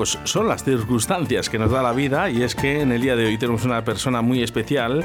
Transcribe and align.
Pues 0.00 0.18
son 0.24 0.48
las 0.48 0.64
circunstancias 0.64 1.50
que 1.50 1.58
nos 1.58 1.70
da 1.70 1.82
la 1.82 1.92
vida 1.92 2.30
y 2.30 2.42
es 2.42 2.54
que 2.54 2.80
en 2.80 2.90
el 2.90 3.02
día 3.02 3.16
de 3.16 3.26
hoy 3.26 3.36
tenemos 3.36 3.66
una 3.66 3.84
persona 3.84 4.22
muy 4.22 4.42
especial 4.42 5.04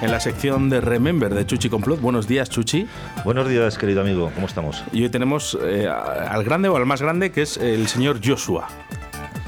en 0.00 0.10
la 0.10 0.18
sección 0.18 0.70
de 0.70 0.80
Remember 0.80 1.34
de 1.34 1.44
Chuchi 1.44 1.68
Complot. 1.68 2.00
Buenos 2.00 2.26
días, 2.26 2.48
Chuchi. 2.48 2.86
Buenos 3.22 3.46
días, 3.50 3.76
querido 3.76 4.00
amigo. 4.00 4.32
¿Cómo 4.34 4.46
estamos? 4.46 4.82
Y 4.92 5.02
hoy 5.02 5.10
tenemos 5.10 5.58
eh, 5.62 5.86
al 5.86 6.42
grande 6.42 6.70
o 6.70 6.76
al 6.76 6.86
más 6.86 7.02
grande, 7.02 7.32
que 7.32 7.42
es 7.42 7.58
el 7.58 7.86
señor 7.86 8.20
Joshua. 8.24 8.66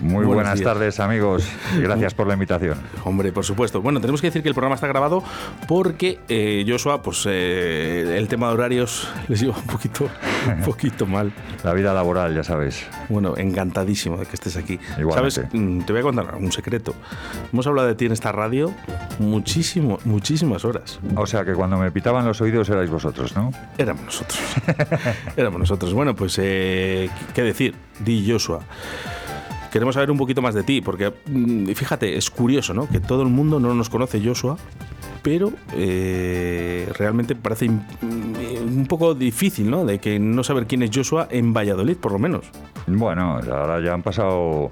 Muy 0.03 0.27
buenas 0.27 0.61
tardes 0.61 0.99
amigos 0.99 1.49
gracias 1.79 2.13
por 2.13 2.27
la 2.27 2.35
invitación. 2.35 2.77
Hombre, 3.05 3.31
por 3.31 3.45
supuesto. 3.45 3.81
Bueno, 3.81 4.01
tenemos 4.01 4.21
que 4.21 4.27
decir 4.27 4.43
que 4.43 4.49
el 4.49 4.55
programa 4.55 4.75
está 4.75 4.89
grabado 4.89 5.23
porque 5.69 6.19
eh, 6.29 6.65
Joshua, 6.67 7.03
pues 7.03 7.25
eh, 7.31 8.17
el 8.19 8.27
tema 8.27 8.49
de 8.49 8.55
horarios 8.55 9.09
les 9.29 9.41
lleva 9.41 9.57
un 9.57 9.67
poquito, 9.67 10.09
un 10.49 10.63
poquito 10.65 11.07
mal. 11.07 11.33
La 11.63 11.73
vida 11.73 11.95
laboral, 11.95 12.35
ya 12.35 12.43
sabes. 12.43 12.85
Bueno, 13.09 13.37
encantadísimo 13.37 14.17
de 14.17 14.27
que 14.27 14.35
estés 14.35 14.57
aquí. 14.57 14.81
¿Sabes? 15.15 15.41
Mm, 15.53 15.83
te 15.83 15.93
voy 15.93 16.01
a 16.01 16.03
contar 16.03 16.35
un 16.35 16.51
secreto. 16.51 16.95
Hemos 17.53 17.65
hablado 17.69 17.87
de 17.87 17.95
ti 17.95 18.07
en 18.07 18.13
esta 18.13 18.33
radio 18.33 18.75
muchísimo, 19.21 20.01
muchísimas 20.05 20.65
horas. 20.65 20.99
O 21.15 21.27
sea 21.27 21.45
que 21.45 21.53
cuando 21.53 21.79
me 21.79 21.93
pitaban 21.93 22.27
los 22.27 22.41
oídos 22.41 22.69
erais 22.71 22.91
vosotros, 22.91 23.37
¿no? 23.37 23.53
Éramos 23.79 24.05
nosotros. 24.07 24.41
Éramos 25.37 25.61
nosotros. 25.61 25.95
Bueno, 25.95 26.17
pues, 26.17 26.41
eh, 26.43 27.09
¿qué 27.35 27.43
decir? 27.43 27.77
Di 28.01 28.29
Joshua 28.29 28.63
queremos 29.73 29.95
saber 29.95 30.11
un 30.11 30.19
poquito 30.19 30.43
más 30.43 30.55
de 30.55 30.63
ti, 30.63 30.81
porque 30.81 31.13
mm, 31.27 31.69
fíjate, 31.71 32.17
es 32.17 32.31
curioso, 32.31 32.75
¿no? 32.75 32.89
Que 32.89 33.01
todo 33.01 33.23
el 33.23 33.29
mundo 33.29 33.59
no 33.59 33.75
nos 33.75 33.89
conoce 33.89 34.21
Joshua, 34.25 34.57
pero 35.23 35.53
eh, 35.75 36.89
realmente 36.99 37.35
parece 37.35 37.69
mm, 37.69 37.83
un 38.65 38.87
poco 38.87 39.15
difícil, 39.15 39.71
¿no? 39.71 39.85
De 39.85 39.99
que 39.99 40.19
no 40.19 40.45
saber 40.45 40.67
quién 40.67 40.83
es 40.83 40.91
Joshua 40.95 41.27
en 41.31 41.53
Valladolid, 41.53 41.97
por 41.97 42.13
lo 42.13 42.19
menos. 42.19 42.45
Bueno, 42.87 43.41
ahora 43.51 43.81
ya 43.81 43.95
han 43.95 44.03
pasado 44.03 44.71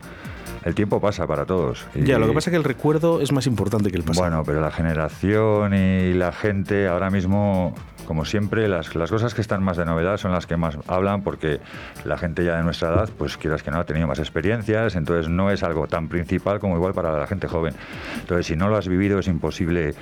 el 0.64 0.74
tiempo 0.74 1.00
pasa 1.00 1.26
para 1.26 1.46
todos. 1.46 1.86
Ya, 1.94 2.18
lo 2.18 2.26
que 2.26 2.34
pasa 2.34 2.50
es 2.50 2.52
que 2.52 2.58
el 2.58 2.64
recuerdo 2.64 3.20
es 3.20 3.32
más 3.32 3.46
importante 3.46 3.90
que 3.90 3.96
el 3.96 4.02
pasado. 4.02 4.28
Bueno, 4.28 4.42
pero 4.44 4.60
la 4.60 4.70
generación 4.70 5.72
y 5.74 6.12
la 6.12 6.32
gente 6.32 6.86
ahora 6.86 7.10
mismo 7.10 7.74
como 8.10 8.24
siempre, 8.24 8.66
las, 8.66 8.90
cosas 8.90 9.34
que 9.34 9.40
están 9.40 9.62
más 9.62 9.76
de 9.76 9.84
novedad 9.84 10.16
son 10.16 10.32
las 10.32 10.44
que 10.44 10.56
más 10.56 10.76
hablan 10.88 11.22
porque 11.22 11.60
la 12.04 12.18
gente 12.18 12.44
ya 12.44 12.56
de 12.56 12.64
nuestra 12.64 12.88
edad, 12.88 13.08
pues 13.16 13.36
quieras 13.36 13.62
que 13.62 13.70
no, 13.70 13.78
ha 13.78 13.84
tenido 13.84 14.08
más 14.08 14.18
experiencias, 14.18 14.96
entonces 14.96 15.28
no 15.28 15.52
es 15.52 15.62
algo 15.62 15.86
tan 15.86 16.08
principal 16.08 16.58
como 16.58 16.74
igual 16.74 16.92
para 16.92 17.16
la 17.16 17.28
gente 17.28 17.46
joven. 17.46 17.72
Entonces, 18.18 18.46
si 18.46 18.56
no 18.56 18.68
lo 18.68 18.76
has 18.76 18.88
vivido, 18.88 19.20
es 19.20 19.28
imposible 19.28 19.94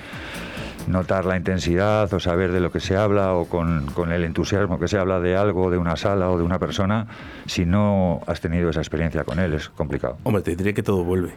notar 0.87 1.25
la 1.25 1.37
intensidad 1.37 2.11
o 2.11 2.19
saber 2.19 2.51
de 2.51 2.59
lo 2.61 2.71
que 2.71 2.79
se 2.79 2.97
habla 2.97 3.35
o 3.35 3.45
con, 3.45 3.85
con, 3.93 4.11
el 4.11 4.23
entusiasmo 4.23 4.79
que 4.79 4.87
se 4.87 4.97
habla 4.97 5.19
de 5.19 5.37
algo, 5.37 5.69
de 5.69 5.77
una 5.77 5.95
sala 5.95 6.31
o 6.31 6.37
de 6.39 6.43
una 6.43 6.57
persona, 6.57 7.05
si 7.45 7.67
no 7.67 8.21
has 8.25 8.41
tenido 8.41 8.71
esa 8.71 8.79
experiencia 8.79 9.23
con 9.23 9.37
él, 9.37 9.53
es 9.53 9.69
complicado. 9.69 10.17
Hombre, 10.23 10.41
te 10.41 10.55
diría 10.55 10.73
que 10.73 10.81
todo 10.81 11.03
vuelve. 11.03 11.35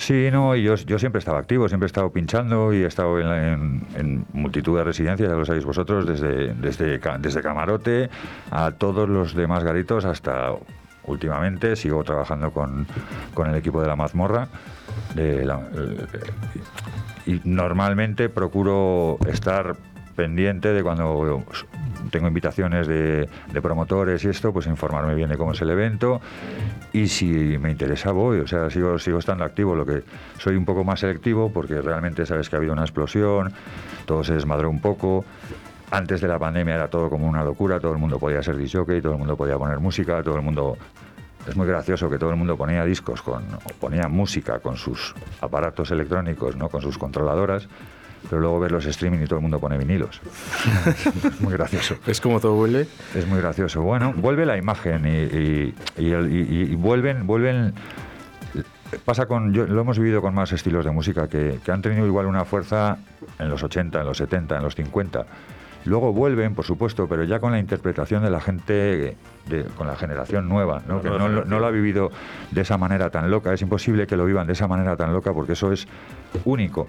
Sí, 0.00 0.30
no, 0.32 0.56
yo, 0.56 0.76
yo 0.76 0.98
siempre 0.98 1.18
he 1.18 1.20
estado 1.20 1.36
activo, 1.36 1.68
siempre 1.68 1.84
he 1.84 1.88
estado 1.88 2.10
pinchando 2.10 2.72
y 2.72 2.78
he 2.78 2.86
estado 2.86 3.20
en, 3.20 4.24
multitud 4.32 4.78
de 4.78 4.84
residencias, 4.84 5.28
ya 5.28 5.36
lo 5.36 5.44
sabéis 5.44 5.66
vosotros, 5.66 6.06
desde, 6.06 6.54
desde, 6.54 6.98
desde 7.18 7.42
Camarote 7.42 8.08
a 8.50 8.70
todos 8.70 9.06
los 9.06 9.34
demás 9.34 9.62
garitos 9.62 10.06
hasta 10.06 10.54
últimamente. 11.04 11.76
Sigo 11.76 12.02
trabajando 12.02 12.50
con, 12.50 12.86
con 13.34 13.50
el 13.50 13.56
equipo 13.56 13.82
de 13.82 13.88
la 13.88 13.96
mazmorra. 13.96 14.48
La, 15.14 15.60
y 17.26 17.42
normalmente 17.44 18.30
procuro 18.30 19.18
estar 19.28 19.76
pendiente 20.16 20.72
de 20.72 20.82
cuando 20.82 21.44
tengo 22.10 22.28
invitaciones 22.28 22.86
de, 22.86 23.28
promotores 23.62 24.24
y 24.24 24.28
esto, 24.28 24.52
pues 24.52 24.66
informarme 24.66 25.14
bien 25.14 25.28
de 25.28 25.36
cómo 25.36 25.52
es 25.52 25.60
el 25.60 25.70
evento. 25.70 26.20
Y 26.92 27.08
si 27.08 27.26
me 27.58 27.70
interesa 27.70 28.12
voy, 28.12 28.40
o 28.40 28.46
sea, 28.46 28.70
sigo, 28.70 28.98
sigo 28.98 29.18
estando 29.18 29.44
activo, 29.44 29.74
lo 29.74 29.84
que 29.84 30.02
soy 30.38 30.56
un 30.56 30.64
poco 30.64 30.84
más 30.84 31.00
selectivo 31.00 31.52
porque 31.52 31.80
realmente 31.80 32.26
sabes 32.26 32.48
que 32.48 32.56
ha 32.56 32.58
habido 32.58 32.72
una 32.72 32.82
explosión, 32.82 33.52
todo 34.06 34.24
se 34.24 34.34
desmadró 34.34 34.70
un 34.70 34.80
poco. 34.80 35.24
Antes 35.90 36.20
de 36.20 36.28
la 36.28 36.38
pandemia 36.38 36.76
era 36.76 36.88
todo 36.88 37.10
como 37.10 37.26
una 37.26 37.42
locura, 37.42 37.80
todo 37.80 37.92
el 37.92 37.98
mundo 37.98 38.18
podía 38.18 38.42
ser 38.42 38.56
disjockey, 38.56 39.02
todo 39.02 39.12
el 39.12 39.18
mundo 39.18 39.36
podía 39.36 39.58
poner 39.58 39.80
música, 39.80 40.22
todo 40.22 40.36
el 40.36 40.42
mundo 40.42 40.76
es 41.48 41.56
muy 41.56 41.66
gracioso 41.66 42.08
que 42.08 42.18
todo 42.18 42.30
el 42.30 42.36
mundo 42.36 42.56
ponía 42.56 42.84
discos 42.84 43.22
con 43.22 43.42
ponía 43.80 44.08
música 44.08 44.60
con 44.60 44.76
sus 44.76 45.14
aparatos 45.40 45.90
electrónicos, 45.90 46.54
¿no? 46.54 46.68
con 46.68 46.82
sus 46.82 46.98
controladoras 46.98 47.66
pero 48.28 48.40
luego 48.40 48.60
ver 48.60 48.72
los 48.72 48.86
streaming 48.86 49.20
y 49.20 49.24
todo 49.24 49.36
el 49.36 49.42
mundo 49.42 49.58
pone 49.58 49.78
vinilos. 49.78 50.20
es 51.24 51.40
muy 51.40 51.52
gracioso. 51.52 51.96
¿Es 52.06 52.20
como 52.20 52.40
todo 52.40 52.54
vuelve? 52.54 52.86
Es 53.14 53.26
muy 53.26 53.40
gracioso. 53.40 53.82
Bueno, 53.82 54.12
vuelve 54.14 54.46
la 54.46 54.56
imagen 54.56 55.06
y, 55.06 55.74
y, 55.96 56.74
vuelven, 56.74 57.26
vuelven 57.26 57.74
pasa 59.04 59.26
con 59.26 59.52
lo 59.52 59.80
hemos 59.80 59.98
vivido 59.98 60.20
con 60.20 60.34
más 60.34 60.52
estilos 60.52 60.84
de 60.84 60.90
música 60.90 61.28
que, 61.28 61.60
han 61.70 61.82
tenido 61.82 62.06
igual 62.06 62.26
una 62.26 62.44
fuerza 62.44 62.98
en 63.38 63.48
los 63.48 63.62
80, 63.62 64.00
en 64.00 64.06
los 64.06 64.16
70, 64.18 64.56
en 64.56 64.62
los 64.62 64.74
50. 64.74 65.26
Luego 65.86 66.12
vuelven, 66.12 66.54
por 66.54 66.66
supuesto, 66.66 67.08
pero 67.08 67.24
ya 67.24 67.40
con 67.40 67.52
la 67.52 67.58
interpretación 67.58 68.22
de 68.22 68.30
la 68.30 68.40
gente, 68.40 69.16
con 69.78 69.86
la 69.86 69.96
generación 69.96 70.46
nueva, 70.46 70.82
¿no? 70.86 71.00
que 71.00 71.08
no, 71.08 71.28
no, 71.28 71.58
lo 71.58 71.66
ha 71.66 71.70
vivido 71.70 72.10
de 72.50 72.60
esa 72.60 72.76
manera 72.76 73.08
tan 73.08 73.30
loca. 73.30 73.54
Es 73.54 73.62
imposible 73.62 74.06
que 74.06 74.16
lo 74.16 74.26
vivan 74.26 74.46
de 74.46 74.52
esa 74.52 74.68
manera 74.68 74.96
tan 74.96 75.12
loca 75.12 75.32
porque 75.32 75.52
eso 75.52 75.72
es 75.72 75.88
único. 76.44 76.88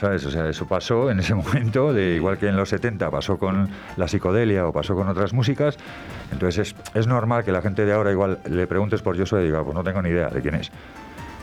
¿Sabes? 0.00 0.26
O 0.26 0.30
sea, 0.30 0.48
eso 0.48 0.66
pasó 0.66 1.10
en 1.10 1.20
ese 1.20 1.34
momento, 1.42 1.92
de 1.92 2.14
igual 2.14 2.38
que 2.38 2.48
en 2.48 2.56
los 2.56 2.68
70 2.68 3.10
pasó 3.10 3.38
con 3.38 3.68
la 3.96 4.08
psicodelia 4.08 4.66
o 4.66 4.72
pasó 4.72 4.94
con 4.94 5.08
otras 5.08 5.32
músicas. 5.32 5.76
Entonces 6.32 6.68
es, 6.68 6.76
es 6.94 7.06
normal 7.06 7.44
que 7.44 7.52
la 7.52 7.62
gente 7.62 7.84
de 7.84 7.92
ahora 7.92 8.12
igual 8.12 8.40
le 8.48 8.66
preguntes 8.66 9.02
por 9.02 9.16
Joshua 9.16 9.40
y 9.40 9.46
diga, 9.46 9.62
pues 9.62 9.74
no 9.74 9.82
tengo 9.82 10.02
ni 10.02 10.10
idea 10.10 10.28
de 10.28 10.42
quién 10.42 10.56
es 10.56 10.70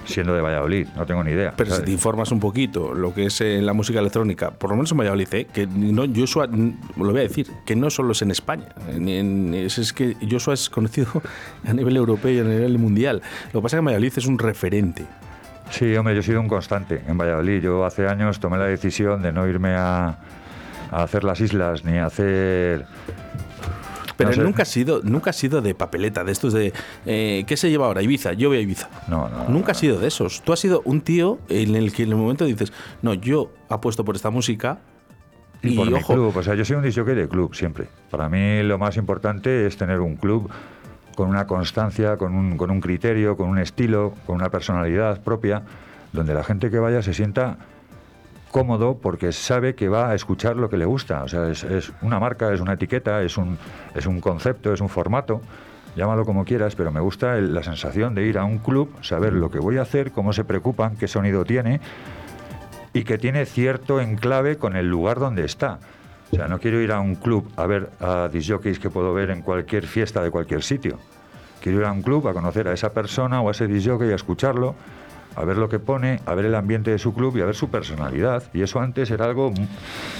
siendo 0.06 0.34
de 0.34 0.42
Valladolid, 0.42 0.88
no 0.96 1.06
tengo 1.06 1.24
ni 1.24 1.32
idea. 1.32 1.54
Pero 1.56 1.76
si 1.76 1.84
te 1.84 1.92
informas 1.92 2.32
un 2.32 2.40
poquito 2.40 2.94
lo 2.94 3.14
que 3.14 3.26
es 3.26 3.42
eh, 3.42 3.62
la 3.62 3.74
música 3.74 4.00
electrónica, 4.00 4.52
por 4.52 4.70
lo 4.70 4.76
menos 4.76 4.92
en 4.92 4.98
Valladolid, 4.98 5.34
¿eh? 5.34 5.48
que 5.52 5.68
no, 5.68 6.04
Joshua, 6.14 6.48
lo 6.48 7.12
voy 7.12 7.20
a 7.20 7.24
decir, 7.24 7.48
que 7.66 7.76
no 7.76 7.90
solo 7.90 8.12
es 8.12 8.22
en 8.22 8.32
España, 8.32 8.68
es, 8.98 9.78
es, 9.78 9.94
que 9.94 10.16
Joshua 10.30 10.54
es 10.54 10.70
conocido 10.70 11.08
a 11.66 11.74
nivel 11.74 11.96
europeo 11.98 12.32
y 12.32 12.40
a 12.40 12.44
nivel 12.44 12.78
mundial. 12.78 13.22
Lo 13.54 13.60
que 13.60 13.64
pasa 13.64 13.78
es 13.78 13.82
que 13.82 13.86
Valladolid 13.86 14.14
es 14.16 14.26
un 14.26 14.40
referente. 14.40 15.06
Sí, 15.74 15.96
hombre, 15.96 16.14
yo 16.14 16.20
he 16.20 16.24
sido 16.24 16.40
un 16.40 16.48
constante 16.48 17.02
en 17.08 17.18
Valladolid. 17.18 17.64
Yo 17.64 17.84
hace 17.84 18.08
años 18.08 18.40
tomé 18.40 18.60
la 18.60 18.66
decisión 18.66 19.24
de 19.24 19.34
no 19.34 19.48
irme 19.48 19.74
a, 19.74 20.20
hacer 20.92 21.24
las 21.24 21.42
islas 21.42 21.84
ni 21.84 21.98
a 21.98 22.06
hacer 22.06 22.86
pero 24.16 24.44
nunca 24.44 24.62
ha 24.62 24.66
sido, 24.66 25.02
nunca 25.04 25.32
ha 25.32 25.34
sido 25.34 25.64
de 25.64 25.74
papeleta, 25.74 26.24
de 26.24 26.32
estos 26.32 26.54
de 26.54 26.72
eh, 27.08 27.44
¿qué 27.48 27.58
se 27.58 27.72
lleva 27.72 27.88
ahora? 27.88 28.04
Ibiza, 28.04 28.34
yo 28.34 28.50
voy 28.50 28.60
a 28.60 28.62
Ibiza. 28.62 28.88
No, 29.08 29.28
no. 29.28 29.50
Nunca 29.50 29.72
ha 29.72 29.76
sido 29.76 30.00
de 30.00 30.08
esos. 30.08 30.44
Tú 30.44 30.54
has 30.54 30.60
sido 30.60 30.84
un 30.86 31.02
tío 31.02 31.40
en 31.50 31.76
el 31.76 31.92
que 31.92 32.04
en 32.04 32.10
el 32.10 32.16
momento 32.16 32.46
dices, 32.46 32.72
no, 33.02 33.16
yo 33.16 33.52
apuesto 33.70 34.06
por 34.06 34.16
esta 34.16 34.30
música. 34.30 34.78
Y, 35.64 35.76
por 35.76 35.90
mi 35.90 36.00
club, 36.04 36.38
o 36.38 36.44
sea, 36.44 36.54
yo 36.54 36.64
soy 36.64 36.76
un 36.76 36.84
disjockey 36.84 37.16
de 37.16 37.28
club 37.28 37.56
siempre. 37.56 37.88
Para 38.12 38.30
mí 38.30 38.62
lo 38.62 38.78
más 38.78 38.96
importante 38.98 39.66
es 39.66 39.76
tener 39.76 40.00
un 40.00 40.16
club 40.18 40.52
con 41.16 41.30
una 41.30 41.48
constancia, 41.48 42.18
con 42.18 42.36
un, 42.36 42.58
con 42.58 42.72
un 42.72 42.82
criterio, 42.82 43.38
con 43.38 43.50
un 43.50 43.60
estilo, 43.60 44.14
con 44.26 44.36
una 44.36 44.50
personalidad 44.50 45.22
propia, 45.22 45.64
donde 46.12 46.34
la 46.34 46.44
gente 46.44 46.70
que 46.70 46.80
vaya 46.80 47.02
se 47.02 47.14
sienta 47.14 47.58
cómodo 48.52 49.00
porque 49.02 49.32
sabe 49.32 49.74
que 49.74 49.90
va 49.90 50.12
a 50.12 50.16
escuchar 50.16 50.56
lo 50.56 50.70
que 50.70 50.78
le 50.78 50.86
gusta. 50.86 51.24
O 51.24 51.28
sea, 51.28 51.50
es, 51.50 51.92
una 52.02 52.20
marca, 52.20 52.54
es 52.54 52.62
una 52.62 52.74
etiqueta, 52.74 53.22
es 53.24 53.38
un, 53.38 53.58
es 53.96 54.06
un 54.06 54.22
concepto, 54.22 54.72
es 54.72 54.80
un 54.80 54.90
formato. 54.90 55.42
Llámalo 55.96 56.26
como 56.26 56.46
quieras, 56.46 56.76
pero 56.76 56.92
me 56.92 57.00
gusta 57.00 57.36
la 57.36 57.64
sensación 57.64 58.16
de 58.16 58.26
ir 58.26 58.38
a 58.38 58.46
un 58.46 58.60
club, 58.60 58.90
saber 59.02 59.34
lo 59.34 59.52
que 59.52 59.60
voy 59.60 59.78
a 59.78 59.82
hacer, 59.82 60.12
cómo 60.12 60.34
se 60.34 60.44
preocupan, 60.44 60.96
qué 60.96 61.08
sonido 61.08 61.46
tiene 61.46 61.82
y 62.94 63.04
que 63.04 63.18
tiene 63.18 63.46
cierto 63.46 64.00
enclave 64.00 64.58
con 64.58 64.76
el 64.76 64.88
lugar 64.88 65.20
donde 65.20 65.44
está. 65.46 65.80
O 66.32 66.36
sea, 66.36 66.48
no 66.48 66.60
quiero 66.60 66.82
ir 66.82 66.92
a 66.92 67.00
un 67.00 67.16
club 67.16 67.52
a 67.56 67.68
ver 67.68 67.92
a 68.00 68.28
disjockeys 68.32 68.80
que 68.80 68.90
puedo 68.90 69.14
ver 69.14 69.30
en 69.30 69.42
cualquier 69.42 69.86
fiesta 69.86 70.24
de 70.24 70.32
cualquier 70.32 70.64
sitio. 70.64 70.98
Quiero 71.62 71.80
ir 71.80 71.86
a 71.86 71.92
un 71.92 72.02
club 72.02 72.28
a 72.28 72.34
conocer 72.34 72.68
a 72.68 72.74
esa 72.74 72.92
persona 72.92 73.42
o 73.42 73.48
a 73.48 73.52
ese 73.52 73.68
disjockey, 73.68 74.12
a 74.12 74.16
escucharlo, 74.16 74.76
a 75.36 75.46
ver 75.46 75.58
lo 75.58 75.70
que 75.70 75.80
pone, 75.80 76.20
a 76.26 76.36
ver 76.36 76.46
el 76.46 76.56
ambiente 76.56 76.92
de 76.92 77.00
su 77.00 77.14
club 77.14 77.38
y 77.38 77.42
a 77.42 77.46
ver 77.46 77.56
su 77.56 77.70
personalidad. 77.70 78.44
Y 78.54 78.62
eso 78.62 78.80
antes 78.80 79.10
era 79.12 79.26
algo, 79.26 79.54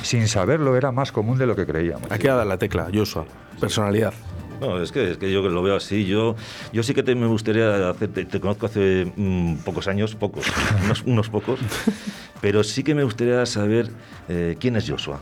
sin 0.02 0.28
saberlo, 0.28 0.76
era 0.78 0.92
más 0.92 1.12
común 1.12 1.38
de 1.38 1.46
lo 1.46 1.56
que 1.56 1.66
creíamos. 1.66 2.12
Aquí 2.12 2.28
ha 2.28 2.36
dado 2.36 2.48
la 2.48 2.58
tecla, 2.58 2.88
Joshua, 2.94 3.26
personalidad. 3.60 4.14
No, 4.62 4.82
es 4.82 4.92
que, 4.92 5.12
es 5.12 5.18
que 5.18 5.32
yo 5.32 5.42
lo 5.42 5.62
veo 5.62 5.76
así. 5.76 6.06
Yo, 6.06 6.36
yo 6.72 6.84
sí 6.84 6.94
que 6.94 7.04
te, 7.04 7.16
me 7.16 7.28
gustaría 7.28 7.90
hacer, 7.90 8.10
te, 8.10 8.40
conozco 8.40 8.68
hace 8.68 9.12
mm, 9.16 9.56
pocos 9.58 9.88
años, 9.88 10.16
pocos, 10.16 10.46
unos, 10.86 11.04
unos, 11.04 11.30
pocos, 11.30 11.60
pero 12.42 12.64
sí 12.64 12.84
que 12.84 12.96
me 12.96 13.04
gustaría 13.04 13.46
saber 13.46 13.90
eh, 14.30 14.56
quién 14.60 14.78
es 14.78 14.90
Joshua. 14.90 15.20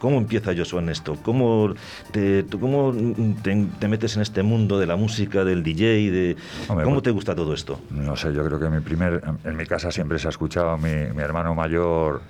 ¿Cómo 0.00 0.16
empieza 0.16 0.52
Joshua 0.56 0.80
en 0.80 0.88
esto? 0.88 1.18
¿Cómo, 1.22 1.74
te, 2.10 2.46
cómo 2.58 2.94
te, 3.42 3.86
metes 3.86 4.16
en 4.16 4.22
este 4.22 4.42
mundo 4.42 4.78
de 4.78 4.86
la 4.86 4.96
música, 4.96 5.44
del 5.44 5.62
DJ? 5.62 6.10
De, 6.10 6.36
Hombre, 6.68 6.86
¿Cómo 6.86 7.02
te 7.02 7.10
gusta 7.10 7.34
todo 7.34 7.52
esto? 7.52 7.78
No 7.90 8.16
sé, 8.16 8.32
yo 8.32 8.42
creo 8.46 8.58
que 8.58 8.70
mi 8.70 8.80
primer, 8.80 9.22
en 9.44 9.56
mi 9.58 9.66
casa 9.66 9.92
siempre 9.92 10.18
se 10.18 10.28
ha 10.28 10.30
escuchado, 10.30 10.78
mi, 10.78 11.12
mi 11.14 11.22
hermano 11.22 11.54
mayor 11.54 12.22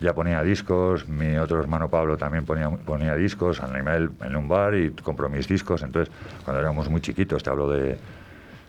ya 0.00 0.14
ponía 0.14 0.40
discos, 0.44 1.08
mi 1.08 1.36
otro 1.36 1.58
hermano 1.58 1.90
Pablo 1.90 2.16
también 2.16 2.44
ponía, 2.44 2.70
ponía 2.70 3.16
discos, 3.16 3.60
animal 3.60 4.12
en 4.22 4.36
un 4.36 4.46
bar 4.46 4.76
y 4.76 4.90
compró 4.90 5.28
mis 5.28 5.48
discos. 5.48 5.82
Entonces, 5.82 6.14
cuando 6.44 6.60
éramos 6.60 6.88
muy 6.88 7.00
chiquitos, 7.00 7.42
te 7.42 7.50
hablo 7.50 7.68
de 7.68 7.98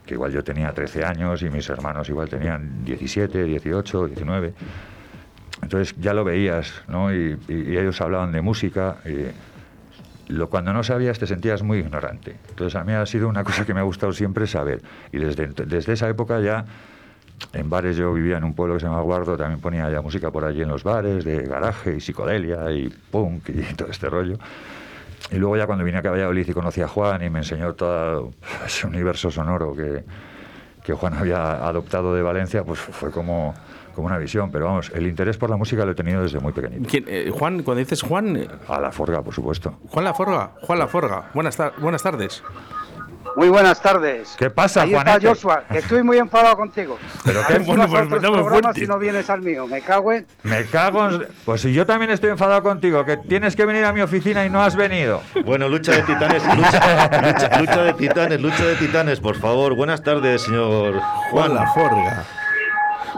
que 0.03 0.15
igual 0.15 0.31
yo 0.31 0.43
tenía 0.43 0.73
13 0.73 1.05
años 1.05 1.43
y 1.43 1.49
mis 1.51 1.69
hermanos 1.69 2.09
igual 2.09 2.27
tenían 2.27 2.83
17, 2.83 3.43
18, 3.43 4.07
19 4.07 4.53
entonces 5.61 5.95
ya 5.99 6.13
lo 6.13 6.23
veías, 6.23 6.73
¿no? 6.87 7.13
Y, 7.13 7.37
ellos 7.49 7.99
hablaban 8.01 8.31
de 8.31 8.41
música. 8.41 8.97
Y 9.05 10.31
lo, 10.31 10.49
cuando 10.49 10.73
no 10.73 10.83
sabías 10.83 11.19
te 11.19 11.27
sentías 11.27 11.63
muy 11.63 11.79
ignorante. 11.79 12.35
Entonces 12.49 12.75
a 12.75 12.83
mí 12.83 12.93
ha 12.93 13.05
sido 13.05 13.27
una 13.27 13.43
cosa 13.45 13.65
que 13.65 13.73
me 13.73 13.79
ha 13.79 13.83
gustado 13.83 14.13
siempre 14.13 14.47
saber. 14.47 14.81
Y 15.11 15.17
desde, 15.17 15.47
desde 15.47 15.93
esa 15.93 16.09
época 16.09 16.39
ya, 16.39 16.65
en 17.53 17.69
bares 17.69 17.97
yo 17.97 18.13
vivía 18.13 18.37
en 18.37 18.43
un 18.43 18.53
pueblo 18.53 18.75
que 18.75 18.81
se 18.81 18.85
llama 18.85 19.01
Guardo, 19.01 19.37
también 19.37 19.59
ponía 19.59 19.89
ya 19.89 20.01
música 20.01 20.31
por 20.31 20.43
allí 20.43 20.61
en 20.61 20.69
los 20.69 20.83
bares, 20.83 21.23
de 21.23 21.43
garaje 21.43 21.95
y 21.97 21.99
psicodelia 21.99 22.71
y 22.71 22.89
punk 23.11 23.49
y 23.49 23.61
todo 23.75 23.89
este 23.89 24.09
rollo. 24.09 24.37
Y 25.31 25.35
luego 25.37 25.57
ya 25.57 25.65
cuando 25.65 25.83
vine 25.83 25.97
a 25.97 26.01
Valladolid 26.01 26.47
y 26.47 26.53
conocí 26.53 26.81
a 26.81 26.87
Juan 26.87 27.23
y 27.23 27.29
me 27.29 27.39
enseñó 27.39 27.73
todo 27.73 28.31
ese 28.65 28.87
universo 28.87 29.29
sonoro 29.29 29.75
que, 29.75 30.03
que 30.87 30.93
Juan 30.93 31.13
había 31.15 31.67
adoptado 31.67 32.15
de 32.15 32.21
Valencia, 32.21 32.63
pues 32.63 32.79
fue 32.79 33.11
como 33.11 33.53
como 33.93 34.07
una 34.07 34.19
visión, 34.19 34.51
pero 34.51 34.65
vamos, 34.65 34.91
el 34.93 35.07
interés 35.07 35.37
por 35.37 35.49
la 35.49 35.57
música 35.57 35.83
lo 35.83 35.91
he 35.91 35.95
tenido 35.95 36.21
desde 36.21 36.39
muy 36.39 36.53
pequeñito. 36.53 36.87
Eh, 37.07 37.31
Juan, 37.33 37.63
cuando 37.63 37.79
dices 37.79 38.03
Juan... 38.03 38.37
Eh, 38.37 38.47
a 38.67 38.79
la 38.79 38.91
Forga, 38.91 39.23
por 39.23 39.33
supuesto. 39.33 39.73
Juan 39.89 40.05
La 40.05 40.13
Forga, 40.13 40.51
Juan 40.61 40.77
La 40.77 40.87
Forga. 40.87 41.31
Buenas, 41.33 41.57
buenas 41.79 42.03
tardes. 42.03 42.43
Muy 43.37 43.49
buenas 43.49 43.79
tardes. 43.79 44.35
¿Qué 44.35 44.49
pasa, 44.49 44.81
Ahí 44.81 44.95
está 44.95 45.19
Joshua, 45.21 45.63
que 45.71 45.77
estoy 45.77 46.01
muy 46.01 46.17
enfadado 46.17 46.57
contigo. 46.57 46.97
Pero 47.23 47.41
qué 47.47 47.59
bueno, 47.59 47.87
pues, 47.87 48.09
no 48.09 48.73
si 48.73 48.87
no 48.87 48.97
vienes 48.97 49.29
al 49.29 49.43
mío. 49.43 49.67
Me 49.67 49.81
cago 49.81 50.11
en. 50.11 50.25
Me 50.41 50.65
cago 50.65 51.07
en. 51.07 51.27
Pues 51.45 51.61
si 51.61 51.71
yo 51.71 51.85
también 51.85 52.09
estoy 52.09 52.31
enfadado 52.31 52.63
contigo, 52.63 53.05
que 53.05 53.17
tienes 53.17 53.55
que 53.55 53.67
venir 53.67 53.85
a 53.85 53.93
mi 53.93 54.01
oficina 54.01 54.43
y 54.43 54.49
no 54.49 54.63
has 54.63 54.75
venido. 54.75 55.21
Bueno, 55.45 55.69
lucha 55.69 55.91
de 55.91 56.01
titanes, 56.01 56.43
lucha, 56.55 57.59
lucha 57.59 57.83
de 57.83 57.93
titanes, 57.93 58.41
lucha 58.41 58.65
de 58.65 58.75
titanes, 58.75 59.19
por 59.19 59.37
favor. 59.37 59.75
Buenas 59.75 60.01
tardes, 60.01 60.41
señor 60.41 60.99
Juan 61.29 61.53
La 61.53 61.67
Forga. 61.73 62.25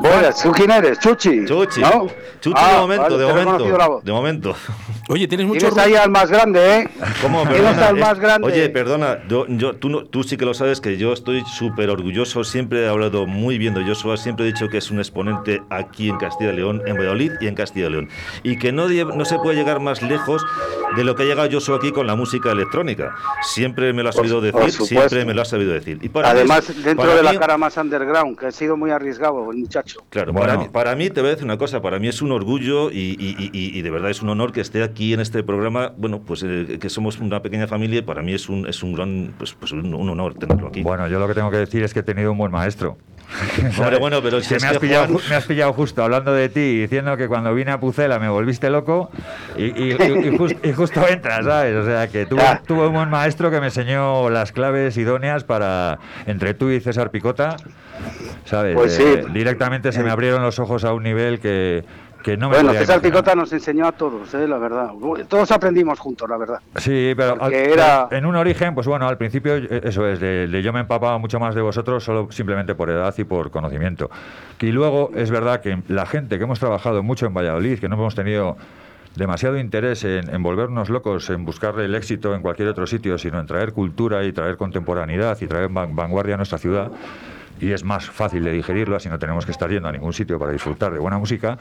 Hola, 0.01 0.34
¿tú 0.34 0.51
quién 0.51 0.72
eres? 0.72 0.98
Chuchi. 1.00 1.46
Chuchi. 1.46 1.81
¿No? 1.81 2.07
Chuchi 2.40 2.60
de 2.60 2.72
ah, 2.72 2.78
momento, 2.80 3.18
de 3.18 3.25
momento. 3.25 4.01
De 4.04 4.12
momento. 4.12 4.56
Oye, 5.10 5.28
tienes 5.28 5.48
mucho 5.48 5.60
Tienes 5.60 5.78
ahí 5.78 5.96
al 5.96 6.10
más 6.10 6.30
grande, 6.30 6.78
¿eh? 6.78 6.90
¿Cómo? 7.22 7.44
Perdona, 7.44 7.88
al 7.88 7.98
más 7.98 8.19
grande. 8.19 8.48
Oye, 8.48 8.69
perdona, 8.69 9.19
yo, 9.28 9.46
yo, 9.48 9.75
tú, 9.75 10.06
tú 10.06 10.24
sí 10.24 10.38
que 10.38 10.46
lo 10.46 10.54
sabes 10.54 10.80
que 10.80 10.98
yo 10.98 11.12
estoy 11.12 11.44
súper 11.46 11.90
orgulloso, 11.90 12.44
siempre 12.44 12.86
he 12.86 12.88
hablado 12.88 13.25
muy 13.25 13.57
bien 13.57 13.74
de 13.74 13.84
Joshua, 13.84 14.18
siempre 14.18 14.46
he 14.46 14.54
dicho 14.54 14.69
que 14.69 14.78
es 14.78 14.90
un 14.92 15.00
exponente 15.00 15.62
aquí 15.69 16.10
en 16.10 16.18
Castilla 16.18 16.54
y 16.54 16.57
León, 16.57 16.81
en 16.86 16.96
Valladolid 16.96 17.34
y 17.42 17.48
en 17.48 17.56
Castilla 17.56 17.88
y 17.88 17.90
León. 17.90 18.10
Y 18.44 18.57
que 18.57 18.72
no, 18.72 18.88
no 18.88 19.25
se 19.25 19.38
puede 19.40 19.57
llegar 19.57 19.80
más 19.80 20.01
lejos 20.01 20.46
de 20.96 21.04
lo 21.04 21.16
que 21.16 21.24
ha 21.24 21.25
llegado 21.25 21.50
Joshua 21.51 21.78
aquí 21.78 21.92
con 21.92 22.07
la 22.07 22.16
música 22.16 22.51
electrónica. 22.51 23.16
Siempre 23.42 23.92
me 23.94 24.04
lo 24.04 24.10
has 24.10 24.16
sabido 24.16 24.40
decir, 24.42 24.72
siempre 24.72 25.25
me 25.25 25.34
lo 25.34 25.42
has 25.42 25.50
sabido 25.50 25.74
decir. 25.74 26.00
Y 26.01 26.12
Además, 26.24 26.72
dentro 26.84 27.16
de 27.16 27.24
la 27.24 27.38
cara 27.38 27.57
más 27.57 27.75
underground, 27.78 28.38
que 28.38 28.46
ha 28.46 28.51
sido 28.51 28.78
muy 28.78 28.92
arriesgado 28.92 29.51
el 29.51 29.57
muchacho. 29.57 29.88
Claro, 30.09 30.33
para, 30.33 30.95
mí, 30.95 31.09
te 31.09 31.21
voy 31.21 31.30
a 31.30 31.31
decir 31.31 31.45
una 31.45 31.57
cosa, 31.57 31.81
para 31.81 32.00
mí 32.00 32.07
es 32.07 32.21
un 32.21 32.31
orgullo 32.31 32.89
y, 32.91 33.81
de 33.81 33.89
verdad 33.89 34.09
es 34.09 34.21
un 34.21 34.30
honor 34.30 34.51
que 34.51 34.62
esté 34.62 34.83
aquí 34.83 35.13
en 35.13 35.19
este 35.19 35.44
programa, 35.44 35.94
bueno, 35.97 36.21
pues 36.25 36.44
eh, 36.44 36.77
que 36.80 36.89
somos 36.89 37.19
una 37.19 37.41
pequeña 37.41 37.68
familia 37.68 38.00
y 38.00 38.01
para 38.01 38.21
mí 38.21 38.33
es 38.33 38.50
un, 38.50 38.68
es 38.68 38.83
un 38.83 38.94
gran, 38.94 39.33
pues, 39.38 39.53
pues 39.53 39.71
un, 39.71 39.94
honor 39.94 40.36
tenerlo 40.36 40.68
aquí. 40.68 40.81
Bueno, 40.81 41.07
yo 41.07 41.19
lo 41.19 41.27
que 41.27 41.33
tengo 41.33 41.51
que 41.51 41.57
decir 41.57 41.83
es 41.83 41.94
que 41.94 42.00
he 42.00 42.03
tenido 42.03 42.31
un 42.31 42.38
buen 42.38 42.51
maestro. 42.51 42.97
bueno, 44.00 44.21
pero 44.24 44.39
me, 44.39 44.68
has 44.68 44.77
pillado, 44.80 45.19
me, 45.30 45.36
has 45.36 45.45
pillado, 45.45 45.74
justo 45.74 46.03
hablando 46.03 46.33
de 46.33 46.50
ti, 46.50 46.80
diciendo 46.81 47.15
que 47.15 47.27
cuando 47.27 47.53
vine 47.53 47.71
a 47.71 47.80
Pucela 47.80 48.18
me 48.18 48.27
volviste 48.27 48.71
loco 48.71 49.12
y, 49.56 50.74
justo 50.74 51.07
entras, 51.07 51.45
¿sabes? 51.45 51.75
O 51.75 51.86
sea, 51.86 52.07
que 52.07 52.25
tuve, 52.25 52.41
tuve, 52.65 52.88
un 52.88 52.94
buen 52.94 53.09
maestro 53.09 53.51
que 53.51 53.59
me 53.59 53.68
enseñó 53.68 54.31
las 54.31 54.51
claves 54.51 54.97
idóneas 54.97 55.44
para, 55.44 56.00
entre 56.25 56.56
tú 56.56 56.71
y 56.71 56.80
César 56.80 57.12
Picota, 57.12 57.57
¿sabes? 58.50 58.75
Pues 58.75 58.96
sí. 58.96 59.04
Eh, 59.04 59.25
directamente 59.31 59.92
se 59.92 60.04
me 60.04 60.10
abrieron 60.10 60.42
los 60.42 60.57
ojos 60.60 60.84
a 60.84 60.94
un 60.94 61.04
nivel 61.04 61.40
que, 61.40 61.84
que 62.24 62.36
no 62.36 62.50
me 62.50 62.56
Bueno, 62.56 62.74
César 62.74 63.00
Picota 63.00 63.36
nos 63.36 63.54
enseñó 63.54 63.86
a 63.86 63.92
todos, 63.92 64.34
¿eh? 64.34 64.48
la 64.48 64.57
verdad. 64.57 64.90
Todos 65.28 65.51
aprendimos 65.51 66.00
juntos, 66.00 66.28
la 66.28 66.38
verdad. 66.38 66.60
Sí, 66.78 67.13
pero 67.16 67.50
era... 67.50 68.07
en 68.10 68.25
un 68.25 68.36
origen, 68.36 68.74
pues 68.74 68.88
bueno, 68.88 69.07
al 69.07 69.18
principio 69.18 69.56
eh, 69.56 69.81
eso 69.84 70.07
es, 70.07 70.19
de, 70.19 70.62
yo 70.63 70.74
me 70.74 70.80
empapaba 70.80 71.18
mucho 71.19 71.40
más 71.40 71.54
de 71.54 71.62
vosotros 71.62 72.04
solo 72.04 72.31
simplemente 72.31 72.74
por 72.74 72.90
edad 72.90 73.13
y 73.18 73.24
por 73.24 73.51
conocimiento. 73.51 74.10
Y 74.60 74.72
luego 74.72 75.12
es 75.16 75.30
verdad 75.30 75.62
que 75.62 75.81
la 75.88 76.07
gente 76.07 76.38
que 76.38 76.44
hemos 76.44 76.60
trabajado 76.60 77.04
mucho 77.04 77.28
en 77.28 77.34
Valladolid, 77.36 77.80
que 77.80 77.88
no 77.88 77.96
hemos 77.96 78.16
tenido 78.16 78.57
demasiado 79.16 79.57
interés 79.57 80.04
en, 80.06 80.34
en, 80.34 80.42
volvernos 80.42 80.90
locos, 80.90 81.30
en 81.30 81.46
buscar 81.46 81.80
el 81.80 81.94
éxito 81.94 82.34
en 82.34 82.42
cualquier 82.42 82.69
otro 82.69 82.88
sitio, 82.88 83.18
sino 83.18 83.40
en 83.40 83.46
traer 83.46 83.74
cultura 83.74 84.24
y 84.24 84.31
traer 84.31 84.57
contemporaneidad 84.57 85.38
y 85.40 85.48
traer 85.48 85.69
vanguardia 85.69 86.34
a 86.36 86.38
nuestra 86.38 86.57
ciudad 86.57 86.92
y 87.59 87.71
es 87.71 87.83
más 87.83 88.09
fácil 88.09 88.44
de 88.44 88.51
digerirlo, 88.51 88.95
así 88.95 89.09
no 89.09 89.19
tenemos 89.19 89.45
que 89.45 89.51
estar 89.51 89.69
yendo 89.69 89.89
a 89.89 89.91
ningún 89.91 90.13
sitio 90.13 90.39
para 90.39 90.51
disfrutar 90.51 90.94
de 90.94 91.00
buena 91.00 91.17
música, 91.17 91.57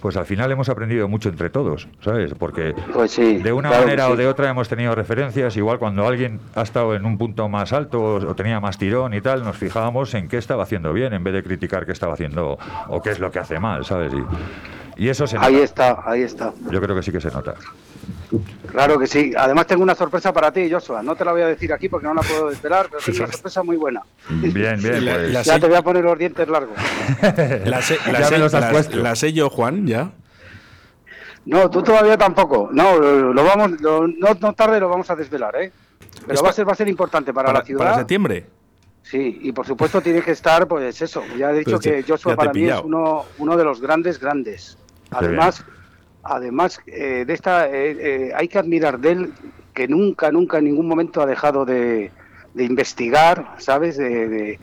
pues 0.00 0.16
al 0.16 0.24
final 0.24 0.50
hemos 0.52 0.68
aprendido 0.68 1.08
mucho 1.08 1.28
entre 1.28 1.50
todos, 1.50 1.88
¿sabes? 2.00 2.34
Porque 2.34 2.74
pues 2.92 3.16
de 3.16 3.52
una 3.52 3.70
manera 3.70 4.08
o 4.08 4.16
de 4.16 4.26
otra 4.26 4.50
hemos 4.50 4.68
tenido 4.68 4.94
referencias, 4.94 5.56
igual 5.56 5.78
cuando 5.78 6.06
alguien 6.06 6.40
ha 6.54 6.62
estado 6.62 6.94
en 6.94 7.04
un 7.04 7.18
punto 7.18 7.48
más 7.48 7.72
alto 7.72 8.02
o, 8.02 8.34
tenía 8.34 8.60
más 8.60 8.78
tirón 8.78 9.14
y 9.14 9.20
tal, 9.20 9.44
nos 9.44 9.56
fijábamos 9.56 10.14
en 10.14 10.28
qué 10.28 10.38
estaba 10.38 10.62
haciendo 10.62 10.92
bien 10.92 11.12
en 11.12 11.24
vez 11.24 11.34
de 11.34 11.42
criticar 11.42 11.86
qué 11.86 11.92
estaba 11.92 12.14
haciendo 12.14 12.58
o 12.88 13.02
qué 13.02 13.10
es 13.10 13.18
lo 13.18 13.30
que 13.30 13.38
hace 13.38 13.58
mal, 13.58 13.84
¿sabes? 13.84 14.12
Y, 14.12 15.04
y 15.04 15.08
eso 15.08 15.26
se 15.26 15.36
nota. 15.36 15.46
Ahí 15.46 15.56
está, 15.56 16.02
ahí 16.04 16.22
está. 16.22 16.52
Yo 16.70 16.80
creo 16.80 16.94
que 16.96 17.02
sí 17.02 17.12
que 17.12 17.20
se 17.20 17.30
nota. 17.30 17.54
Claro 18.70 18.98
que 18.98 19.06
sí. 19.06 19.32
Además 19.36 19.66
tengo 19.66 19.82
una 19.82 19.94
sorpresa 19.94 20.32
para 20.32 20.52
ti, 20.52 20.70
Joshua. 20.70 21.02
No 21.02 21.14
te 21.14 21.24
la 21.24 21.32
voy 21.32 21.42
a 21.42 21.46
decir 21.46 21.72
aquí 21.72 21.88
porque 21.88 22.06
no 22.06 22.14
la 22.14 22.22
puedo 22.22 22.50
esperar, 22.50 22.88
pero 22.90 23.02
tengo 23.02 23.18
una 23.24 23.32
sorpresa 23.32 23.62
muy 23.62 23.76
buena. 23.76 24.02
Bien, 24.28 24.80
bien. 24.82 25.04
Pues. 25.04 25.44
ya 25.44 25.58
te 25.58 25.66
voy 25.66 25.76
a 25.76 25.82
poner 25.82 26.04
los 26.04 26.18
dientes 26.18 26.48
largos. 26.48 26.76
la, 27.64 27.82
sé, 27.82 27.98
la, 28.92 29.14
sé 29.16 29.32
yo, 29.32 29.50
Juan, 29.50 29.86
ya. 29.86 30.12
No, 31.46 31.68
tú 31.70 31.82
todavía 31.82 32.16
tampoco. 32.16 32.70
No, 32.72 32.98
lo, 32.98 33.44
vamos, 33.44 33.72
no, 33.80 34.54
tarde 34.54 34.80
lo 34.80 34.88
vamos 34.88 35.10
a 35.10 35.16
desvelar, 35.16 35.54
¿eh? 35.56 35.72
Pero 36.26 36.42
va 36.42 36.50
a 36.50 36.52
ser 36.52 36.66
va 36.66 36.72
a 36.72 36.76
ser 36.76 36.88
importante 36.88 37.32
para, 37.32 37.52
la 37.52 37.62
ciudad. 37.62 37.84
Para 37.84 37.98
septiembre. 37.98 38.46
Sí, 39.02 39.40
y 39.42 39.52
por 39.52 39.66
supuesto 39.66 40.00
tiene 40.00 40.22
que 40.22 40.30
estar, 40.30 40.66
pues 40.66 41.02
eso. 41.02 41.22
Ya 41.36 41.50
he 41.50 41.58
dicho 41.58 41.78
que 41.78 42.02
Joshua 42.02 42.34
para 42.34 42.52
mí 42.52 42.64
es 42.64 42.80
uno, 42.82 43.26
uno 43.38 43.56
de 43.56 43.64
los 43.64 43.80
grandes 43.80 44.18
grandes. 44.18 44.78
Además, 45.10 45.64
además 46.24 46.80
eh, 46.86 47.24
de 47.26 47.32
esta, 47.32 47.68
eh, 47.68 47.96
eh, 48.00 48.32
hay 48.34 48.48
que 48.48 48.58
admirar 48.58 48.98
de 48.98 49.12
él 49.12 49.32
que 49.72 49.88
nunca, 49.88 50.30
nunca 50.30 50.58
en 50.58 50.64
ningún 50.64 50.86
momento 50.86 51.20
ha 51.20 51.26
dejado 51.26 51.64
de, 51.64 52.10
investigar, 52.56 53.54
¿sabes? 53.58 53.96
De, 53.96 54.58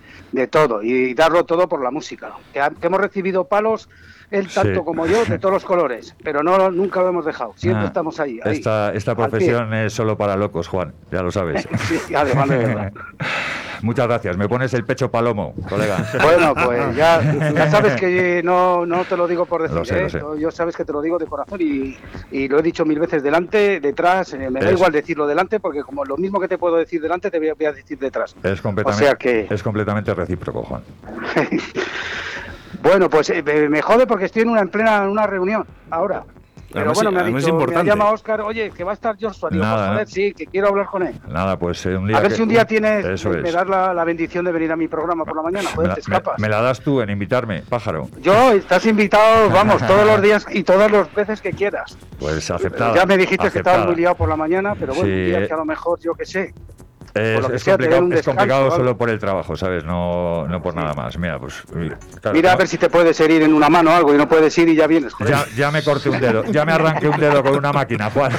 todo 0.49 0.81
y 0.81 1.13
darlo 1.13 1.43
todo 1.43 1.67
por 1.67 1.83
la 1.83 1.91
música. 1.91 2.33
Que, 2.53 2.61
hemos 2.81 3.01
recibido 3.01 3.45
palos, 3.45 3.89
él 4.29 4.47
tanto 4.47 4.85
como 4.85 5.05
yo, 5.05 5.25
de 5.25 5.37
todos 5.39 5.53
los 5.53 5.65
colores, 5.65 6.15
pero 6.23 6.41
no 6.41 6.71
nunca 6.71 7.01
lo 7.01 7.09
hemos 7.09 7.25
dejado. 7.25 7.53
Siempre 7.57 7.83
ah, 7.83 7.87
estamos 7.87 8.19
ahí. 8.21 8.39
esta, 8.45 8.93
esta 8.93 9.15
profesión 9.15 9.73
es 9.73 9.91
solo 9.91 10.17
para 10.17 10.37
locos, 10.37 10.69
Juan, 10.69 10.93
ya 11.11 11.21
lo 11.21 11.31
sabes. 11.31 11.67
sí, 12.07 12.15
además 12.15 12.49
de 12.49 12.57
verdad. 12.57 12.93
Muchas 13.81 14.07
gracias. 14.07 14.37
Me 14.37 14.47
pones 14.47 14.73
el 14.73 14.85
pecho 14.85 15.09
palomo, 15.09 15.53
colega. 15.67 15.97
Bueno, 16.21 16.53
pues 16.53 16.95
ya, 16.95 17.21
sabes 17.69 17.99
que 17.99 18.41
no, 18.43 18.85
no 18.85 19.03
te 19.05 19.17
lo 19.17 19.27
digo 19.27 19.45
por 19.45 19.67
decir, 19.67 19.97
¿eh? 19.97 20.21
yo 20.39 20.51
sabes 20.51 20.75
que 20.75 20.85
te 20.85 20.93
lo 20.93 21.01
digo 21.01 21.17
de 21.17 21.25
corazón 21.25 21.59
y, 21.61 21.97
lo 22.47 22.59
he 22.59 22.61
dicho 22.61 22.85
mil 22.85 22.99
veces 22.99 23.23
delante, 23.23 23.79
detrás, 23.79 24.33
eh, 24.33 24.49
me 24.49 24.59
da 24.59 24.71
igual 24.71 24.91
decirlo 24.91 25.25
delante 25.27 25.59
porque 25.59 25.81
como 25.81 26.05
lo 26.05 26.17
mismo 26.17 26.39
que 26.39 26.47
te 26.47 26.57
puedo 26.57 26.77
decir 26.77 27.01
delante 27.01 27.31
te 27.31 27.39
voy 27.39 27.49
a, 27.65 27.71
decir 27.71 27.97
detrás. 27.97 28.35
Es 28.43 28.61
completamente, 28.61 29.05
sea 29.05 29.15
que... 29.15 29.47
es 29.49 29.63
completamente 29.63 30.13
recíproco, 30.13 30.63
Juan. 30.63 30.83
bueno, 32.83 33.09
pues 33.09 33.29
eh, 33.29 33.43
me 33.69 33.81
jode 33.81 34.07
porque 34.07 34.25
estoy 34.25 34.43
en 34.43 34.49
una 34.49 34.61
en 34.61 34.69
plena 34.69 35.01
una 35.09 35.27
reunión 35.27 35.65
ahora. 35.89 36.23
Pero 36.73 36.93
bueno, 36.93 37.11
me 37.11 37.19
ha, 37.19 37.23
dicho, 37.23 37.53
me 37.55 37.75
ha 37.75 37.83
llamado 37.83 38.13
Oscar, 38.13 38.41
oye, 38.41 38.71
que 38.71 38.83
va 38.83 38.91
a 38.91 38.93
estar 38.93 39.15
Joshua. 39.19 39.49
Digo, 39.49 39.63
Nada, 39.63 39.77
pues, 39.77 39.89
a 39.89 39.97
ver, 39.97 40.07
sí, 40.07 40.33
que 40.33 40.47
quiero 40.47 40.69
hablar 40.69 40.85
con 40.87 41.03
él. 41.03 41.15
Nada, 41.27 41.57
pues 41.57 41.85
eh, 41.85 41.95
un 41.95 42.07
día. 42.07 42.17
A 42.17 42.21
ver 42.21 42.31
si 42.31 42.41
un 42.41 42.49
día 42.49 42.65
tienes, 42.65 43.25
me 43.25 43.51
das 43.51 43.67
la, 43.67 43.93
la, 43.93 44.03
bendición 44.03 44.45
de 44.45 44.51
venir 44.51 44.71
a 44.71 44.75
mi 44.75 44.87
programa 44.87 45.25
por 45.25 45.35
la 45.35 45.41
mañana, 45.41 45.69
joder, 45.73 45.93
te 45.93 45.99
escapas. 46.01 46.39
Me, 46.39 46.49
la 46.49 46.61
das 46.61 46.81
tú 46.81 47.01
en 47.01 47.09
invitarme, 47.09 47.63
pájaro. 47.67 48.09
Yo, 48.21 48.51
estás 48.51 48.85
invitado, 48.85 49.49
vamos, 49.49 49.85
todos 49.85 50.05
los 50.05 50.21
días 50.23 50.45
y 50.51 50.63
todas 50.63 50.91
las 50.91 51.13
veces 51.13 51.41
que 51.41 51.51
quieras. 51.51 51.97
Pues 52.19 52.49
aceptado. 52.49 52.95
Ya 52.95 53.05
me 53.05 53.17
dijiste 53.17 53.49
que 53.51 53.59
estabas 53.59 53.85
muy 53.85 53.95
liado 53.95 54.15
por 54.15 54.29
la 54.29 54.35
mañana, 54.35 54.75
pero 54.79 54.93
bueno, 54.93 55.09
un 55.09 55.25
día 55.25 55.47
que 55.47 55.53
a 55.53 55.57
lo 55.57 55.65
mejor, 55.65 55.99
yo 55.99 56.13
qué 56.13 56.25
sé, 56.25 56.53
Es, 57.13 57.63
complicado, 58.25 58.71
solo 58.71 58.97
por 58.97 59.09
el 59.09 59.19
trabajo, 59.19 59.55
¿sabes? 59.55 59.83
No, 59.83 60.47
no 60.47 60.61
por 60.61 60.75
nada 60.75 60.93
más. 60.93 61.17
Mira, 61.17 61.39
pues. 61.39 61.63
Mira 62.33 62.53
a 62.53 62.55
ver 62.55 62.67
si 62.67 62.77
te 62.77 62.89
puedes 62.89 63.19
herir 63.19 63.41
en 63.43 63.53
una 63.53 63.69
mano 63.69 63.91
o 63.91 63.93
algo 63.93 64.13
y 64.13 64.17
no 64.17 64.27
puedes 64.27 64.57
ir 64.57 64.69
y 64.69 64.75
ya 64.75 64.87
vienes. 64.87 65.13
Ya, 65.25 65.45
ya, 65.55 65.71
me 65.71 65.83
corté 65.83 66.09
un 66.09 66.19
dedo, 66.19 66.45
ya 66.45 66.65
me 66.65 66.71
arranqué 66.71 67.09
un 67.09 67.19
dedo 67.19 67.43
con 67.43 67.55
una 67.55 67.73
máquina, 67.73 68.09
Juan. 68.09 68.31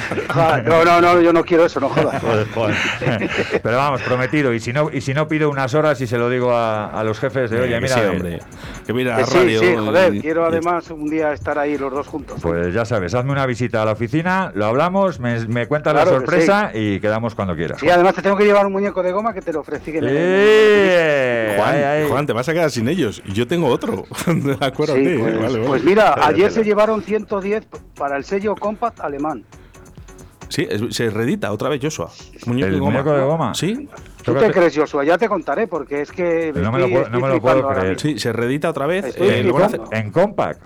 No, 0.65 0.83
no, 0.83 1.01
no, 1.01 1.21
yo 1.21 1.33
no 1.33 1.43
quiero 1.43 1.65
eso, 1.65 1.79
no 1.79 1.89
jodas. 1.89 2.21
Pero 3.63 3.77
vamos, 3.77 4.01
prometido. 4.01 4.53
Y 4.53 4.59
si 4.59 4.73
no, 4.73 4.89
y 4.91 5.01
si 5.01 5.13
no 5.13 5.27
pido 5.27 5.49
unas 5.49 5.73
horas 5.73 5.99
y 6.01 6.07
se 6.07 6.17
lo 6.17 6.29
digo 6.29 6.51
a, 6.55 7.01
los 7.03 7.19
jefes 7.19 7.51
de, 7.51 7.61
oye, 7.61 7.79
mira. 7.79 7.95
Sí, 7.95 8.01
hombre. 8.01 8.39
Que 8.85 8.93
mira 8.93 9.19
eh, 9.19 9.25
radio. 9.25 9.59
Sí, 9.59 9.75
joder, 9.75 10.21
quiero 10.21 10.45
además 10.45 10.89
un 10.89 11.09
día 11.09 11.31
estar 11.33 11.57
ahí 11.59 11.77
los 11.77 11.91
dos 11.91 12.07
juntos. 12.07 12.39
Pues 12.41 12.73
ya 12.73 12.85
sabes, 12.85 13.13
hazme 13.13 13.31
una 13.31 13.45
visita 13.45 13.81
a 13.81 13.85
la 13.85 13.91
oficina, 13.93 14.51
lo 14.55 14.65
hablamos, 14.65 15.19
me, 15.19 15.39
me 15.47 15.67
cuentas 15.67 15.93
la 15.93 16.05
sorpresa 16.05 16.71
y 16.73 16.99
quedamos 16.99 17.35
cuando 17.35 17.55
quieras. 17.55 17.81
Y 17.83 17.89
además 17.89 18.15
te 18.15 18.21
tengo 18.21 18.35
que 18.35 18.45
llevar 18.45 18.62
un 18.67 18.73
muñeco 18.73 19.03
de 19.03 19.11
goma 19.11 19.33
que 19.33 19.41
te 19.41 19.53
lo 19.53 19.61
ofrecí 19.61 19.91
que 19.91 20.01
me 20.01 21.55
Juan, 21.57 22.09
Juan, 22.09 22.25
te 22.25 22.33
vas 22.33 22.49
a 22.49 22.53
quedar 22.53 22.71
sin 22.71 22.87
ellos. 22.87 23.21
Y 23.25 23.33
yo 23.33 23.47
tengo 23.47 23.67
otro. 23.67 24.05
Acuérdate. 24.59 25.19
pues, 25.19 25.57
pues 25.67 25.83
mira, 25.83 26.15
ayer 26.25 26.51
se 26.51 26.63
llevaron 26.63 27.01
110 27.01 27.67
para 27.95 28.17
el 28.17 28.23
sello 28.23 28.55
Compact 28.55 28.99
alemán. 28.99 29.45
Sí, 30.49 30.67
se 30.91 31.09
reedita 31.09 31.51
otra 31.51 31.69
vez 31.69 31.81
Joshua. 31.81 32.11
Muñeco, 32.45 32.67
¿El 32.67 32.73
de, 32.73 32.79
goma. 32.79 32.91
muñeco 32.91 33.11
de 33.13 33.23
goma. 33.23 33.55
Sí. 33.55 33.89
¿Tú 34.23 34.35
te 34.35 34.51
crees, 34.51 34.77
Joshua? 34.77 35.03
Ya 35.03 35.17
te 35.17 35.27
contaré, 35.27 35.67
porque 35.67 36.01
es 36.01 36.11
que. 36.11 36.53
no, 36.55 36.71
me 36.71 36.79
lo, 36.79 37.09
no 37.09 37.19
me 37.19 37.27
lo 37.27 37.41
puedo 37.41 37.67
creer. 37.69 37.99
Sí, 37.99 38.19
se 38.19 38.31
reedita 38.31 38.69
otra 38.69 38.85
vez. 38.85 39.15
Eh, 39.17 39.51
en 39.91 40.11
Compact. 40.11 40.61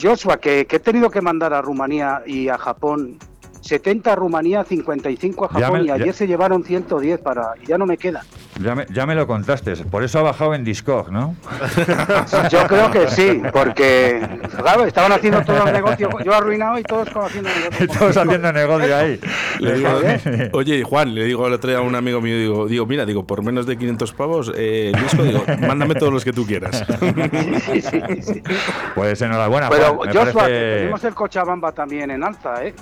Joshua, 0.00 0.38
que, 0.38 0.66
que, 0.66 0.76
he 0.76 0.80
tenido 0.80 1.10
que 1.10 1.20
mandar 1.20 1.52
a 1.52 1.60
Rumanía 1.60 2.22
y 2.24 2.48
a 2.48 2.56
Japón 2.56 3.18
70 3.60 4.12
a 4.12 4.16
Rumanía, 4.16 4.64
55 4.64 5.44
a 5.44 5.48
Japón 5.48 5.84
y 5.84 5.90
ayer 5.90 6.14
se 6.14 6.26
llevaron 6.26 6.64
110 6.64 7.20
para 7.20 7.52
y 7.62 7.66
ya 7.66 7.78
no 7.78 7.86
me 7.86 7.96
queda. 7.96 8.24
Ya 8.60 8.74
me, 8.74 8.86
ya 8.90 9.06
me 9.06 9.14
lo 9.14 9.26
contaste, 9.26 9.74
por 9.76 10.02
eso 10.02 10.18
ha 10.18 10.22
bajado 10.22 10.54
en 10.54 10.64
Discog, 10.64 11.10
¿no? 11.10 11.34
Yo 12.50 12.66
creo 12.66 12.90
que 12.90 13.08
sí, 13.08 13.40
porque 13.52 14.20
claro, 14.58 14.84
estaban 14.84 15.12
haciendo 15.12 15.42
todo 15.42 15.66
el 15.66 15.72
negocio, 15.72 16.10
yo 16.22 16.34
arruinado 16.34 16.78
y 16.78 16.82
todos 16.82 17.08
haciendo 17.08 17.48
negocio. 17.70 17.88
todos 17.98 18.16
haciendo 18.16 18.52
negocio 18.52 18.96
ahí. 18.96 19.20
oye, 20.52 20.82
Juan, 20.82 21.14
le 21.14 21.24
digo 21.24 21.46
el 21.46 21.54
otro 21.54 21.70
día 21.70 21.78
a 21.78 21.82
un 21.82 21.94
amigo 21.94 22.20
mío, 22.20 22.36
digo, 22.36 22.66
digo, 22.66 22.86
mira, 22.86 23.06
digo, 23.06 23.24
por 23.24 23.42
menos 23.42 23.66
de 23.66 23.78
500 23.78 24.12
pavos, 24.12 24.52
eh, 24.56 24.92
disco, 25.02 25.22
digo, 25.22 25.42
mándame 25.66 25.94
todos 25.94 26.12
los 26.12 26.24
que 26.24 26.32
tú 26.32 26.46
quieras. 26.46 26.84
Sí, 27.70 27.80
sí, 27.82 28.00
sí, 28.22 28.42
Pues 28.94 29.20
enhorabuena, 29.22 29.68
Pero 29.68 29.96
Juan, 29.96 30.12
Joshua, 30.12 30.46
tenemos 30.46 31.04
el 31.04 31.14
Cochabamba 31.14 31.72
también 31.72 32.10
en 32.10 32.22
alza, 32.22 32.64
¿eh? 32.64 32.74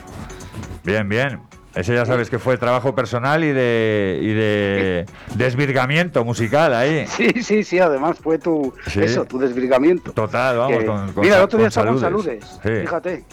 Bien, 0.88 1.06
bien. 1.06 1.40
Ese 1.74 1.94
ya 1.94 2.06
sabes 2.06 2.30
que 2.30 2.38
fue 2.38 2.56
trabajo 2.56 2.94
personal 2.94 3.44
y 3.44 3.52
de, 3.52 4.18
y 4.22 4.32
de 4.32 5.06
desvirgamiento 5.36 6.24
musical 6.24 6.74
ahí. 6.74 7.06
Sí, 7.18 7.42
sí, 7.42 7.62
sí, 7.62 7.78
además 7.78 8.18
fue 8.18 8.38
tu, 8.38 8.72
eso, 8.96 9.26
tu 9.26 9.38
desvirgamiento. 9.38 10.12
Total, 10.12 10.56
vamos, 10.56 10.84
con, 10.84 11.22
Mira, 11.22 11.36
el 11.36 11.42
otro 11.42 11.58
día 11.58 11.70
saludes. 11.70 12.00
saludes, 12.00 12.60
fíjate. 12.62 13.24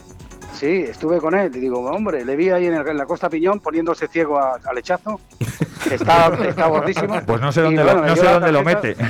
Sí, 0.53 0.85
estuve 0.88 1.19
con 1.19 1.33
él 1.33 1.51
y 1.55 1.59
digo, 1.59 1.79
hombre, 1.81 2.24
le 2.24 2.35
vi 2.35 2.50
ahí 2.50 2.65
en, 2.65 2.97
la 2.97 3.05
Costa 3.05 3.29
Piñón 3.29 3.59
poniéndose 3.62 4.07
ciego 4.07 4.39
al 4.39 4.77
hechazo. 4.77 5.19
Está, 5.89 6.27
está 6.47 6.67
gordísimo. 6.67 7.21
Pues 7.25 7.41
no 7.41 7.51
sé 7.51 7.62
dónde, 7.62 7.83
lo, 7.83 8.05
no 8.05 8.15
sé 8.15 8.25
dónde 8.25 8.51
lo 8.51 8.63
mete. 8.63 8.95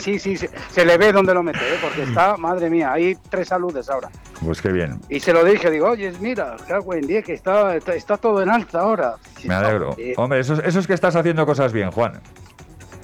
Sí, 0.00 0.18
sí, 0.18 0.36
sí, 0.36 0.48
se, 0.70 0.84
le 0.84 0.96
ve 0.98 1.12
dónde 1.12 1.32
lo 1.32 1.42
mete, 1.42 1.58
¿eh? 1.58 1.78
porque 1.80 2.02
está, 2.02 2.36
madre 2.36 2.70
mía, 2.70 2.92
hay 2.92 3.16
tres 3.30 3.48
saludes 3.48 3.88
ahora. 3.88 4.10
Pues 4.44 4.60
qué 4.60 4.70
bien. 4.70 5.00
Y 5.08 5.20
se 5.20 5.32
lo 5.32 5.44
dije, 5.44 5.70
digo, 5.70 5.88
oye, 5.88 6.12
mira, 6.20 6.56
en 6.68 7.06
día 7.06 7.22
que 7.22 7.32
está, 7.32 7.76
está, 7.76 8.16
todo 8.16 8.42
en 8.42 8.50
alta 8.50 8.80
ahora. 8.80 9.14
Me 9.44 9.54
alegro. 9.54 9.96
Hombre, 10.16 10.40
eso, 10.40 10.54
eso 10.62 10.78
es 10.78 10.86
que 10.86 10.94
estás 10.94 11.16
haciendo 11.16 11.46
cosas 11.46 11.72
bien, 11.72 11.90
Juan. 11.90 12.20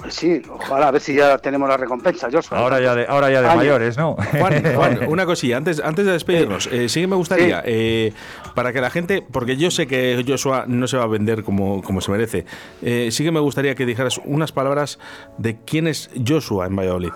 Pues 0.03 0.15
sí, 0.15 0.43
ojalá 0.51 0.89
a 0.89 0.91
ver 0.91 1.01
si 1.01 1.15
ya 1.15 1.39
tenemos 1.39 1.69
la 1.69 1.77
recompensa, 1.77 2.29
Joshua. 2.31 2.59
Ahora 2.59 2.81
ya 2.81 2.93
de, 2.97 3.07
ahora 3.07 3.31
ya 3.31 3.41
de 3.41 3.55
mayores, 3.55 3.97
¿no? 3.97 4.17
Juan, 4.33 5.07
una 5.07 5.25
cosilla, 5.25 5.57
antes, 5.57 5.79
antes 5.79 6.05
de 6.05 6.11
despedirnos, 6.11 6.67
eh, 6.73 6.89
sí 6.89 7.03
que 7.03 7.07
me 7.07 7.15
gustaría, 7.15 7.62
eh, 7.65 8.12
para 8.57 8.73
que 8.73 8.81
la 8.81 8.91
gente, 8.91 9.23
porque 9.23 9.57
yo 9.57 9.71
sé 9.71 9.87
que 9.87 10.25
Joshua 10.27 10.65
no 10.67 10.89
se 10.89 10.97
va 10.97 11.05
a 11.05 11.07
vender 11.07 11.45
como, 11.45 11.83
como 11.83 12.01
se 12.01 12.11
merece, 12.11 12.47
eh, 12.83 13.11
sí 13.12 13.23
que 13.23 13.31
me 13.31 13.39
gustaría 13.39 13.77
que 13.77 13.87
dijeras 13.87 14.21
unas 14.25 14.51
palabras 14.51 14.99
de 15.39 15.59
quién 15.65 15.87
es 15.87 16.11
Joshua 16.27 16.67
en 16.67 16.75
Valladolid. 16.75 17.12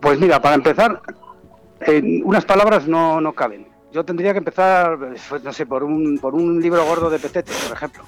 Pues 0.00 0.18
mira, 0.18 0.42
para 0.42 0.56
empezar, 0.56 1.00
unas 2.24 2.44
palabras 2.44 2.86
no, 2.86 3.20
no 3.20 3.32
caben. 3.32 3.66
Yo 3.92 4.04
tendría 4.04 4.32
que 4.32 4.38
empezar, 4.38 4.98
pues, 5.28 5.42
no 5.42 5.52
sé, 5.52 5.66
por 5.66 5.84
un, 5.84 6.18
por 6.18 6.34
un 6.34 6.60
libro 6.60 6.84
gordo 6.84 7.08
de 7.08 7.18
Petete, 7.18 7.52
por 7.68 7.76
ejemplo. 7.76 8.04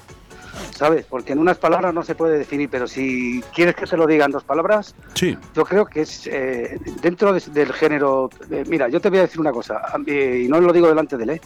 ¿sabes? 0.78 1.06
Porque 1.06 1.32
en 1.32 1.40
unas 1.40 1.58
palabras 1.58 1.92
no 1.92 2.02
se 2.02 2.14
puede 2.14 2.38
definir, 2.38 2.68
pero 2.70 2.87
si 2.87 3.42
quieres 3.54 3.75
que 3.75 3.87
se 3.87 3.96
lo 3.96 4.06
diga 4.06 4.25
en 4.25 4.30
dos 4.30 4.44
palabras, 4.44 4.94
sí. 5.14 5.37
yo 5.54 5.64
creo 5.64 5.87
que 5.87 6.02
es 6.02 6.26
eh, 6.28 6.78
dentro 7.02 7.32
del 7.32 7.72
género. 7.72 8.30
Eh, 8.50 8.64
mira, 8.68 8.88
yo 8.88 9.00
te 9.00 9.10
voy 9.10 9.18
a 9.18 9.22
decir 9.22 9.40
una 9.40 9.52
cosa, 9.52 9.82
y 10.06 10.46
no 10.48 10.60
lo 10.60 10.72
digo 10.72 10.88
delante 10.88 11.16
de 11.16 11.25
él, 11.25 11.30
¿eh? 11.30 11.40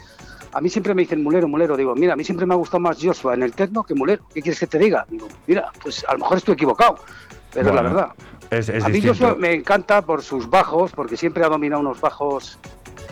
A 0.55 0.61
mí 0.61 0.69
siempre 0.69 0.93
me 0.93 1.01
dicen 1.01 1.23
mulero, 1.23 1.49
mulero. 1.49 1.79
Digo, 1.79 1.95
mira, 1.95 2.13
a 2.13 2.17
mí 2.17 2.25
siempre 2.25 2.45
me 2.45 2.53
ha 2.53 2.59
gustado 2.59 2.81
más 2.81 2.99
Joshua 3.03 3.33
en 3.33 3.43
el 3.43 3.55
techno 3.55 3.85
que 3.85 3.95
mulero. 3.95 4.23
¿Qué 4.35 4.43
quieres 4.43 4.61
que 4.61 4.67
te 4.67 4.79
diga? 4.79 5.07
Digo, 5.09 5.27
mira, 5.47 5.73
pues 5.83 6.05
a 6.07 6.13
lo 6.13 6.19
mejor 6.19 6.37
estoy 6.37 6.55
equivocado, 6.55 6.99
pero 7.53 7.75
la 7.75 7.83
verdad. 7.83 8.13
a 8.85 8.89
mí 8.89 9.03
Joshua 9.03 9.35
me 9.39 9.53
encanta 9.53 10.03
por 10.03 10.23
sus 10.23 10.49
bajos, 10.49 10.93
porque 10.93 11.17
siempre 11.17 11.45
ha 11.45 11.49
dominado 11.49 11.81
unos 11.81 12.01
bajos 12.01 12.59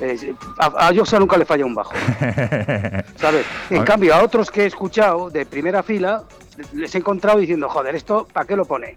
eh, 0.00 0.34
a, 0.58 0.88
a 0.88 1.18
nunca 1.18 1.36
le 1.36 1.44
falla 1.44 1.66
un 1.66 1.74
bajo. 1.74 1.92
¿Sabes? 3.16 3.46
En 3.68 3.84
cambio, 3.84 4.14
a 4.14 4.22
otros 4.22 4.50
que 4.50 4.62
he 4.62 4.66
escuchado 4.66 5.30
de 5.30 5.44
primera 5.44 5.82
fila, 5.82 6.24
les 6.72 6.94
he 6.94 6.98
encontrado 6.98 7.38
diciendo, 7.38 7.68
joder, 7.68 7.94
¿esto 7.94 8.26
para 8.32 8.46
qué 8.46 8.56
lo 8.56 8.64
pone? 8.64 8.94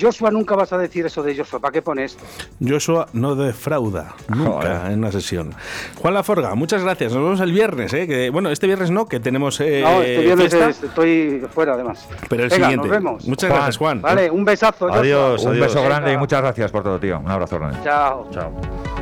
Joshua 0.00 0.30
nunca 0.30 0.54
vas 0.56 0.72
a 0.72 0.78
decir 0.78 1.06
eso 1.06 1.22
de 1.22 1.36
Joshua. 1.36 1.60
¿Para 1.60 1.72
qué 1.72 1.82
pones? 1.82 2.16
Joshua 2.60 3.06
no 3.12 3.34
defrauda 3.34 4.14
nunca 4.28 4.90
en 4.90 4.98
una 4.98 5.12
sesión. 5.12 5.54
Juan 6.00 6.14
Laforga, 6.14 6.54
muchas 6.54 6.82
gracias. 6.82 7.12
Nos 7.12 7.22
vemos 7.22 7.40
el 7.40 7.52
viernes. 7.52 7.92
¿eh? 7.94 8.06
Que, 8.06 8.30
bueno, 8.30 8.50
este 8.50 8.66
viernes 8.66 8.90
no, 8.90 9.06
que 9.06 9.20
tenemos. 9.20 9.60
Eh, 9.60 9.82
no, 9.82 10.02
este 10.02 10.22
viernes 10.22 10.82
estoy 10.82 11.46
fuera 11.52 11.74
además. 11.74 12.06
Pero 12.28 12.44
el 12.44 12.50
siguiente. 12.50 12.76
Nos 12.76 12.88
vemos. 12.88 13.28
Muchas 13.28 13.50
gracias, 13.50 13.76
Juan. 13.76 14.02
Vale, 14.02 14.30
un 14.30 14.44
besazo. 14.44 14.92
Adiós. 14.92 15.44
Un 15.44 15.60
beso 15.60 15.82
grande 15.82 16.12
y 16.12 16.16
muchas 16.16 16.40
gracias 16.40 16.70
por 16.70 16.82
todo, 16.82 16.98
tío. 16.98 17.18
Un 17.18 17.30
abrazo 17.30 17.58
grande. 17.58 17.78
Chao. 17.84 18.28
Chao. 18.30 18.93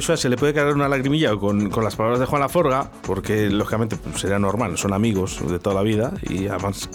Joshua 0.00 0.16
se 0.16 0.30
le 0.30 0.38
puede 0.38 0.54
caer 0.54 0.74
una 0.74 0.88
lagrimilla 0.88 1.36
con, 1.36 1.68
las 1.82 1.94
palabras 1.94 2.20
de 2.20 2.24
Juan 2.24 2.40
Laforga, 2.40 2.90
porque 3.02 3.50
lógicamente 3.50 3.96
pues, 3.96 4.18
sería 4.18 4.38
normal, 4.38 4.78
son 4.78 4.94
amigos 4.94 5.38
de 5.46 5.58
toda 5.58 5.74
la 5.74 5.82
vida, 5.82 6.14
y 6.22 6.48
además 6.48 6.88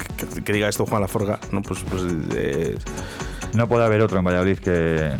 que, 0.43 0.53
diga 0.53 0.67
esto 0.67 0.87
Juan 0.87 1.01
Laforga, 1.01 1.39
no, 1.51 1.61
pues, 1.61 1.83
pues 1.87 2.01
eh, 2.33 2.75
no 3.53 3.67
puede 3.67 3.85
haber 3.85 4.01
otro 4.01 4.17
en 4.17 4.25
Valladolid 4.25 4.57
que, 4.57 5.11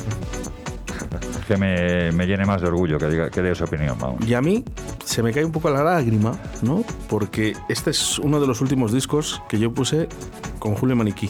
que 1.48 1.58
me, 1.58 2.25
llene 2.25 2.44
más 2.48 2.60
de 2.60 2.70
orgullo 2.70 2.98
que, 2.98 3.08
diga, 3.08 3.30
que 3.30 3.44
dé 3.44 3.54
su 3.54 3.65
opinión. 3.65 3.98
Y 4.25 4.34
a 4.34 4.42
mí 4.42 4.65
se 5.04 5.22
me 5.22 5.32
cae 5.32 5.46
un 5.46 5.51
poco 5.51 5.70
la 5.70 5.84
lágrima, 5.84 6.39
¿no? 6.63 6.84
Porque 7.08 7.56
este 7.70 7.92
es 7.92 8.18
uno 8.18 8.42
de 8.42 8.48
los 8.48 8.62
últimos 8.62 8.94
discos 8.94 9.44
que 9.48 9.60
yo 9.60 9.72
puse 9.72 10.10
con 10.58 10.74
Julio 10.74 10.96
Maniquí. 10.96 11.30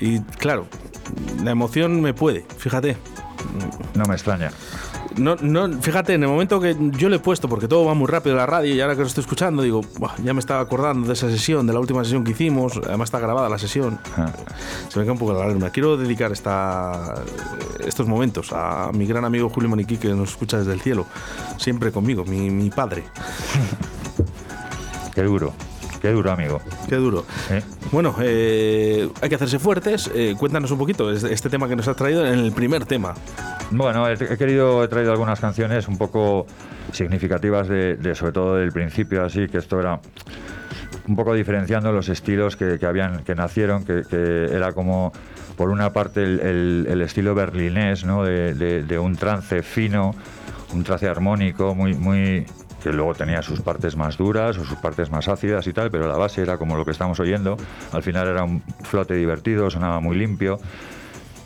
Y 0.00 0.18
claro, 0.20 0.66
la 1.44 1.52
emoción 1.52 2.00
me 2.00 2.12
puede, 2.12 2.44
fíjate. 2.56 2.96
No 3.94 4.04
me 4.04 4.14
extraña. 4.14 4.50
No, 5.16 5.36
no, 5.36 5.80
fíjate, 5.80 6.14
en 6.14 6.22
el 6.22 6.28
momento 6.28 6.60
que 6.60 6.76
yo 6.92 7.08
le 7.08 7.16
he 7.16 7.18
puesto, 7.18 7.48
porque 7.48 7.66
todo 7.66 7.84
va 7.84 7.94
muy 7.94 8.06
rápido 8.06 8.34
en 8.34 8.38
la 8.38 8.46
radio 8.46 8.74
y 8.74 8.80
ahora 8.80 8.94
que 8.94 9.00
lo 9.00 9.06
estoy 9.06 9.22
escuchando, 9.22 9.62
digo, 9.62 9.82
ya 10.22 10.34
me 10.34 10.40
estaba 10.40 10.60
acordando 10.60 11.06
de 11.06 11.14
esa 11.14 11.28
sesión, 11.30 11.66
de 11.66 11.72
la 11.72 11.80
última 11.80 12.04
sesión 12.04 12.24
que 12.24 12.32
hicimos, 12.32 12.78
además 12.86 13.08
está 13.08 13.18
grabada 13.18 13.48
la 13.48 13.58
sesión. 13.58 13.98
Ah. 14.16 14.30
Se 14.88 14.98
me 14.98 15.04
cae 15.04 15.12
un 15.12 15.18
poco 15.18 15.32
la 15.32 15.40
lágrima. 15.40 15.70
Quiero 15.70 15.96
dedicar 15.96 16.32
esta, 16.32 17.14
estos 17.84 18.06
momentos 18.06 18.52
a 18.52 18.90
mi 18.92 19.06
gran 19.06 19.24
amigo 19.24 19.48
Julio 19.48 19.68
Maniquí, 19.68 19.96
que 19.96 20.08
nos 20.08 20.30
escucha 20.30 20.58
desde 20.58 20.72
el 20.72 20.80
cielo, 20.80 21.06
siempre 21.56 21.90
conmigo, 21.90 22.24
mi, 22.24 22.50
mi 22.50 22.70
padre. 22.70 23.04
Qué 25.14 25.22
duro. 25.22 25.52
Qué 26.00 26.12
duro, 26.12 26.30
amigo. 26.30 26.60
Qué 26.88 26.96
duro. 26.96 27.24
Bueno, 27.90 28.14
hay 28.18 29.28
que 29.28 29.34
hacerse 29.34 29.58
fuertes. 29.58 30.10
cuéntanos 30.38 30.70
un 30.70 30.78
poquito 30.78 31.10
este 31.10 31.50
tema 31.50 31.68
que 31.68 31.76
nos 31.76 31.88
has 31.88 31.96
traído 31.96 32.26
en 32.26 32.38
el 32.38 32.52
primer 32.52 32.86
tema. 32.86 33.14
Bueno, 33.70 34.08
he, 34.08 34.16
querido, 34.16 34.82
he 34.82 34.88
traído 34.88 35.12
algunas 35.12 35.40
canciones 35.40 35.88
un 35.88 35.98
poco 35.98 36.46
significativas 36.92 37.68
de, 37.68 38.14
sobre 38.14 38.32
todo 38.32 38.56
del 38.56 38.72
principio, 38.72 39.24
así 39.24 39.46
que 39.46 39.58
esto 39.58 39.78
era 39.78 40.00
un 41.06 41.16
poco 41.16 41.34
diferenciando 41.34 41.92
los 41.92 42.08
estilos 42.08 42.56
que, 42.56 42.78
habían 42.86 43.24
que 43.24 43.34
nacieron, 43.34 43.84
que, 43.84 44.04
era 44.50 44.72
como 44.72 45.12
por 45.56 45.68
una 45.68 45.92
parte 45.92 46.22
el, 46.22 47.02
estilo 47.02 47.34
berlinés, 47.34 48.04
¿no? 48.04 48.24
De, 48.24 48.98
un 48.98 49.16
trance 49.16 49.62
fino, 49.62 50.14
un 50.72 50.82
trance 50.82 51.06
armónico 51.06 51.74
muy 51.74 51.94
muy 51.94 52.46
que 52.82 52.92
luego 52.92 53.14
tenía 53.14 53.42
sus 53.42 53.60
partes 53.60 53.96
más 53.96 54.16
duras 54.16 54.56
o 54.56 54.64
sus 54.64 54.78
partes 54.78 55.10
más 55.10 55.28
ácidas 55.28 55.66
y 55.66 55.72
tal, 55.72 55.90
pero 55.90 56.06
la 56.06 56.16
base 56.16 56.42
era 56.42 56.58
como 56.58 56.76
lo 56.76 56.84
que 56.84 56.92
estamos 56.92 57.18
oyendo. 57.20 57.56
Al 57.92 58.02
final 58.02 58.28
era 58.28 58.44
un 58.44 58.62
flote 58.84 59.14
divertido, 59.14 59.68
sonaba 59.68 60.00
muy 60.00 60.16
limpio. 60.16 60.60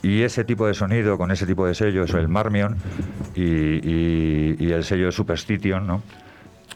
Y 0.03 0.21
ese 0.21 0.43
tipo 0.43 0.67
de 0.67 0.73
sonido, 0.73 1.17
con 1.17 1.31
ese 1.31 1.45
tipo 1.45 1.65
de 1.65 1.73
sello, 1.73 2.03
es 2.03 2.13
el 2.13 2.27
Marmion 2.27 2.75
y, 3.35 4.69
el 4.71 4.83
sello 4.83 5.11
Superstition, 5.11 5.87
¿no? 5.87 6.03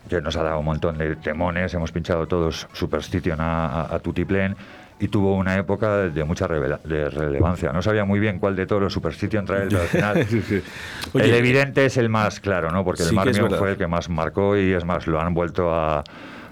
que 0.10 0.22
nos 0.22 0.38
ha 0.38 0.43
dado 0.43 0.60
un 0.60 0.65
montón 0.65 0.98
de 0.98 1.17
temones, 1.17 1.74
hemos 1.74 1.91
pinchado 1.91 2.25
todos 2.25 2.67
Superstition 2.72 3.41
a, 3.41 3.93
a, 3.93 4.00
Tutiplen 4.00 4.55
y 5.01 5.10
tuvo 5.10 5.36
una 5.36 5.57
época 5.57 5.98
de 5.98 6.24
mucha 6.24 6.48
de 6.48 7.10
relevancia. 7.10 7.74
No 7.74 7.81
sabía 7.81 8.05
muy 8.05 8.22
bien 8.22 8.39
cuál 8.39 8.55
de 8.55 8.65
todos 8.65 8.81
los 8.81 8.93
Superstition 8.93 9.46
traer, 9.46 9.67
pero 9.67 9.81
al 9.81 9.88
final 9.89 10.17
el 11.13 11.34
evidente 11.34 11.86
es 11.86 11.98
el 11.98 12.07
más 12.07 12.39
claro, 12.39 12.72
¿no? 12.72 12.86
porque 12.86 13.03
el 13.03 13.12
Marmion 13.12 13.51
fue 13.51 13.72
el 13.72 13.77
que 13.77 13.88
más 13.88 14.07
marcó 14.07 14.55
y 14.55 14.72
es 14.72 14.86
más, 14.86 15.05
lo 15.05 15.19
han 15.19 15.34
vuelto 15.34 15.75
a, 15.75 16.01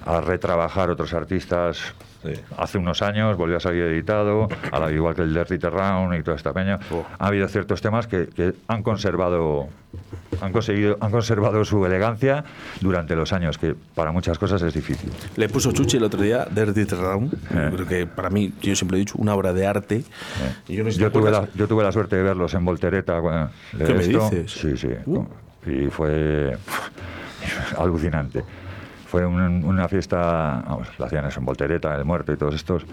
a 0.05 0.19
retrabajar 0.19 0.89
otros 0.89 1.13
artistas 1.13 1.95
hace 2.57 2.77
unos 2.77 3.01
años, 3.01 3.37
volvió 3.37 3.57
a 3.57 3.59
salir 3.59 3.83
editado, 3.83 4.47
al 4.71 4.93
igual 4.93 5.15
que 5.15 5.21
el 5.21 5.33
Dirty 5.33 5.57
Terraun 5.57 6.13
y 6.15 6.23
toda 6.23 6.37
esta 6.37 6.53
peña. 6.53 6.79
Oh. 6.91 7.05
Ha 7.19 7.27
habido 7.27 7.47
ciertos 7.47 7.81
temas 7.81 8.07
que, 8.07 8.27
han 8.67 8.83
conservado 8.83 9.69
han 10.41 10.51
conseguido 10.51 10.97
han 10.99 11.11
conservado 11.11 11.63
su 11.63 11.85
elegancia 11.85 12.43
durante 12.81 13.15
los 13.15 13.31
años 13.31 13.57
que 13.57 13.75
para 13.95 14.11
muchas 14.11 14.37
cosas 14.37 14.61
es 14.61 14.73
difícil 14.73 15.09
le 15.37 15.47
puso 15.47 15.71
Chuchi 15.71 15.95
el 15.95 16.03
otro 16.03 16.21
día 16.21 16.45
Dirty 16.51 16.83
Terraun 16.83 17.31
eh. 17.51 17.69
creo 17.73 17.87
que 17.87 18.05
para 18.05 18.29
mí 18.29 18.51
yo 18.61 18.75
siempre 18.75 18.97
he 18.97 18.99
dicho 18.99 19.15
una 19.17 19.33
obra 19.33 19.53
de 19.53 19.65
arte 19.65 20.03
eh. 20.67 20.93
yo, 20.97 21.11
tuve 21.11 21.31
la, 21.31 21.47
yo 21.55 21.69
tuve 21.69 21.83
la 21.83 21.93
suerte 21.93 22.17
de 22.17 22.23
verlos 22.23 22.53
en 22.53 22.65
Voltereta 22.65 23.21
¿qué 23.77 23.93
me 23.93 24.05
dices? 24.05 24.51
sí 24.51 24.75
sí 24.75 24.89
uh. 25.05 25.25
y 25.65 25.89
fue 25.89 26.57
alucinante 27.77 28.43
fue 29.15 29.25
una 29.25 29.87
fiesta, 29.87 30.61
vamos, 30.67 30.89
la 30.97 31.05
hacían 31.05 31.23
eso 31.23 31.39
en 31.39 31.45
Voltereta, 31.45 31.95
El 31.95 32.03
Muerto 32.03 32.33
y 32.33 32.35
todos 32.35 32.53
estos, 32.53 32.85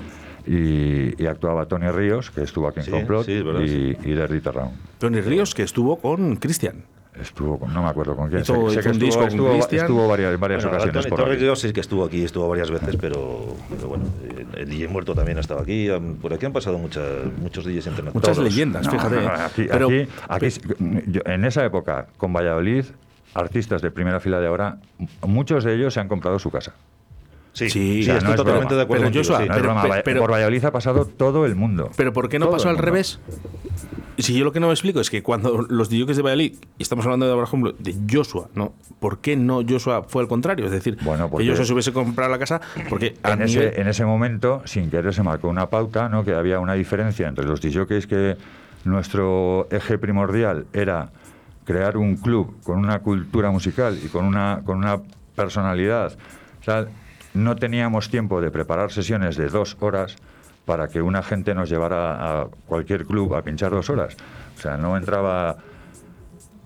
y, 0.47 1.26
actuaba 1.26 1.67
Tony 1.67 1.91
Ríos, 1.91 2.31
que 2.31 2.43
estuvo 2.43 2.69
aquí 2.69 2.79
en 2.79 2.91
Complot, 2.93 3.29
y, 3.29 3.97
y 4.05 4.12
Derry 4.12 4.41
Terraun. 4.41 4.71
Tony 4.99 5.21
Ríos, 5.21 5.52
que 5.52 5.64
estuvo 5.64 5.97
con 5.97 6.37
Cristian. 6.37 6.85
Estuvo 7.21 7.59
con, 7.59 7.75
no 7.75 7.83
me 7.83 7.88
acuerdo 7.88 8.14
con 8.14 8.31
quién. 8.31 8.45
Sé, 8.45 8.52
que 8.52 8.59
estuvo, 8.61 9.25
estuvo, 9.25 9.55
estuvo, 9.55 10.09
varias, 10.09 10.38
varias 10.38 10.64
ocasiones. 10.64 11.09
Tony, 11.09 11.17
Tony 11.17 11.35
Ríos 11.35 11.59
sí 11.59 11.73
que 11.73 11.81
estuvo 11.81 12.05
aquí, 12.05 12.23
estuvo 12.23 12.49
varias 12.49 12.71
veces, 12.71 12.97
pero, 13.00 13.57
bueno, 13.85 14.05
el 14.57 14.69
DJ 14.71 14.87
Muerto 14.87 15.17
también 15.17 15.38
ha 15.38 15.41
estado 15.41 15.61
aquí. 15.61 15.88
Por 16.21 16.33
aquí 16.33 16.47
han 16.47 16.52
pasado 16.52 16.79
muchas, 16.79 17.05
muchos 17.38 17.64
DJs 17.64 17.88
internacionales. 17.88 18.14
Muchas 18.14 18.38
leyendas, 18.38 18.88
fíjate. 18.88 19.26
aquí, 19.26 19.67
pero, 19.69 19.88
aquí, 20.29 20.47
en 20.79 21.45
esa 21.45 21.64
época, 21.64 22.07
con 22.17 22.33
Valladolid, 22.33 22.85
artistas 23.34 23.82
de 23.82 23.90
primera 23.90 24.20
fila 24.20 24.40
de 24.40 24.46
ahora, 24.46 24.78
muchos 25.26 25.64
de 25.64 25.74
ellos 25.74 25.94
se 25.94 26.00
han 26.00 26.08
comprado 26.08 26.38
su 26.38 26.50
casa. 26.50 26.74
Sí, 27.52 27.68
sí, 27.68 28.00
estoy 28.08 28.34
totalmente 28.34 28.74
de 28.74 28.82
acuerdo. 28.82 29.10
Pero, 30.04 30.20
por 30.20 30.32
Valladolid 30.32 30.64
ha 30.64 30.72
pasado 30.72 31.04
todo 31.04 31.44
el 31.44 31.54
mundo. 31.54 31.90
Pero 31.96 32.12
¿por 32.12 32.28
qué 32.28 32.38
no 32.38 32.50
pasó 32.50 32.70
al 32.70 32.78
revés? 32.78 33.20
Si 34.18 34.34
yo 34.34 34.44
lo 34.44 34.52
que 34.52 34.60
no 34.60 34.68
me 34.68 34.72
explico 34.72 35.00
es 35.00 35.10
que 35.10 35.22
cuando 35.22 35.66
los 35.68 35.88
DJs 35.90 36.16
de 36.16 36.22
Valladolid, 36.22 36.54
y 36.78 36.82
estamos 36.82 37.04
hablando 37.04 37.26
de, 37.26 37.34
por 37.34 37.44
ejemplo, 37.44 37.74
de 37.78 37.94
Joshua, 38.10 38.48
¿no? 38.54 38.72
¿Por 39.00 39.18
qué 39.18 39.36
no 39.36 39.62
Joshua 39.68 40.04
fue 40.06 40.22
al 40.22 40.28
contrario? 40.28 40.66
Es 40.66 40.70
decir, 40.70 40.96
bueno, 41.02 41.30
que 41.30 41.46
Joshua 41.46 41.64
se 41.64 41.72
hubiese 41.72 41.92
comprado 41.92 42.30
la 42.30 42.38
casa 42.38 42.60
porque... 42.88 43.16
En 43.24 43.42
ese, 43.42 43.80
en 43.80 43.88
ese 43.88 44.04
momento, 44.04 44.62
sin 44.64 44.90
querer, 44.90 45.12
se 45.12 45.23
marcó 45.23 45.49
una 45.49 45.68
pauta, 45.68 46.08
¿no? 46.08 46.25
Que 46.25 46.34
había 46.34 46.60
una 46.60 46.75
diferencia 46.75 47.26
entre 47.26 47.45
los 47.45 47.60
DJs 47.60 48.06
que 48.06 48.36
nuestro 48.84 49.66
eje 49.71 49.99
primordial 49.99 50.66
era 50.73 51.10
crear 51.73 51.97
un 51.97 52.17
club 52.17 52.63
con 52.65 52.78
una 52.78 52.99
cultura 52.99 53.50
musical 53.50 53.99
y 54.02 54.08
con 54.08 54.26
una, 54.26 54.61
con 54.65 54.76
una 54.76 55.00
personalidad. 55.35 56.13
no 57.32 57.56
teníamos 57.56 58.11
tiempo 58.11 58.43
de 58.43 58.50
preparar 58.50 58.93
sesiones 58.93 59.37
de 59.37 59.49
dos 59.49 59.78
horas 59.80 60.17
para 60.67 60.89
que 60.89 61.00
una 61.00 61.23
gente 61.23 61.54
nos 61.54 61.71
llevara 61.71 62.43
a 62.43 62.47
cualquier 62.67 63.06
club 63.06 63.35
a 63.35 63.43
pinchar 63.43 63.71
dos 63.71 63.89
horas. 63.89 64.17
O 64.56 64.61
sea, 64.61 64.76
no 64.76 64.99
entraba 64.99 65.56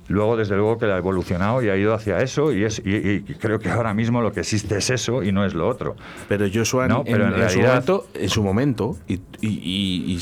Luego, 0.08 0.36
desde 0.36 0.56
luego, 0.56 0.78
que 0.78 0.86
la 0.86 0.94
ha 0.94 0.98
evolucionado 0.98 1.62
y 1.62 1.68
ha 1.68 1.76
ido 1.76 1.94
hacia 1.94 2.18
eso, 2.18 2.52
y, 2.52 2.64
es, 2.64 2.80
y, 2.84 3.20
creo 3.40 3.58
que 3.58 3.70
ahora 3.70 3.94
mismo 3.94 4.20
lo 4.22 4.32
que 4.32 4.40
existe 4.40 4.78
es 4.78 4.90
eso 4.90 5.22
y 5.22 5.32
no 5.32 5.44
es 5.44 5.54
lo 5.54 5.68
otro. 5.68 5.96
Pero 6.28 6.46
Joshua, 6.52 6.88
no, 6.88 7.04
pero 7.04 7.26
en, 7.26 7.50
su 7.50 7.60
momento, 7.60 8.06
en 8.14 8.28
su 8.28 8.42
momento 8.42 8.96
y, 9.08 9.20
y, 9.40 10.18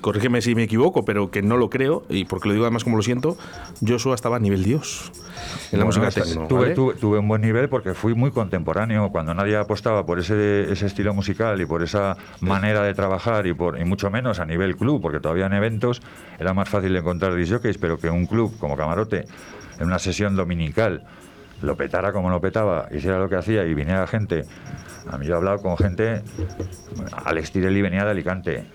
corrígeme 0.00 0.42
si 0.42 0.54
me 0.54 0.64
equivoco, 0.64 1.04
pero 1.04 1.30
que 1.30 1.42
no 1.42 1.56
lo 1.56 1.70
creo, 1.70 2.04
y 2.08 2.24
porque 2.24 2.48
lo 2.48 2.54
digo 2.54 2.64
además 2.64 2.84
como 2.84 2.96
lo 2.96 3.02
siento, 3.02 3.36
Joshua 3.86 4.14
estaba 4.14 4.36
a 4.36 4.40
nivel 4.40 4.64
Dios 4.64 5.12
en 5.72 5.78
la 5.78 5.84
música 5.84 6.10
tuve, 6.48 7.18
un 7.18 7.28
buen 7.28 7.42
nivel 7.42 7.68
porque 7.68 7.94
fui 7.94 8.14
muy 8.14 8.30
contemporáneo. 8.30 9.10
Cuando 9.10 9.34
nadie 9.34 9.56
apostaba 9.56 10.04
por 10.06 10.18
ese, 10.18 10.70
ese 10.72 10.86
estilo 10.86 11.14
musical 11.14 11.60
y 11.60 11.66
por 11.66 11.82
esa 11.82 12.16
manera 12.40 12.82
de 12.82 12.94
trabajar, 12.94 13.46
y, 13.46 13.54
por, 13.54 13.78
y 13.78 13.84
mucho 13.84 14.10
menos 14.10 14.40
a 14.40 14.46
nivel 14.46 14.76
club, 14.76 15.00
porque 15.00 15.20
todavía 15.20 15.46
en 15.46 15.52
eventos 15.52 16.00
era 16.38 16.54
más 16.54 16.68
fácil 16.68 16.94
encontrar 16.96 17.34
disjockeys, 17.34 17.78
pero 17.78 17.98
que 17.98 18.10
un 18.10 18.26
club 18.26 18.56
como 18.58 18.76
Camarote 18.76 19.26
en 19.78 19.86
una 19.86 19.98
sesión 19.98 20.36
dominical 20.36 21.04
lo 21.62 21.76
petara 21.76 22.12
como 22.12 22.30
lo 22.30 22.40
petaba, 22.40 22.88
hiciera 22.92 23.18
lo 23.18 23.28
que 23.28 23.36
hacía 23.36 23.64
y 23.64 23.74
viniera 23.74 24.06
gente. 24.06 24.44
A 25.10 25.18
mí 25.18 25.26
yo 25.26 25.34
he 25.34 25.36
hablado 25.36 25.58
con 25.58 25.76
gente, 25.76 26.22
Alex 27.24 27.52
Tirelli 27.52 27.82
venía 27.82 28.04
de 28.04 28.10
Alicante, 28.10 28.66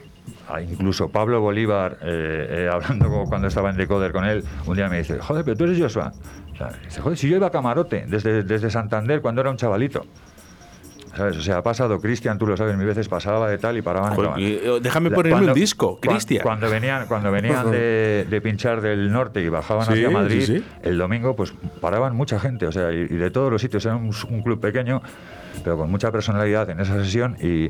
incluso 0.70 1.10
Pablo 1.10 1.42
Bolívar, 1.42 1.98
eh, 2.02 2.48
eh, 2.50 2.70
hablando 2.72 3.26
cuando 3.28 3.48
estaba 3.48 3.70
en 3.70 3.78
Decoder 3.78 4.12
con 4.12 4.26
él, 4.26 4.44
un 4.66 4.76
día 4.76 4.90
me 4.90 4.98
dice, 4.98 5.20
joder, 5.20 5.46
pero 5.46 5.58
tú 5.58 5.64
eres 5.66 5.80
Joshua. 5.80 6.12
dice, 6.84 7.02
joder, 7.02 7.18
si 7.18 7.30
yo 7.30 7.38
iba 7.38 7.48
a 7.48 7.52
Camarote 7.52 8.06
desde, 8.08 8.44
desde 8.44 8.70
Santander 8.70 9.22
cuando 9.22 9.42
era 9.42 9.50
un 9.50 9.58
chavalito. 9.58 10.06
¿Sabes? 11.16 11.38
O 11.38 11.42
sea, 11.42 11.58
ha 11.58 11.64
pasado, 11.64 12.00
Cristian, 12.00 12.40
tú 12.40 12.48
lo 12.48 12.58
sabes, 12.58 12.76
mil 12.76 12.88
veces 12.88 13.08
pasaba 13.08 13.48
de 13.50 13.60
tal 13.60 13.78
y 13.78 13.82
paraban. 13.82 14.16
Eh, 14.38 14.80
déjame 14.82 15.12
ponerle 15.12 15.48
un 15.48 15.54
disco, 15.54 16.00
Cristian. 16.00 16.42
Cuando 16.42 16.70
venían, 16.70 17.06
cuando 17.08 17.32
venían 17.32 17.70
de, 17.70 18.42
pinchar 18.44 18.82
del 18.82 19.12
norte 19.12 19.42
y 19.42 19.50
bajaban 19.50 19.88
hacia 19.88 20.10
Madrid, 20.10 20.64
el 20.82 20.98
domingo, 20.98 21.36
pues 21.36 21.54
paraban 21.80 22.16
mucha 22.16 22.40
gente, 22.40 22.66
o 22.66 22.72
sea, 22.72 22.92
y, 22.92 23.08
de 23.08 23.32
todos 23.32 23.52
los 23.52 23.62
sitios. 23.62 23.86
Era 23.86 23.96
un, 23.96 24.12
un, 24.30 24.42
club 24.42 24.60
pequeño, 24.60 25.02
pero 25.64 25.78
con 25.78 25.92
mucha 25.92 26.12
personalidad 26.12 26.70
en 26.70 26.80
esa 26.80 27.02
sesión 27.04 27.38
y 27.42 27.70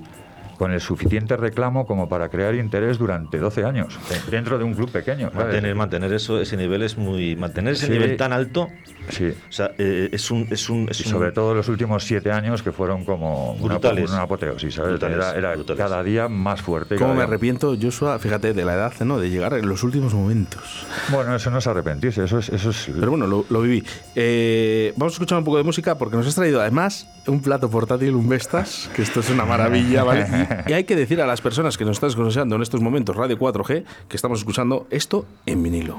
con 0.57 0.71
el 0.71 0.81
suficiente 0.81 1.37
reclamo 1.37 1.85
como 1.85 2.09
para 2.09 2.29
crear 2.29 2.55
interés 2.55 2.97
durante 2.97 3.37
12 3.37 3.63
años 3.63 3.99
dentro 4.29 4.57
de 4.57 4.63
un 4.63 4.73
club 4.73 4.89
pequeño. 4.91 5.31
Mantener, 5.33 5.75
mantener 5.75 6.13
eso, 6.13 6.39
ese 6.39 6.57
nivel 6.57 6.83
es 6.83 6.97
muy. 6.97 7.35
Mantener 7.35 7.73
ese 7.73 7.89
nivel 7.89 8.17
tan 8.17 8.33
alto. 8.33 8.69
Sí. 9.09 9.33
O 9.49 9.51
sea, 9.51 9.71
eh, 9.77 10.09
es 10.11 10.31
un. 10.31 10.47
Es 10.49 10.69
un, 10.69 10.87
y 10.89 10.93
sobre 10.93 11.31
todo 11.31 11.53
los 11.53 11.67
últimos 11.69 12.03
siete 12.03 12.31
años 12.31 12.63
que 12.63 12.71
fueron 12.71 13.05
como 13.05 13.55
brutales. 13.55 14.09
Una, 14.11 14.23
apoteosis, 14.23 14.75
¿sabes? 14.75 15.01
era, 15.01 15.55
cada 15.75 16.03
día 16.03 16.27
más 16.27 16.61
fuerte. 16.61 16.95
¿Cómo 16.95 17.13
me 17.13 17.23
arrepiento, 17.23 17.75
Joshua, 17.79 18.19
fíjate, 18.19 18.53
de 18.53 18.65
la 18.65 18.73
edad, 18.73 18.93
¿no? 19.01 19.19
De 19.19 19.29
llegar 19.29 19.53
en 19.53 19.67
los 19.67 19.83
últimos 19.83 20.13
momentos. 20.13 20.85
Bueno, 21.09 21.35
eso 21.35 21.49
no 21.51 21.57
es 21.57 21.67
arrepentirse, 21.67 22.23
eso 22.23 22.39
es. 22.39 22.49
Eso 22.49 22.69
es... 22.69 22.89
Pero 22.93 23.11
bueno, 23.11 23.27
lo, 23.27 23.61
viví. 23.61 23.83
Eh, 24.15 24.93
vamos 24.95 25.13
a 25.13 25.15
escuchar 25.15 25.37
un 25.37 25.43
poco 25.43 25.57
de 25.57 25.63
música 25.63 25.97
porque 25.97 26.15
nos 26.15 26.27
has 26.27 26.35
traído 26.35 26.61
además 26.61 27.07
un 27.27 27.41
plato 27.41 27.69
portátil, 27.69 28.15
un 28.15 28.27
Vestas, 28.27 28.89
que 28.95 29.01
esto 29.01 29.21
es 29.21 29.29
una 29.29 29.45
maravilla, 29.45 30.03
¿vale? 30.03 30.25
Y 30.67 30.73
hay 30.73 30.83
que 30.83 30.95
decir 30.95 31.21
a 31.21 31.27
las 31.27 31.41
personas 31.41 31.77
que 31.77 31.85
nos 31.85 31.97
están 31.97 32.09
escuchando 32.09 32.55
en 32.55 32.61
estos 32.61 32.81
momentos 32.81 33.15
Radio 33.15 33.37
4G 33.37 33.83
que 34.07 34.15
estamos 34.15 34.39
escuchando 34.39 34.87
esto 34.89 35.25
en 35.45 35.61
vinilo. 35.63 35.97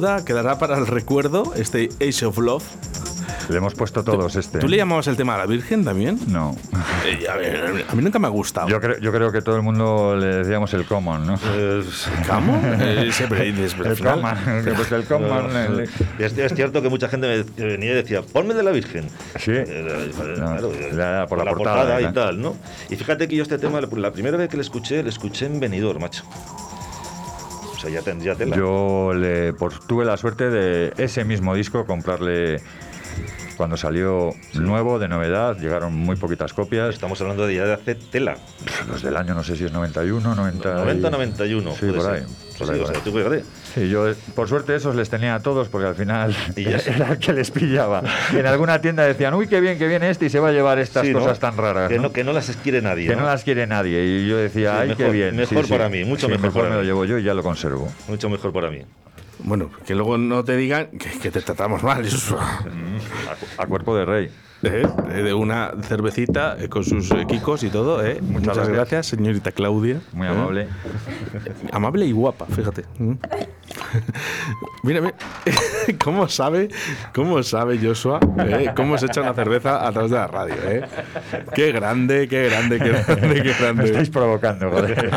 Duda 0.00 0.26
quedará 0.26 0.58
para 0.58 0.76
el 0.76 0.86
recuerdo 0.86 1.54
este 1.56 1.88
Age 2.02 2.26
of 2.26 2.36
Love. 2.36 2.64
Le 3.48 3.56
hemos 3.56 3.74
puesto 3.74 4.04
todos 4.04 4.36
este. 4.36 4.58
¿Tú 4.58 4.68
le 4.68 4.76
llamabas 4.76 5.06
el 5.06 5.16
tema 5.16 5.36
a 5.36 5.38
la 5.38 5.46
Virgen 5.46 5.84
también? 5.84 6.18
No. 6.26 6.54
Eh, 7.06 7.26
a, 7.88 7.94
mí 7.94 8.02
nunca 8.02 8.18
me 8.18 8.26
ha 8.26 8.30
gustado. 8.30 8.68
Yo 8.68 8.78
creo, 8.78 8.98
yo 8.98 9.10
creo 9.10 9.32
que 9.32 9.40
todo 9.40 9.56
el 9.56 9.62
mundo 9.62 10.16
le 10.16 10.26
decíamos 10.26 10.74
el 10.74 10.84
common, 10.84 11.26
¿no? 11.26 11.38
¿Cómo? 12.28 12.60
Eh, 12.80 13.08
siempre 13.10 13.52
dices, 13.52 13.74
el 13.84 13.98
common. 13.98 14.36
Pues 14.76 14.92
el 14.92 15.04
common 15.04 15.86
es, 16.18 16.54
cierto 16.54 16.82
que 16.82 16.90
mucha 16.90 17.08
gente 17.08 17.46
me 17.56 17.66
venía 17.66 17.92
y 17.92 17.94
decía, 17.94 18.20
ponme 18.20 18.52
de 18.52 18.62
la 18.62 18.72
Virgen. 18.72 19.08
Sí. 19.38 19.52
Eh, 19.54 20.10
claro, 20.90 21.26
por 21.28 21.42
la, 21.42 21.54
portada, 21.54 22.02
y 22.02 22.12
tal, 22.12 22.42
¿no? 22.42 22.56
Y 22.90 22.96
fíjate 22.96 23.28
que 23.28 23.36
yo 23.36 23.44
este 23.44 23.58
tema, 23.58 23.80
la 23.80 24.12
primera 24.12 24.36
vez 24.36 24.50
que 24.50 24.56
le 24.56 24.62
escuché, 24.62 25.02
le 25.02 25.08
escuché 25.08 25.46
en 25.46 25.58
Benidorm, 25.58 26.02
macho. 26.02 26.24
Ya 27.88 28.02
tendría. 28.02 28.34
Yo 28.56 29.12
le, 29.14 29.52
tuve 29.86 30.04
la 30.04 30.16
suerte 30.16 30.50
de 30.50 30.92
ese 30.96 31.24
mismo 31.24 31.54
disco 31.54 31.84
comprarle 31.86 32.60
cuando 33.56 33.76
salió 33.76 34.30
nuevo, 34.54 34.98
de 34.98 35.08
novedad, 35.08 35.56
llegaron 35.58 35.94
muy 35.94 36.16
poquitas 36.16 36.52
copias. 36.52 36.94
Estamos 36.94 37.20
hablando 37.20 37.46
de 37.46 37.54
ya 37.54 37.64
de 37.64 37.72
hace 37.72 37.94
tela. 37.94 38.36
Los 38.88 39.02
del 39.02 39.16
año, 39.16 39.34
no 39.34 39.42
sé 39.42 39.56
si 39.56 39.64
es 39.64 39.72
91, 39.72 40.34
90. 40.34 40.74
90, 40.74 41.10
91. 41.10 41.70
Sí, 41.72 41.86
por 41.86 42.10
ahí. 42.10 42.22
Por 42.58 42.70
ahí, 42.70 42.80
o 42.80 42.86
sea, 42.86 43.00
tú 43.00 43.12
fíjate. 43.12 43.44
Sí, 43.74 43.88
yo 43.88 44.06
por 44.34 44.48
suerte 44.48 44.74
esos 44.74 44.94
les 44.94 45.10
tenía 45.10 45.34
a 45.34 45.40
todos 45.40 45.68
porque 45.68 45.88
al 45.88 45.94
final 45.94 46.34
era 46.56 47.12
el 47.12 47.18
que 47.18 47.32
les 47.32 47.50
pillaba. 47.50 48.02
en 48.32 48.46
alguna 48.46 48.80
tienda 48.80 49.04
decían, 49.04 49.34
uy, 49.34 49.46
qué 49.46 49.60
bien, 49.60 49.78
qué 49.78 49.86
bien 49.88 50.02
este 50.02 50.26
y 50.26 50.30
se 50.30 50.40
va 50.40 50.48
a 50.48 50.52
llevar 50.52 50.78
estas 50.78 51.06
cosas 51.08 51.38
tan 51.38 51.56
raras. 51.56 51.88
Que 51.88 51.98
¿no? 51.98 52.12
que 52.12 52.24
no 52.24 52.32
las 52.32 52.50
quiere 52.56 52.80
nadie. 52.82 53.08
Que 53.08 53.16
¿no? 53.16 53.26
las 53.26 53.44
quiere 53.44 53.66
nadie. 53.66 54.04
Y 54.04 54.28
yo 54.28 54.36
decía, 54.36 54.80
ay, 54.80 54.94
qué 54.96 55.10
bien. 55.10 55.36
Mejor 55.36 55.68
para 55.68 55.88
mí, 55.88 56.04
mucho 56.04 56.28
mejor. 56.28 56.46
Mejor 56.46 56.70
me 56.70 56.76
lo 56.76 56.82
llevo 56.82 57.04
yo 57.04 57.18
y 57.18 57.22
ya 57.22 57.34
lo 57.34 57.42
conservo. 57.42 57.92
Mucho 58.08 58.28
mejor 58.30 58.52
para 58.52 58.70
mí. 58.70 58.82
Bueno, 59.40 59.70
que 59.86 59.94
luego 59.94 60.18
no 60.18 60.44
te 60.44 60.56
digan 60.56 60.88
que, 60.98 61.30
te 61.30 61.40
tratamos 61.40 61.82
mal. 61.82 62.04
Eso. 62.04 62.38
A, 63.58 63.66
cuerpo 63.66 63.96
de 63.96 64.04
rey. 64.04 64.30
¿Eh? 64.62 64.86
De 65.22 65.34
una 65.34 65.72
cervecita 65.82 66.56
eh, 66.58 66.68
con 66.68 66.82
sus 66.82 67.10
eh, 67.10 67.26
y 67.28 67.68
todo. 67.68 68.04
¿eh? 68.04 68.20
Muchas, 68.22 68.68
gracias. 68.68 69.06
señorita 69.06 69.52
Claudia. 69.52 70.00
Muy 70.12 70.26
amable. 70.26 70.68
amable 71.72 72.06
y 72.06 72.12
guapa, 72.12 72.46
fíjate. 72.46 72.84
Mm. 72.98 73.12
mira, 74.82 75.00
mira, 75.00 75.14
¿cómo 76.04 76.28
sabe, 76.28 76.68
cómo 77.14 77.42
sabe 77.42 77.78
Joshua 77.78 78.20
cómo 78.74 78.98
se 78.98 79.06
echa 79.06 79.22
una 79.22 79.34
cerveza 79.34 79.86
a 79.86 79.92
través 79.92 80.10
de 80.10 80.16
la 80.16 80.26
radio? 80.26 80.54
Qué 81.54 81.72
grande, 81.72 82.28
qué 82.28 82.48
grande, 82.48 82.78
qué 82.78 82.88
grande, 82.88 83.42
qué 83.42 83.52
grande. 83.58 83.82
Me 83.82 83.88
estáis 83.88 84.10
provocando, 84.10 84.70
joder. 84.70 85.10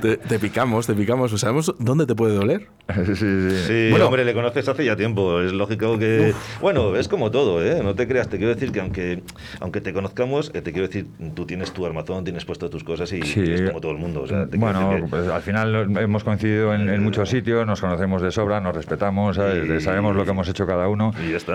Te, 0.00 0.38
picamos, 0.38 0.86
te 0.86 0.94
picamos. 0.94 1.38
¿Sabemos 1.40 1.74
dónde 1.78 2.06
te 2.06 2.14
puede 2.14 2.34
doler? 2.34 2.68
Sí, 3.06 3.14
sí. 3.14 3.50
sí 3.66 3.88
bueno, 3.90 4.06
hombre, 4.06 4.24
le 4.24 4.34
conoces 4.34 4.68
hace 4.68 4.84
ya 4.84 4.96
tiempo. 4.96 5.40
Es 5.40 5.52
lógico 5.52 5.98
que... 5.98 6.34
Bueno, 6.60 6.96
es 6.96 7.08
como 7.08 7.30
todo, 7.30 7.64
¿eh? 7.64 7.80
No 7.82 7.94
te 7.94 8.06
creas, 8.06 8.28
te 8.28 8.36
quiero 8.36 8.54
decir 8.54 8.72
que 8.72 8.80
aunque, 8.80 9.22
aunque 9.60 9.80
te 9.80 9.92
conozcamos, 9.92 10.50
eh, 10.54 10.62
te 10.62 10.72
quiero 10.72 10.88
decir, 10.88 11.06
tú 11.34 11.46
tienes 11.46 11.72
tu 11.72 11.86
armazón, 11.86 12.24
tienes 12.24 12.44
puesto 12.44 12.68
tus 12.70 12.84
cosas 12.84 13.12
y, 13.12 13.20
es 13.20 13.62
como 13.62 13.80
todo 13.80 13.92
el 13.92 13.98
mundo. 13.98 14.24
bueno, 14.56 15.06
pues 15.08 15.28
al 15.28 15.42
final 15.42 15.96
hemos 15.98 16.24
coincidido 16.24 16.74
en, 16.74 17.02
muchos 17.02 17.28
sitios, 17.28 17.66
nos 17.66 17.80
conocemos 17.80 18.22
de 18.22 18.30
sobra, 18.30 18.60
nos 18.60 18.74
respetamos, 18.74 19.36
sabemos 19.36 20.16
lo 20.16 20.24
que 20.24 20.30
hemos 20.30 20.48
hecho 20.48 20.66
cada 20.66 20.88
uno. 20.88 21.12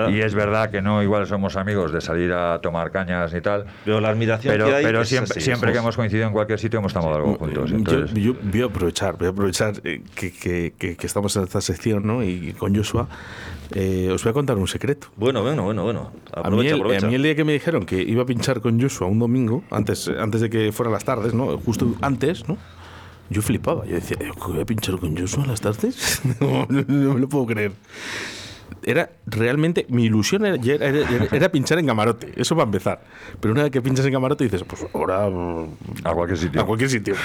Y, 0.10 0.19
es 0.19 0.36
verdad 0.36 0.69
que 0.69 0.81
no 0.81 1.03
igual 1.03 1.27
somos 1.27 1.55
amigos 1.55 1.91
de 1.91 2.01
salir 2.01 2.31
a 2.34 2.60
tomar 2.60 2.91
cañas 2.91 3.34
y 3.34 3.41
tal. 3.41 3.65
Pero 3.84 3.99
la 3.99 4.10
admiración 4.10 4.53
pero, 4.53 4.67
que 4.67 4.75
hay 4.75 4.84
Pero 4.84 5.05
siempre, 5.05 5.41
siempre 5.41 5.71
que 5.71 5.77
hemos 5.77 5.95
coincidido 5.95 6.27
en 6.27 6.34
cualquier 6.34 6.60
sitio 6.60 6.79
hemos 6.79 6.93
tomado 6.93 7.15
algo 7.15 7.36
juntos. 7.36 7.71
Yo, 8.13 8.34
voy 8.41 8.62
a 8.62 8.65
aprovechar, 8.65 9.17
voy 9.17 9.27
a 9.27 9.29
aprovechar 9.31 9.81
eh, 9.84 10.01
que, 10.15 10.31
que, 10.31 10.73
que, 10.77 11.08
estamos 11.08 11.36
en 11.36 11.43
esta 11.43 11.62
sección 11.62 12.05
¿no? 12.05 12.23
y 12.23 12.53
con 12.53 12.75
Joshua. 12.75 13.08
Eh, 13.73 14.10
os 14.13 14.23
voy 14.23 14.31
a 14.31 14.34
contar 14.34 14.58
un 14.58 14.67
secreto. 14.67 15.08
Bueno, 15.15 15.41
bueno, 15.41 15.63
bueno, 15.63 15.84
bueno. 15.84 16.12
a, 16.34 16.49
mí 16.49 16.67
el, 16.67 17.23
día 17.23 17.36
que 17.36 17.43
me 17.43 17.53
dijeron 17.53 17.86
que 17.86 18.01
iba 18.01 18.23
a 18.23 18.25
pinchar 18.25 18.62
con 18.62 18.79
Joshua 18.79 19.08
un 19.08 19.19
domingo, 19.19 19.63
antes, 19.71 20.08
antes 20.08 20.41
de 20.41 20.49
que 20.49 20.71
fueran 20.71 20.93
las 20.93 21.03
tardes, 21.03 21.34
¿no? 21.34 21.58
Justo 21.58 21.95
antes, 22.01 22.47
¿no? 22.47 22.58
Yo 23.29 23.41
flipaba. 23.41 23.86
Yo 23.86 23.95
decía, 23.95 24.17
¿voy 24.47 24.62
a 24.62 24.65
pinchar 24.65 24.99
con 24.99 25.17
Joshua 25.17 25.43
en 25.43 25.49
las 25.49 25.62
tardes? 25.62 26.21
no, 26.39 26.67
no 26.69 27.13
me 27.15 27.19
lo 27.19 27.27
puedo 27.27 27.47
creer 27.47 27.71
era 28.86 29.10
realmente 29.26 29.86
mi 29.89 30.06
ilusión 30.06 30.45
era, 30.45 31.52
pinchar 31.52 31.80
en 31.80 31.88
camarote, 31.88 32.32
eso 32.36 32.56
va 32.56 32.63
a 32.63 32.65
empezar. 32.65 33.02
Pero 33.39 33.54
una 33.54 33.63
vez 33.63 33.71
que 33.71 33.82
pinchas 33.82 34.06
en 34.06 34.13
camarote 34.13 34.43
dices, 34.43 34.63
pues 34.63 34.86
ahora 34.93 35.26
a 35.26 36.13
cualquier 36.13 36.38
sitio. 36.38 36.62
A 36.62 36.65
cualquier 36.65 36.89
sitio. 36.89 37.15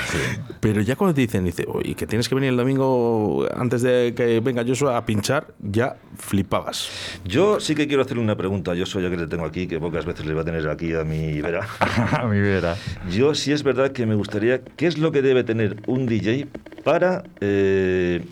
Pero 0.61 0.81
ya 0.81 0.97
cuando 0.97 1.15
te 1.15 1.21
dicen, 1.21 1.45
dice, 1.45 1.67
y 1.85 1.95
que 1.95 2.07
tienes 2.07 2.29
que 2.29 2.35
venir 2.35 2.51
el 2.51 2.57
domingo 2.57 3.47
antes 3.55 3.83
de 3.83 4.15
que 4.17 4.41
venga 4.41 4.65
Joshua 4.67 4.97
a 4.97 5.05
pinchar, 5.05 5.49
ya 5.61 5.97
flipabas. 6.17 7.21
Yo 7.25 7.61
sí 7.61 7.75
que 7.75 7.87
quiero 7.87 8.03
hacerle 8.03 8.23
una 8.23 8.37
pregunta 8.37 8.73
a 8.73 8.77
Joshua, 8.77 9.03
ya 9.03 9.11
que 9.11 9.17
le 9.17 9.27
tengo 9.27 9.45
aquí, 9.45 9.67
que 9.67 9.79
pocas 9.79 10.07
veces 10.07 10.25
le 10.27 10.33
voy 10.33 10.43
a 10.43 10.45
tener 10.45 10.69
aquí 10.69 10.95
a 10.95 11.05
mi 11.05 11.41
vera. 11.43 11.67
a 12.13 12.27
mi 12.27 12.41
vera. 12.41 12.77
Yo 13.11 13.35
sí 13.35 13.53
es 13.53 13.63
verdad 13.63 13.93
que 13.93 14.07
me 14.07 14.15
gustaría, 14.15 14.63
¿qué 14.63 14.87
es 14.87 14.99
lo 14.99 15.13
que 15.13 15.21
debe 15.21 15.45
tener 15.45 15.77
un 15.87 16.07
DJ 16.07 16.49
para 16.83 17.23
eh, 17.41 18.23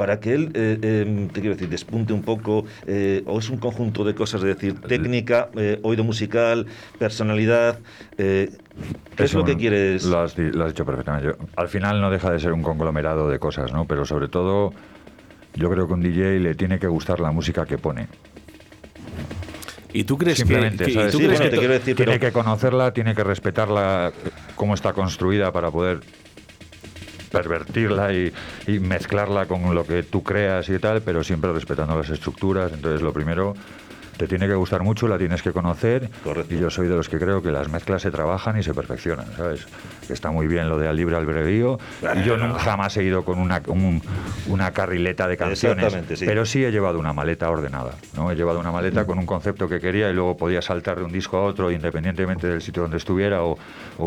para 0.00 0.18
que 0.18 0.32
él, 0.32 0.50
eh, 0.54 1.04
em, 1.06 1.28
te 1.28 1.42
quiero 1.42 1.54
decir, 1.54 1.68
despunte 1.68 2.14
un 2.14 2.22
poco, 2.22 2.64
eh, 2.86 3.22
o 3.26 3.38
es 3.38 3.50
un 3.50 3.58
conjunto 3.58 4.02
de 4.02 4.14
cosas, 4.14 4.40
es 4.40 4.56
decir, 4.56 4.80
técnica, 4.80 5.50
eh, 5.58 5.78
oído 5.82 6.04
musical, 6.04 6.64
personalidad. 6.98 7.80
¿Qué 8.16 8.48
es 9.18 9.34
lo 9.34 9.44
que 9.44 9.58
quieres? 9.58 10.06
Lo 10.06 10.20
has, 10.20 10.34
dicho 10.34 10.86
perfectamente. 10.86 11.34
al 11.54 11.68
final 11.68 12.00
no 12.00 12.10
deja 12.10 12.30
de 12.30 12.40
ser 12.40 12.54
un 12.54 12.62
conglomerado 12.62 13.28
de 13.28 13.38
cosas, 13.38 13.74
¿no? 13.74 13.84
Pero 13.84 14.06
sobre 14.06 14.28
todo, 14.28 14.72
yo 15.54 15.68
creo 15.68 15.86
que 15.86 15.92
un 15.92 16.00
DJ 16.00 16.40
le 16.40 16.54
tiene 16.54 16.78
que 16.78 16.86
gustar 16.86 17.20
la 17.20 17.30
música 17.30 17.66
que 17.66 17.76
pone. 17.76 18.08
¿Y 19.92 20.04
tú 20.04 20.16
crees 20.16 20.38
Simplemente, 20.38 20.86
que, 20.86 20.92
¿tú 21.10 21.18
crees 21.18 21.40
que 21.42 21.68
decir, 21.68 21.96
tiene 21.96 22.18
que 22.18 22.32
conocerla, 22.32 22.94
tiene 22.94 23.14
que 23.14 23.22
respetarla, 23.22 24.12
cómo 24.54 24.72
está 24.72 24.94
construida 24.94 25.52
para 25.52 25.70
poder 25.70 26.00
pervertirla 27.30 28.12
y, 28.12 28.32
mezclarla 28.80 29.46
con 29.46 29.74
lo 29.74 29.84
que 29.84 30.02
tú 30.02 30.22
creas 30.22 30.68
y 30.68 30.78
tal, 30.78 31.02
pero 31.02 31.22
siempre 31.24 31.52
respetando 31.52 31.96
las 31.96 32.10
estructuras. 32.10 32.72
Entonces, 32.72 33.02
lo 33.02 33.12
primero 33.12 33.54
te 34.20 34.28
tiene 34.28 34.46
que 34.46 34.54
gustar 34.54 34.82
mucho, 34.82 35.08
la 35.08 35.16
tienes 35.16 35.40
que 35.40 35.50
conocer. 35.50 36.10
Correcto. 36.22 36.54
Y 36.54 36.58
yo 36.58 36.68
soy 36.68 36.88
de 36.88 36.94
los 36.94 37.08
que 37.08 37.18
creo 37.18 37.42
que 37.42 37.50
las 37.50 37.70
mezclas 37.70 38.02
se 38.02 38.10
trabajan 38.10 38.58
y 38.58 38.62
se 38.62 38.74
perfeccionan, 38.74 39.24
¿sabes? 39.34 39.66
Está 40.10 40.30
muy 40.30 40.46
bien 40.46 40.68
lo 40.68 40.78
de 40.78 40.88
al 40.88 40.96
libre 40.96 41.16
albedrío. 41.16 41.78
y 42.14 42.22
yo 42.22 42.36
nunca 42.36 42.58
jamás 42.58 42.94
he 42.98 43.02
ido 43.02 43.24
con 43.24 43.38
una, 43.38 43.62
una 44.46 44.72
carrileta 44.72 45.26
de 45.26 45.38
canciones. 45.38 45.96
Pero 46.18 46.44
sí 46.44 46.62
he 46.62 46.70
llevado 46.70 46.98
una 46.98 47.14
maleta 47.14 47.48
ordenada, 47.48 47.94
¿no? 48.14 48.30
He 48.30 48.34
llevado 48.34 48.60
una 48.60 48.70
maleta 48.70 49.06
con 49.06 49.18
un 49.18 49.24
concepto 49.24 49.70
que 49.70 49.80
quería 49.80 50.10
y 50.10 50.12
luego 50.12 50.36
podía 50.36 50.60
saltar 50.60 50.98
de 50.98 51.04
un 51.04 51.12
disco 51.12 51.38
a 51.38 51.42
otro 51.44 51.70
independientemente 51.70 52.46
del 52.46 52.60
sitio 52.60 52.82
donde 52.82 52.98
estuviera 52.98 53.40
o, 53.42 53.56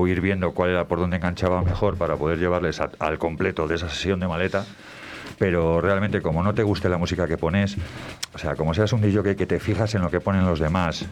ir 0.07 0.21
viendo 0.21 0.51
cuál 0.51 0.69
era 0.69 0.85
por 0.85 0.99
dónde 0.99 1.17
enganchaba 1.17 1.63
mejor 1.63 1.97
para 1.97 2.17
poder 2.17 2.37
llevarles 2.37 2.79
al 2.99 3.17
completo 3.17 3.67
de 3.67 3.75
esa 3.75 3.89
sesión 3.89 4.19
de 4.19 4.27
maleta 4.27 4.63
pero 5.43 5.81
realmente 5.81 6.21
como 6.21 6.41
no 6.41 6.53
te 6.53 6.63
guste 6.63 6.87
la 6.87 6.97
música 6.97 7.27
que 7.27 7.37
pones, 7.37 7.75
o 8.33 8.37
sea, 8.37 8.55
como 8.55 8.73
seas 8.73 8.93
un 8.93 9.01
DJ 9.01 9.35
que 9.35 9.45
te 9.45 9.59
fijas 9.59 9.93
en 9.93 10.01
lo 10.01 10.09
que 10.09 10.21
ponen 10.21 10.45
los 10.45 10.57
demás, 10.57 11.05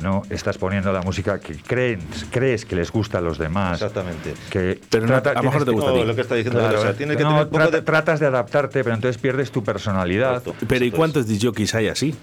¿no? 0.00 0.22
Estás 0.30 0.58
poniendo 0.58 0.92
la 0.92 1.00
música 1.02 1.38
que 1.38 1.54
crees, 1.54 2.00
crees 2.32 2.64
que 2.64 2.74
les 2.74 2.90
gusta 2.90 3.18
a 3.18 3.20
los 3.20 3.38
demás. 3.38 3.74
Exactamente. 3.74 4.34
Que 4.50 4.80
pero 4.90 5.04
a 5.14 5.32
lo 5.34 5.42
mejor 5.44 5.64
te 5.64 5.70
gusta 5.70 5.92
lo 5.92 6.12
que 6.16 6.22
está 6.22 6.34
diciendo 6.34 6.58
que 7.16 7.82
tratas 7.82 8.18
de 8.18 8.26
adaptarte, 8.26 8.82
pero 8.82 8.96
entonces 8.96 9.22
pierdes 9.22 9.52
tu 9.52 9.62
personalidad. 9.62 10.42
Pero 10.66 10.84
¿y 10.84 10.90
cuántos 10.90 11.28
DJs 11.28 11.74
hay 11.76 11.86
así? 11.86 12.16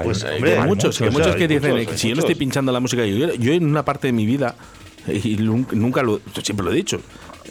Pues, 0.00 0.22
hay, 0.22 0.40
muchos, 0.64 1.00
hay 1.00 1.10
muchos, 1.10 1.34
que 1.34 1.48
dicen, 1.48 1.88
si 1.98 2.10
yo 2.10 2.14
no 2.14 2.20
estoy 2.20 2.36
pinchando 2.36 2.70
la 2.70 2.78
música, 2.78 3.04
yo, 3.04 3.34
yo 3.34 3.52
en 3.52 3.66
una 3.66 3.84
parte 3.84 4.06
de 4.06 4.12
mi 4.12 4.26
vida, 4.26 4.54
y 5.24 5.36
nunca 5.36 6.02
lo, 6.02 6.20
siempre 6.42 6.64
lo 6.64 6.72
he 6.72 6.76
dicho, 6.76 7.00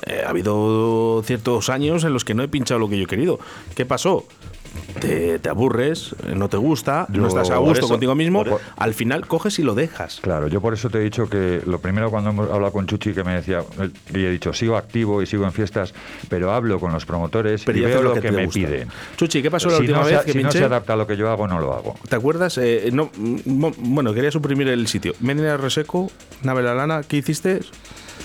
eh, 0.06 0.22
ha 0.26 0.30
habido 0.30 1.24
ciertos 1.26 1.70
años 1.70 2.04
en 2.04 2.13
los 2.13 2.24
que 2.24 2.34
no 2.34 2.43
he 2.43 2.48
pinchado 2.48 2.80
lo 2.80 2.89
que 2.89 2.98
yo 2.98 3.04
he 3.04 3.08
querido. 3.08 3.39
¿Qué 3.76 3.86
pasó? 3.86 4.26
Te, 5.00 5.50
aburres, 5.50 6.16
no 6.36 6.50
te 6.50 6.58
gusta, 6.58 7.06
no 7.10 7.28
estás 7.28 7.50
a 7.50 7.58
gusto 7.58 7.88
contigo 7.88 8.16
mismo, 8.16 8.44
al 8.78 8.94
final 8.94 9.28
coges 9.28 9.60
y 9.60 9.64
lo 9.64 9.76
dejas. 9.76 10.20
Claro, 10.22 10.48
yo 10.48 10.62
por 10.62 10.74
eso 10.74 10.90
te 10.90 11.00
he 11.00 11.02
dicho 11.02 11.30
que 11.30 11.62
lo 11.66 11.80
primero 11.80 12.10
cuando 12.10 12.32
hemos 12.32 12.50
hablado 12.50 12.74
con 12.74 12.88
Chuchi 12.88 13.14
que 13.14 13.24
me 13.24 13.36
decía, 13.36 13.64
y 14.14 14.26
he 14.26 14.30
dicho, 14.30 14.54
sigo 14.54 14.78
activo 14.78 15.22
y 15.22 15.26
sigo 15.26 15.46
en 15.46 15.52
fiestas, 15.52 15.94
pero 16.30 16.52
hablo 16.52 16.80
con 16.80 16.92
los 16.92 17.06
promotores 17.06 17.64
y 17.68 17.72
veo 17.72 18.02
lo, 18.02 18.14
que, 18.14 18.32
me 18.32 18.48
piden. 18.48 18.90
Chuchi, 19.16 19.42
¿qué 19.42 19.52
pasó 19.52 19.70
la 19.70 19.78
última 19.78 20.04
vez 20.04 20.24
que 20.26 20.34
Si 20.34 20.44
no 20.44 20.52
se 20.52 20.64
adapta 20.64 20.94
a 20.94 20.96
lo 20.96 21.08
que 21.08 21.18
yo 21.18 21.30
hago, 21.30 21.48
no 21.48 21.60
lo 21.60 21.74
hago. 21.74 21.96
¿Te 22.08 22.16
acuerdas? 22.16 22.58
Eh, 22.58 22.90
no, 22.94 23.12
bueno, 23.16 24.14
quería 24.14 24.32
suprimir 24.32 24.68
el 24.68 24.88
sitio. 24.88 25.14
Medina 25.20 25.58
Reseco, 25.58 26.12
Nave 26.44 26.64
la 26.64 26.74
Lana, 26.74 27.02
¿qué 27.08 27.18
hiciste? 27.18 27.62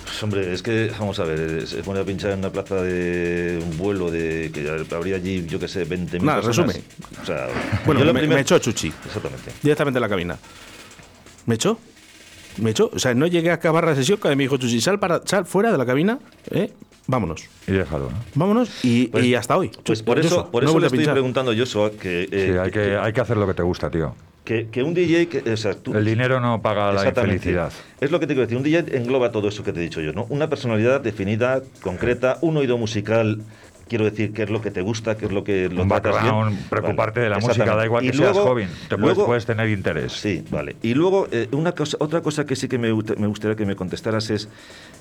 Pues, 0.05 0.23
hombre, 0.23 0.53
es 0.53 0.63
que, 0.63 0.91
vamos 0.99 1.19
a 1.19 1.25
ver, 1.25 1.67
se 1.67 1.83
pone 1.83 2.01
a 2.01 2.05
pinchar 2.05 2.33
en 2.33 2.41
una 2.41 2.51
plaza 2.51 2.83
de 2.83 3.63
un 3.63 3.77
vuelo 3.77 4.11
de 4.11 4.51
que 4.53 4.95
habría 4.95 5.17
allí, 5.17 5.47
yo 5.47 5.59
qué 5.59 5.69
sé, 5.69 5.87
20.000 5.87 6.23
Nada, 6.23 6.41
resume. 6.41 6.75
O 7.23 7.27
sea, 7.27 7.49
bueno, 7.87 8.13
me, 8.13 8.27
me, 8.27 8.41
echó 8.41 8.59
Chuchi. 8.59 8.93
Exactamente. 9.07 9.53
Directamente 9.63 9.99
en 9.99 10.03
la 10.03 10.09
cabina. 10.09 10.39
¿Me 11.47 11.55
echó? 11.57 11.79
¿Me 12.59 12.71
echó? 12.71 12.91
O 12.93 12.99
sea, 12.99 13.15
no 13.15 13.27
llegué 13.27 13.51
a 13.51 13.55
acabar 13.55 13.85
la 13.85 13.95
sesión 13.95 14.19
cuando 14.21 14.37
me 14.37 14.45
dijo 14.45 14.57
Chuchi, 14.57 14.81
sal, 14.81 14.99
para, 14.99 15.23
sal 15.25 15.47
fuera 15.47 15.73
de 15.73 15.79
la 15.79 15.87
cabina, 15.87 16.19
¿eh? 16.51 16.73
vámonos. 17.07 17.45
Y 17.67 17.73
déjalo, 17.73 18.11
¿no? 18.11 18.17
Vámonos 18.35 18.85
y, 18.85 19.09
Pues- 19.09 19.25
y 19.25 19.35
hasta 19.35 19.57
hoy. 19.57 19.71
Pues 19.85 20.03
por 20.03 20.19
eso, 20.19 20.51
por 20.51 20.65
eso 20.65 20.79
le 20.79 20.85
a 20.85 20.87
estoy 20.87 20.99
pinchar. 20.99 21.15
preguntando 21.15 21.53
yo 21.53 21.65
eso, 21.65 21.91
que, 21.99 22.29
eh, 22.31 22.51
Sí, 22.53 22.59
hay 22.59 22.71
que, 22.71 22.97
hay 22.97 23.13
que 23.13 23.21
hacer 23.21 23.37
lo 23.37 23.47
que 23.47 23.55
te 23.55 23.63
gusta, 23.63 23.91
tío. 23.91 24.15
Que, 24.45 24.69
que 24.69 24.83
un 24.83 24.93
DJ, 24.95 25.29
que, 25.29 25.51
o 25.53 25.57
sea, 25.57 25.75
tú- 25.75 25.95
El 25.95 26.05
dinero 26.05 26.41
no 26.41 26.61
paga 26.63 26.93
la 26.93 27.07
infelicidad. 27.07 27.73
Es 28.01 28.11
lo 28.11 28.19
que 28.21 28.27
te 28.27 28.35
quiero 28.35 28.47
decir. 28.47 28.57
Un 28.57 28.65
DJ 28.65 28.97
engloba 28.97 29.31
todo 29.31 29.49
eso 29.49 29.63
que 29.63 29.73
te 29.73 29.81
he 29.81 29.83
dicho 29.83 30.01
yo, 30.01 30.13
¿no? 30.13 30.27
Una 30.31 30.49
personalidad 30.49 31.01
definida, 31.01 31.63
concreta, 31.81 32.39
un 32.41 32.57
oído 32.57 32.77
musical. 32.79 33.41
Quiero 33.89 34.05
decir, 34.07 34.33
qué 34.33 34.45
es 34.45 34.51
lo 34.51 34.63
que 34.63 34.71
te 34.71 34.81
gusta, 34.81 35.17
qué 35.19 35.27
es 35.27 35.33
lo 35.33 35.45
que 35.45 35.69
lo 35.69 35.83
Un 35.83 35.89
tratas 35.89 36.23
bien. 36.23 36.57
preocuparte 36.71 37.21
Vale, 37.21 37.25
de 37.25 37.31
la 37.31 37.39
música, 37.41 37.75
da 37.77 37.85
igual 37.85 38.05
Y 38.05 38.11
que 38.11 38.17
seas 38.17 38.39
joven, 38.39 38.69
te 38.89 38.97
luego- 38.97 39.27
puedes 39.27 39.45
tener 39.45 39.69
interés. 39.69 40.13
Sí, 40.13 40.43
vale. 40.51 40.77
Y 40.83 40.95
luego, 40.95 41.29
eh, 41.31 41.49
una 41.53 41.73
cosa, 41.73 41.99
otra 42.01 42.23
cosa 42.23 42.47
que 42.47 42.57
sí 42.57 42.69
que 42.69 42.79
me 42.79 42.91
gustaría 42.91 43.55
que 43.55 43.67
me 43.67 43.77
contestaras 43.77 44.31
es, 44.31 44.49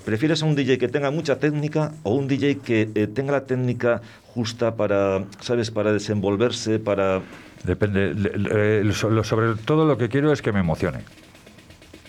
¿prefieres 0.03 0.43
a 0.43 0.45
un 0.45 0.55
DJ 0.55 0.77
que 0.77 0.89
tenga 0.89 1.09
mucha 1.09 1.37
técnica 1.39 1.93
o 2.03 2.15
un 2.15 2.27
DJ 2.27 2.57
que 2.57 2.89
eh, 2.93 3.07
tenga 3.07 3.31
la 3.31 3.45
técnica 3.45 4.01
justa 4.33 4.75
para, 4.75 5.23
¿sabes?, 5.39 5.71
para 5.71 5.93
desenvolverse, 5.93 6.77
para... 6.79 7.21
Depende. 7.63 8.13
le- 8.13 8.37
le- 8.37 8.83
lo- 8.83 9.09
lo- 9.09 9.23
sobre 9.23 9.55
todo 9.65 9.85
lo 9.85 9.97
que 9.97 10.09
quiero 10.09 10.31
es 10.31 10.41
que 10.41 10.51
me 10.51 10.59
emocione. 10.61 10.99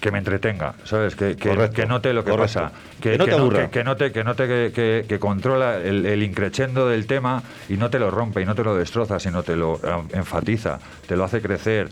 Que 0.00 0.10
me 0.10 0.18
entretenga, 0.18 0.74
¿sabes? 0.82 1.14
Que, 1.14 1.36
que, 1.36 1.50
Correcto, 1.50 1.76
que 1.76 1.86
note 1.86 2.12
lo 2.12 2.24
que 2.24 2.30
correcto. 2.32 2.60
pasa. 2.60 2.72
Que 3.00 3.16
no 3.16 3.24
te 3.24 3.32
aburra. 3.34 3.64
que, 3.66 3.70
que 3.70 3.84
note, 3.84 4.10
que, 4.10 4.24
note 4.24 4.48
que, 4.48 4.72
que- 4.74 5.04
que 5.08 5.18
controla 5.20 5.76
el, 5.78 6.04
el 6.06 6.22
increchendo 6.24 6.88
del 6.88 7.06
tema 7.06 7.40
y 7.68 7.74
no 7.76 7.88
te 7.88 8.00
lo 8.00 8.10
rompe 8.10 8.40
y 8.42 8.44
no 8.44 8.54
te 8.56 8.64
lo 8.64 8.74
destroza, 8.74 9.20
sino 9.20 9.44
te 9.44 9.54
lo 9.54 9.76
eh, 9.76 10.02
enfatiza, 10.14 10.80
te 11.06 11.14
lo 11.16 11.22
hace 11.22 11.40
crecer, 11.40 11.88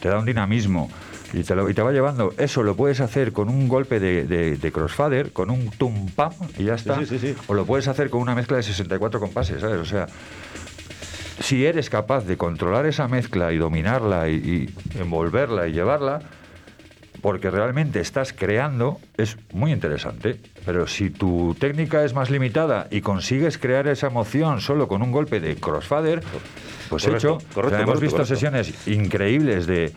te 0.00 0.08
da 0.10 0.18
un 0.18 0.26
dinamismo. 0.26 0.90
Y 1.32 1.42
te, 1.42 1.54
lo- 1.56 1.68
y 1.70 1.74
te 1.74 1.80
va 1.82 1.90
llevando. 1.90 2.32
Eso 2.36 2.62
lo 2.62 2.76
puedes 2.76 3.00
hacer 3.00 3.32
con 3.32 3.48
un 3.48 3.66
golpe 3.66 3.98
de, 3.98 4.24
de, 4.24 4.56
de 4.56 4.72
crossfader, 4.72 5.32
con 5.32 5.50
un 5.50 5.70
tum 5.70 6.08
pam 6.10 6.32
y 6.58 6.64
ya 6.64 6.74
está. 6.74 6.98
sí, 6.98 7.06
sí, 7.06 7.18
sí. 7.18 7.34
O 7.46 7.54
lo 7.54 7.64
puedes 7.64 7.88
hacer 7.88 8.10
con 8.10 8.20
una 8.20 8.34
mezcla 8.34 8.58
de 8.58 8.62
64 8.62 9.18
compases, 9.18 9.60
¿sabes? 9.62 9.78
O 9.80 9.84
sea, 9.86 10.06
si 11.40 11.66
eres 11.66 11.90
capaz 11.90 12.24
de 12.24 12.36
controlar 12.36 12.86
esa 12.86 13.08
mezcla 13.08 13.52
y 13.52 13.58
dominarla 13.58 14.28
y, 14.28 14.34
y 14.94 14.98
envolverla 14.98 15.66
y 15.68 15.72
llevarla, 15.72 16.20
porque 17.20 17.50
realmente 17.50 18.00
estás 18.00 18.32
creando, 18.34 19.00
es 19.16 19.38
muy 19.52 19.72
interesante. 19.72 20.38
Pero 20.66 20.86
si 20.86 21.08
tu 21.10 21.56
técnica 21.58 22.04
es 22.04 22.12
más 22.12 22.30
limitada 22.30 22.86
y 22.90 23.00
consigues 23.00 23.56
crear 23.56 23.88
esa 23.88 24.08
emoción 24.08 24.60
solo 24.60 24.88
con 24.88 25.00
un 25.02 25.10
golpe 25.10 25.40
de 25.40 25.56
crossfader, 25.56 26.22
pues 26.90 27.04
Correcto, 27.04 27.38
hecho. 27.38 27.46
correcto, 27.54 27.60
O 27.60 27.70
sea, 27.70 27.80
hemos 27.80 27.94
correcto, 27.94 28.00
visto 28.00 28.24
sesiones 28.26 28.86
increíbles 28.86 29.66
de, 29.66 29.92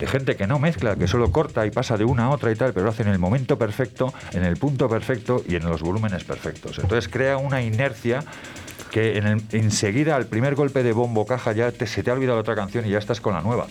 de 0.00 0.06
gente 0.08 0.34
que 0.34 0.48
no 0.48 0.58
mezcla, 0.58 0.96
que 0.96 1.06
solo 1.06 1.30
corta 1.30 1.64
y 1.64 1.70
pasa 1.70 1.96
de 1.96 2.04
una 2.04 2.24
a 2.24 2.30
otra 2.30 2.50
y 2.50 2.56
tal, 2.56 2.72
pero 2.72 2.86
lo 2.86 2.90
hace 2.90 3.02
en 3.02 3.08
el 3.08 3.20
momento 3.20 3.56
perfecto, 3.56 4.12
en 4.32 4.42
el 4.42 4.56
punto 4.56 4.88
perfecto 4.88 5.44
y 5.48 5.54
en 5.54 5.64
los 5.68 5.80
volúmenes 5.80 6.24
perfectos. 6.24 6.80
Entonces 6.80 7.08
crea 7.08 7.36
una 7.36 7.62
inercia 7.62 8.24
que 8.90 9.16
en 9.18 9.26
el- 9.26 9.42
enseguida 9.52 10.16
al 10.16 10.26
primer 10.26 10.54
golpe 10.54 10.82
de 10.82 10.92
bombo 10.92 11.26
caja 11.26 11.52
ya 11.52 11.72
te- 11.72 11.86
se 11.86 12.02
te 12.02 12.10
ha 12.10 12.14
olvidado 12.14 12.38
otra 12.38 12.54
canción 12.54 12.86
y 12.86 12.90
ya 12.90 12.98
estás 12.98 13.20
con 13.20 13.34
la 13.34 13.40
nueva. 13.40 13.66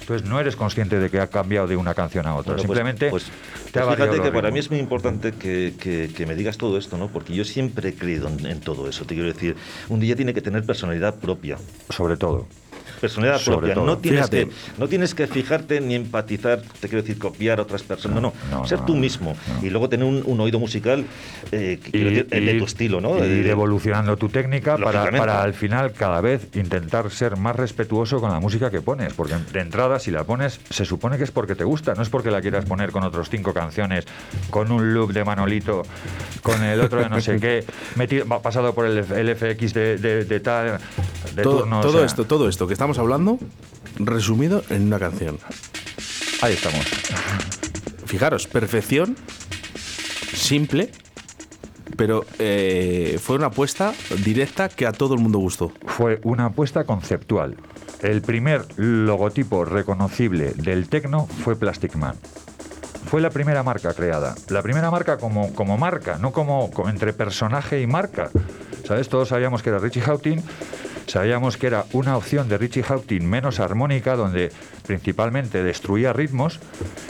Entonces 0.00 0.28
no 0.28 0.38
eres 0.38 0.54
consciente 0.54 0.98
de 0.98 1.08
que 1.08 1.18
ha 1.18 1.28
cambiado 1.28 1.66
de 1.66 1.76
una 1.76 1.94
canción 1.94 2.26
a 2.26 2.34
otra. 2.34 2.52
Bueno, 2.54 2.66
pues- 2.66 2.76
Simplemente 2.78 3.08
pues, 3.08 3.24
te 3.72 3.78
ha 3.80 3.84
pues 3.84 3.96
fíjate 3.96 4.20
que 4.20 4.30
para 4.32 4.50
mí 4.50 4.58
es 4.58 4.70
muy 4.70 4.78
importante 4.78 5.32
que, 5.32 5.72
que- 5.80 6.10
que 6.14 6.26
me 6.26 6.34
digas 6.34 6.58
todo 6.58 6.76
esto, 6.76 6.98
¿no? 6.98 7.08
Porque 7.08 7.32
yo 7.34 7.42
siempre 7.44 7.88
he 7.88 7.94
creído 7.94 8.28
en, 8.28 8.44
en 8.44 8.60
todo 8.60 8.86
eso. 8.86 9.06
Te 9.06 9.14
quiero 9.14 9.32
decir, 9.32 9.56
un 9.88 10.00
DJ 10.00 10.16
tiene 10.16 10.34
que 10.34 10.42
tener 10.42 10.62
personalidad 10.66 11.14
propia. 11.14 11.56
Sobre 11.88 12.18
todo. 12.18 12.46
Personalidad 13.00 13.38
Sobre 13.38 13.56
propia. 13.58 13.74
todo. 13.74 13.86
No 13.86 13.98
tienes, 13.98 14.20
Fíjate. 14.30 14.46
que, 14.48 14.52
no 14.78 14.88
tienes 14.88 15.14
que 15.14 15.26
fijarte 15.26 15.80
ni 15.80 15.94
empatizar, 15.94 16.60
te 16.80 16.88
quiero 16.88 17.02
decir, 17.02 17.18
copiar 17.18 17.58
a 17.58 17.62
otras 17.62 17.82
personas. 17.82 18.14
No, 18.20 18.20
no. 18.20 18.32
no, 18.50 18.66
Ser 18.66 18.80
no, 18.80 18.86
tú 18.86 18.94
mismo. 18.96 19.36
Y 19.62 19.70
luego 19.70 19.88
tener 19.88 20.06
un, 20.06 20.22
un 20.24 20.40
oído 20.40 20.58
musical 20.58 21.04
eh, 21.52 21.78
que 21.82 21.90
quiero 21.90 22.10
decir, 22.10 22.26
el 22.30 22.46
de 22.46 22.54
tu 22.58 22.64
estilo, 22.64 23.00
¿no? 23.00 23.18
y 23.24 23.28
ir 23.28 23.46
evolucionando 23.48 24.16
tu 24.16 24.28
técnica 24.28 24.76
para, 24.78 25.10
para 25.10 25.42
al 25.42 25.54
final 25.54 25.92
cada 25.92 26.20
vez 26.20 26.48
intentar 26.54 27.10
ser 27.10 27.36
más 27.36 27.56
respetuoso 27.56 28.20
con 28.20 28.30
la 28.30 28.40
música 28.40 28.70
que 28.70 28.80
pones. 28.80 29.12
Porque 29.14 29.34
de 29.52 29.60
entrada, 29.60 29.98
si 29.98 30.10
la 30.10 30.24
pones, 30.24 30.60
se 30.70 30.84
supone 30.84 31.18
que 31.18 31.24
es 31.24 31.30
porque 31.30 31.54
te 31.54 31.64
gusta, 31.64 31.94
no 31.94 32.02
es 32.02 32.08
porque 32.08 32.30
la 32.30 32.40
quieras 32.40 32.64
poner 32.64 32.90
con 32.90 33.02
otros 33.04 33.28
cinco 33.30 33.52
canciones, 33.52 34.04
con 34.50 34.70
un 34.72 34.94
loop 34.94 35.12
de 35.12 35.24
Manolito, 35.24 35.82
con 36.42 36.62
el 36.62 36.80
otro 36.80 37.00
de 37.02 37.08
no 37.08 37.20
sé 37.20 37.36
qué, 37.40 37.64
metido, 37.96 38.26
pasado 38.40 38.74
por 38.74 38.86
el, 38.86 38.98
el 38.98 39.36
FX 39.36 39.74
de, 39.74 39.96
de- 39.98 40.24
de 40.24 40.40
tal, 40.40 40.78
de 41.34 41.42
todo 41.42 41.60
turno, 41.60 41.80
o 41.80 41.82
todo 41.82 41.92
sea, 41.92 42.06
esto, 42.06 42.24
todo 42.24 42.48
esto 42.48 42.66
que 42.66 42.72
estamos 42.72 42.98
hablando, 42.98 43.38
resumido 43.96 44.62
en 44.70 44.86
una 44.86 44.98
canción. 44.98 45.38
Ahí 46.42 46.54
estamos. 46.54 46.84
Fijaros, 48.06 48.46
perfección, 48.46 49.16
simple, 50.34 50.90
pero 51.96 52.24
eh, 52.38 53.18
fue 53.22 53.36
una 53.36 53.46
apuesta 53.46 53.94
directa 54.24 54.68
que 54.68 54.86
a 54.86 54.92
todo 54.92 55.14
el 55.14 55.20
mundo 55.20 55.38
gustó. 55.38 55.72
fue 55.86 56.20
una 56.22 56.46
apuesta 56.46 56.84
conceptual. 56.84 57.56
El 58.02 58.20
primer 58.20 58.66
logotipo 58.76 59.64
reconocible 59.64 60.52
del 60.54 60.88
tecno 60.88 61.26
fue 61.26 61.56
Plastic 61.56 61.94
Man. 61.96 62.16
Fue 63.06 63.20
la 63.20 63.30
primera 63.30 63.62
marca 63.62 63.94
creada. 63.94 64.34
La 64.48 64.60
primera 64.62 64.90
marca 64.90 65.18
como, 65.18 65.54
como 65.54 65.78
marca, 65.78 66.18
no 66.18 66.32
como, 66.32 66.70
como 66.70 66.88
entre 66.88 67.12
personaje 67.12 67.80
y 67.80 67.86
marca. 67.86 68.30
¿Sabes? 68.86 69.08
Todos 69.08 69.28
sabíamos 69.28 69.62
que 69.62 69.70
era 69.70 69.78
Richie 69.78 70.02
Houghton. 70.02 70.42
Sabíamos 71.06 71.56
que 71.56 71.66
era 71.66 71.84
una 71.92 72.16
opción 72.16 72.48
de 72.48 72.58
Richie 72.58 72.82
Houghton 72.82 73.26
menos 73.26 73.60
armónica, 73.60 74.16
donde 74.16 74.52
principalmente 74.86 75.62
destruía 75.62 76.12
ritmos 76.12 76.60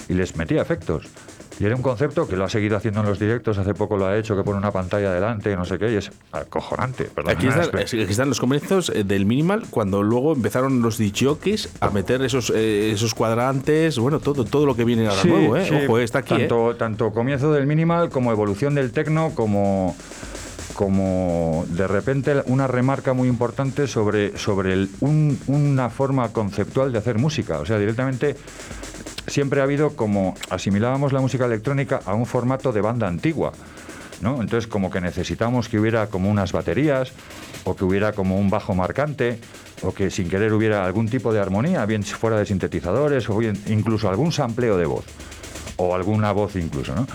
y 0.09 0.15
les 0.15 0.37
metía 0.37 0.63
efectos. 0.63 1.09
Y 1.61 1.65
era 1.67 1.77
un 1.77 1.83
concepto 1.83 2.27
que 2.27 2.37
lo 2.37 2.45
ha 2.45 2.49
seguido 2.49 2.77
haciendo 2.77 3.01
en 3.01 3.07
los 3.07 3.19
directos, 3.19 3.59
hace 3.59 3.75
poco 3.75 3.97
lo 3.97 4.07
ha 4.07 4.17
hecho, 4.17 4.37
que 4.37 4.43
pone 4.43 4.59
una 4.59 4.73
pantalla 4.73 5.13
delante, 5.13 5.55
no 5.55 5.65
sé 5.65 5.79
qué, 5.79 5.93
y 5.93 5.97
es 5.97 6.11
acojonante. 6.33 7.11
Aquí 7.27 7.47
están, 7.47 7.63
expresión. 7.63 8.03
aquí 8.03 8.11
están 8.11 8.29
los 8.29 8.41
comienzos 8.41 8.91
eh, 8.91 9.05
del 9.05 9.25
minimal 9.25 9.63
cuando 9.71 10.03
luego 10.03 10.33
empezaron 10.33 10.83
los 10.83 10.99
DJs 10.99 11.69
a 11.81 11.91
meter 11.91 12.23
esos, 12.23 12.51
eh, 12.51 12.91
esos 12.91 13.15
cuadrantes, 13.15 13.99
bueno, 13.99 14.19
todo, 14.19 14.45
todo 14.45 14.67
lo 14.67 14.75
que 14.75 14.85
viene 14.85 15.07
ahora 15.07 15.23
Sí, 15.23 15.29
nuevo, 15.29 15.57
¿eh? 15.57 15.67
sí. 15.69 15.75
Ojo, 15.85 15.99
eh, 16.01 16.05
está 16.05 16.21
aquí, 16.21 16.35
¿eh? 16.35 16.39
tanto, 16.39 16.75
tanto 16.77 17.13
comienzo 17.13 17.53
del 17.53 17.67
minimal 17.67 18.11
como 18.11 18.33
evolución 18.33 18.75
del 18.75 18.91
tecno, 18.91 19.33
como, 19.35 19.97
como 20.75 21.65
de 21.69 21.87
repente 21.87 22.43
una 22.47 22.67
remarca 22.67 23.15
muy 23.15 23.29
importante 23.29 23.87
sobre, 23.87 24.37
sobre 24.37 24.89
una 25.01 25.89
forma 25.89 26.29
conceptual 26.31 26.93
de 26.93 26.99
hacer 26.99 27.19
música. 27.19 27.61
O 27.61 27.67
sea, 27.67 27.79
directamente 27.79 28.37
siempre 29.27 29.61
ha 29.61 29.65
habido 29.65 29.97
como 29.97 30.35
asimilábamos 30.51 31.13
la 31.13 31.21
música 31.21 31.47
electrónica 31.47 32.01
a 32.05 32.15
un 32.15 32.27
formato 32.27 32.73
de 32.73 32.81
banda 32.81 33.07
antigua. 33.09 33.53
¿no? 34.21 34.41
Entonces, 34.41 34.67
como 34.67 34.91
que 34.91 35.01
necesitamos 35.01 35.69
que 35.69 35.79
hubiera 35.79 36.09
como 36.09 36.31
unas 36.31 36.53
baterías, 36.53 37.13
o 37.65 37.75
que 37.77 37.85
hubiera 37.85 38.13
como 38.13 38.37
un 38.37 38.51
bajo 38.51 38.75
marcante, 38.75 39.39
o 39.83 39.93
que 39.93 40.11
sin 40.11 40.29
querer 40.29 40.53
hubiera 40.53 40.85
algún 40.85 41.09
tipo 41.09 41.33
de 41.33 41.41
armonía, 41.41 41.85
bien 41.87 42.03
fuera 42.03 42.39
de 42.39 42.47
sintetizadores, 42.47 43.29
o 43.29 43.37
bien 43.37 43.61
incluso 43.67 44.09
algún 44.09 44.33
sampleo 44.33 44.77
de 44.77 44.87
voz, 44.87 45.05
o 45.77 45.95
alguna 45.95 46.33
voz 46.33 46.57
incluso, 46.57 46.95
¿no? 46.95 47.07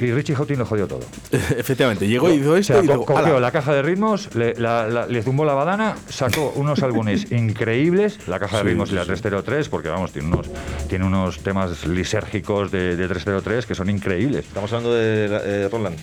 Y 0.00 0.12
Richie 0.12 0.34
Houghton 0.34 0.58
lo 0.58 0.66
jodió 0.66 0.86
todo. 0.88 1.00
Efectivamente, 1.32 2.08
llegó 2.08 2.30
y 2.30 2.34
hizo 2.36 2.52
O 2.52 2.56
esto 2.56 2.72
sea, 2.74 2.82
y 2.82 2.86
co- 2.86 2.92
dijo, 2.94 3.04
cogió 3.06 3.26
"Ala". 3.36 3.40
la 3.40 3.50
caja 3.52 3.72
de 3.74 3.82
ritmos, 3.82 4.34
le, 4.34 4.54
la- 4.54 4.86
la- 4.88 5.06
le 5.06 5.22
zumbó 5.22 5.44
la 5.44 5.54
badana, 5.54 5.96
sacó 6.08 6.52
unos 6.56 6.82
álbumes 6.82 7.30
increíbles, 7.32 8.18
la 8.26 8.38
caja 8.40 8.56
de 8.58 8.62
Sí, 8.62 8.68
ritmos 8.70 8.88
sí, 8.88 8.94
y 8.94 8.96
la 8.98 9.02
sí. 9.02 9.08
303, 9.08 9.68
porque 9.68 9.88
vamos, 9.88 10.12
tiene 10.12 10.28
unos, 10.28 10.46
tiene 10.88 11.04
unos 11.04 11.38
temas 11.40 11.86
lisérgicos 11.86 12.70
de, 12.70 12.96
de 12.96 13.08
303 13.08 13.66
que 13.66 13.74
son 13.74 13.90
increíbles. 13.90 14.46
Estamos 14.46 14.72
hablando 14.72 14.94
de 14.94 15.26
eh, 15.64 15.68
Roland. 15.70 15.96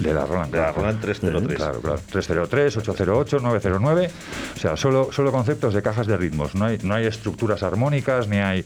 De 0.00 0.14
la 0.14 0.24
Roland. 0.24 0.50
De 0.50 0.56
la 0.58 0.64
claro. 0.72 0.76
Roland 0.78 1.00
303. 1.00 1.56
Claro, 1.58 1.80
claro. 1.80 2.00
303, 2.10 2.76
808, 2.78 3.38
909. 3.40 4.10
O 4.56 4.58
sea, 4.58 4.76
solo, 4.76 5.10
solo 5.12 5.30
conceptos 5.30 5.74
de 5.74 5.82
cajas 5.82 6.06
de 6.06 6.16
ritmos. 6.16 6.54
No 6.54 6.64
hay, 6.66 6.78
no 6.82 6.94
hay 6.94 7.04
estructuras 7.06 7.62
armónicas, 7.62 8.26
ni 8.26 8.38
hay. 8.38 8.64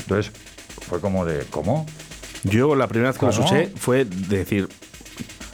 Entonces, 0.00 0.32
fue 0.88 0.98
como 1.00 1.26
de. 1.26 1.44
¿Cómo? 1.50 1.84
Yo 2.44 2.74
la 2.74 2.86
primera 2.88 3.10
vez 3.10 3.18
que 3.18 3.26
lo 3.26 3.32
escuché 3.32 3.70
fue 3.76 4.04
de 4.04 4.38
decir, 4.38 4.68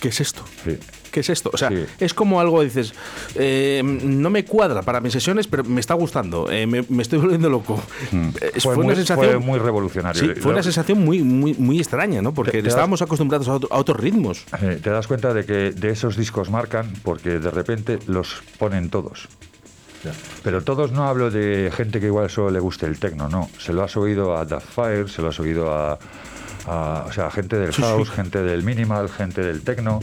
¿qué 0.01 0.09
es 0.09 0.21
esto? 0.21 0.43
Sí. 0.65 0.79
¿Qué 1.11 1.21
es 1.21 1.31
esto? 1.31 1.51
O 1.53 1.57
sea, 1.57 1.71
Sí. 1.71 1.87
es 2.01 2.13
como 2.13 2.39
algo, 2.39 2.63
dices, 2.63 2.93
eh, 3.35 3.81
no 3.83 4.29
me 4.29 4.45
cuadra 4.45 4.83
para 4.83 5.01
mis 5.01 5.15
sesiones, 5.15 5.47
pero 5.47 5.65
me 5.65 5.81
está 5.81 5.95
gustando, 5.95 6.51
eh, 6.51 6.67
me, 6.67 6.85
me 6.91 7.01
estoy 7.03 7.19
volviendo 7.19 7.49
loco. 7.49 7.83
Eh, 8.13 8.61
Fue, 8.61 8.77
muy, 8.77 8.95
fue 8.95 9.39
muy 9.39 9.59
revolucionario. 9.59 10.21
Sí, 10.35 10.41
fue 10.41 10.53
una 10.53 10.63
sensación 10.63 11.03
muy, 11.03 11.23
muy, 11.23 11.55
muy 11.55 11.79
extraña, 11.79 12.21
¿no? 12.21 12.35
Porque 12.35 12.51
Te- 12.53 12.59
te 12.59 12.63
das- 12.65 12.73
estábamos 12.75 13.01
acostumbrados 13.01 13.49
a, 13.49 13.55
otro- 13.55 13.69
a 13.73 13.79
otros 13.79 13.99
ritmos. 13.99 14.45
Te 14.83 14.91
das 14.91 15.07
cuenta 15.07 15.33
de 15.33 15.47
que 15.47 15.73
de 15.73 15.89
esos 15.91 16.15
discos 16.17 16.51
marcan 16.51 16.93
porque 17.03 17.39
de 17.39 17.51
repente 17.51 17.99
los 18.07 18.43
ponen 18.59 18.91
todos. 18.91 19.29
Pero 20.45 20.63
todos 20.63 20.93
no 20.93 21.09
hablo 21.09 21.31
de 21.31 21.73
gente 21.75 22.01
que 22.01 22.07
igual 22.07 22.31
solo 22.31 22.51
le 22.51 22.61
guste 22.61 22.87
el 22.87 22.99
techno, 22.99 23.29
no. 23.29 23.51
Se 23.59 23.73
lo 23.73 23.83
has 23.83 23.97
oído 23.97 24.37
a 24.37 24.45
Daft 24.45 24.69
Fire, 24.75 25.09
se 25.09 25.23
lo 25.23 25.29
has 25.29 25.41
oído 25.41 25.73
a, 25.75 25.99
a- 26.69 27.05
o 27.09 27.13
sea, 27.13 27.31
gente 27.31 27.57
del 27.57 27.73
house, 27.73 28.11
gente 28.11 28.43
del 28.43 28.63
minimal, 28.63 29.09
gente 29.09 29.43
del 29.43 29.63
techno, 29.63 30.01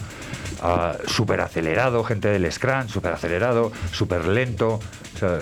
a 0.62 0.96
super 1.08 1.42
acelerado, 1.42 2.04
gente 2.04 2.28
del 2.30 2.52
scratch, 2.52 2.90
super 2.90 3.14
acelerado, 3.14 3.72
super 3.92 4.26
lento. 4.26 4.80
O 5.16 5.18
sea, 5.20 5.40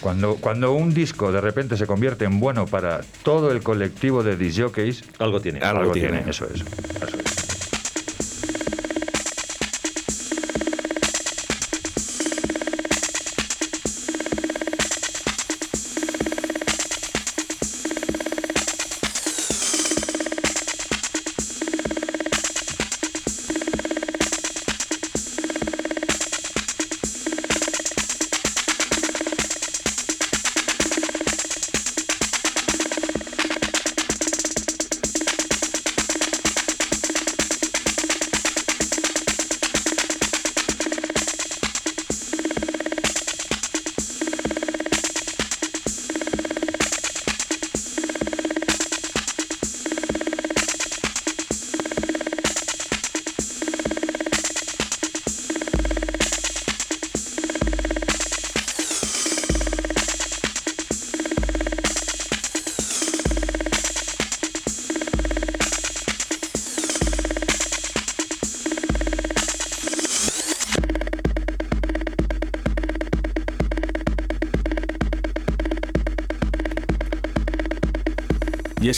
cuando, 0.00 0.36
cuando 0.36 0.72
un 0.72 0.92
disco 0.92 1.32
de 1.32 1.40
repente 1.40 1.76
se 1.76 1.86
convierte 1.86 2.24
en 2.26 2.40
bueno 2.40 2.66
para 2.66 3.00
todo 3.22 3.50
el 3.52 3.62
colectivo 3.62 4.22
de 4.22 4.36
disjockeys, 4.36 5.02
Algo 5.18 5.40
tiene. 5.40 5.60
Algo 5.60 5.80
algo 5.80 5.92
tiene. 5.92 6.08
tiene. 6.18 6.30
Eso 6.30 6.46
es. 6.46 6.60
Eso 6.60 7.16
es. 7.16 7.43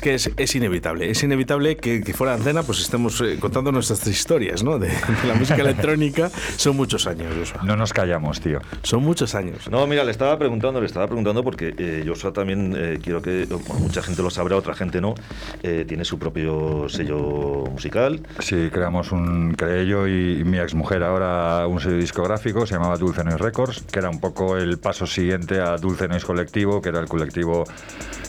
Y 0.06 0.08
es 0.10 0.30
que 0.36 0.44
es, 0.44 0.54
inevitable, 0.54 1.10
es 1.10 1.20
inevitable 1.24 1.76
que, 1.76 2.00
fuera 2.14 2.34
de 2.34 2.38
antena 2.38 2.62
pues 2.62 2.78
estemos 2.78 3.20
eh, 3.22 3.38
contando 3.40 3.72
nuestras 3.72 4.06
historias, 4.06 4.62
¿no? 4.62 4.78
De, 4.78 4.88
la 5.26 5.34
música 5.34 5.60
electrónica. 5.60 6.30
Son 6.56 6.76
muchos 6.76 7.08
años, 7.08 7.34
Joshua. 7.36 7.62
No 7.64 7.74
nos 7.76 7.92
callamos, 7.92 8.40
tío. 8.40 8.60
Son 8.84 9.02
muchos 9.02 9.34
años. 9.34 9.68
No, 9.68 9.84
mira, 9.88 10.04
le 10.04 10.12
estaba 10.12 10.38
preguntando, 10.38 10.80
le 10.80 10.86
estaba 10.86 11.08
preguntando 11.08 11.42
porque 11.42 11.74
eh, 11.76 12.04
Joshua 12.06 12.32
también, 12.32 12.72
eh, 12.76 13.00
quiero 13.02 13.20
que, 13.20 13.48
mucha 13.80 14.00
gente 14.00 14.22
lo 14.22 14.30
sabrá, 14.30 14.54
otra 14.54 14.74
gente 14.74 15.00
no, 15.00 15.16
tiene 15.60 16.04
su 16.04 16.20
propio 16.20 16.88
sello 16.88 17.64
musical. 17.72 18.20
Sí, 18.38 18.68
creamos 18.72 19.10
un, 19.10 19.54
creé 19.54 19.88
yo 19.88 20.06
y, 20.06 20.44
mi 20.44 20.58
exmujer 20.58 21.02
ahora 21.02 21.66
un 21.66 21.80
sello 21.80 21.96
discográfico, 21.96 22.64
se 22.64 22.74
llamaba 22.74 22.96
Dulce 22.96 23.24
Noise 23.24 23.38
Records, 23.38 23.82
que 23.90 23.98
era 23.98 24.08
un 24.08 24.20
poco 24.20 24.56
el 24.56 24.78
paso 24.78 25.04
siguiente 25.04 25.58
a 25.58 25.76
Dulce 25.78 26.06
Noise 26.06 26.26
Colectivo, 26.26 26.80
que 26.80 26.90
era 26.90 27.00
el 27.00 27.08
colectivo 27.08 27.64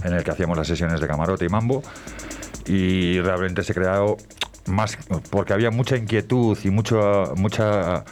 en 0.03 0.13
el 0.13 0.23
que 0.23 0.31
hacíamos 0.31 0.57
las 0.57 0.65
sesiones 0.65 0.99
de 0.99 1.07
camarote 1.07 1.45
y 1.45 1.49
mambo. 1.49 1.66
Y 2.65 3.19
realmente 3.21 3.63
se 3.63 3.73
creó 3.73 4.17
más 4.65 4.97
porque 5.29 5.53
había 5.53 5.71
mucha 5.71 5.95
inquietud 5.95 6.57
y 6.63 6.69
mucho, 6.69 7.33
mucha 7.37 8.03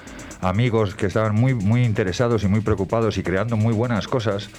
amigos 0.42 0.96
que 0.96 1.06
estaban 1.08 1.36
muy, 1.36 1.54
muy 1.54 1.84
interesados 1.84 2.44
y 2.44 2.48
muy 2.48 2.62
preocupados 2.62 3.18
y 3.18 3.24
creando 3.24 3.58
muy 3.58 3.74
buenas 3.74 4.08
cosas. 4.08 4.50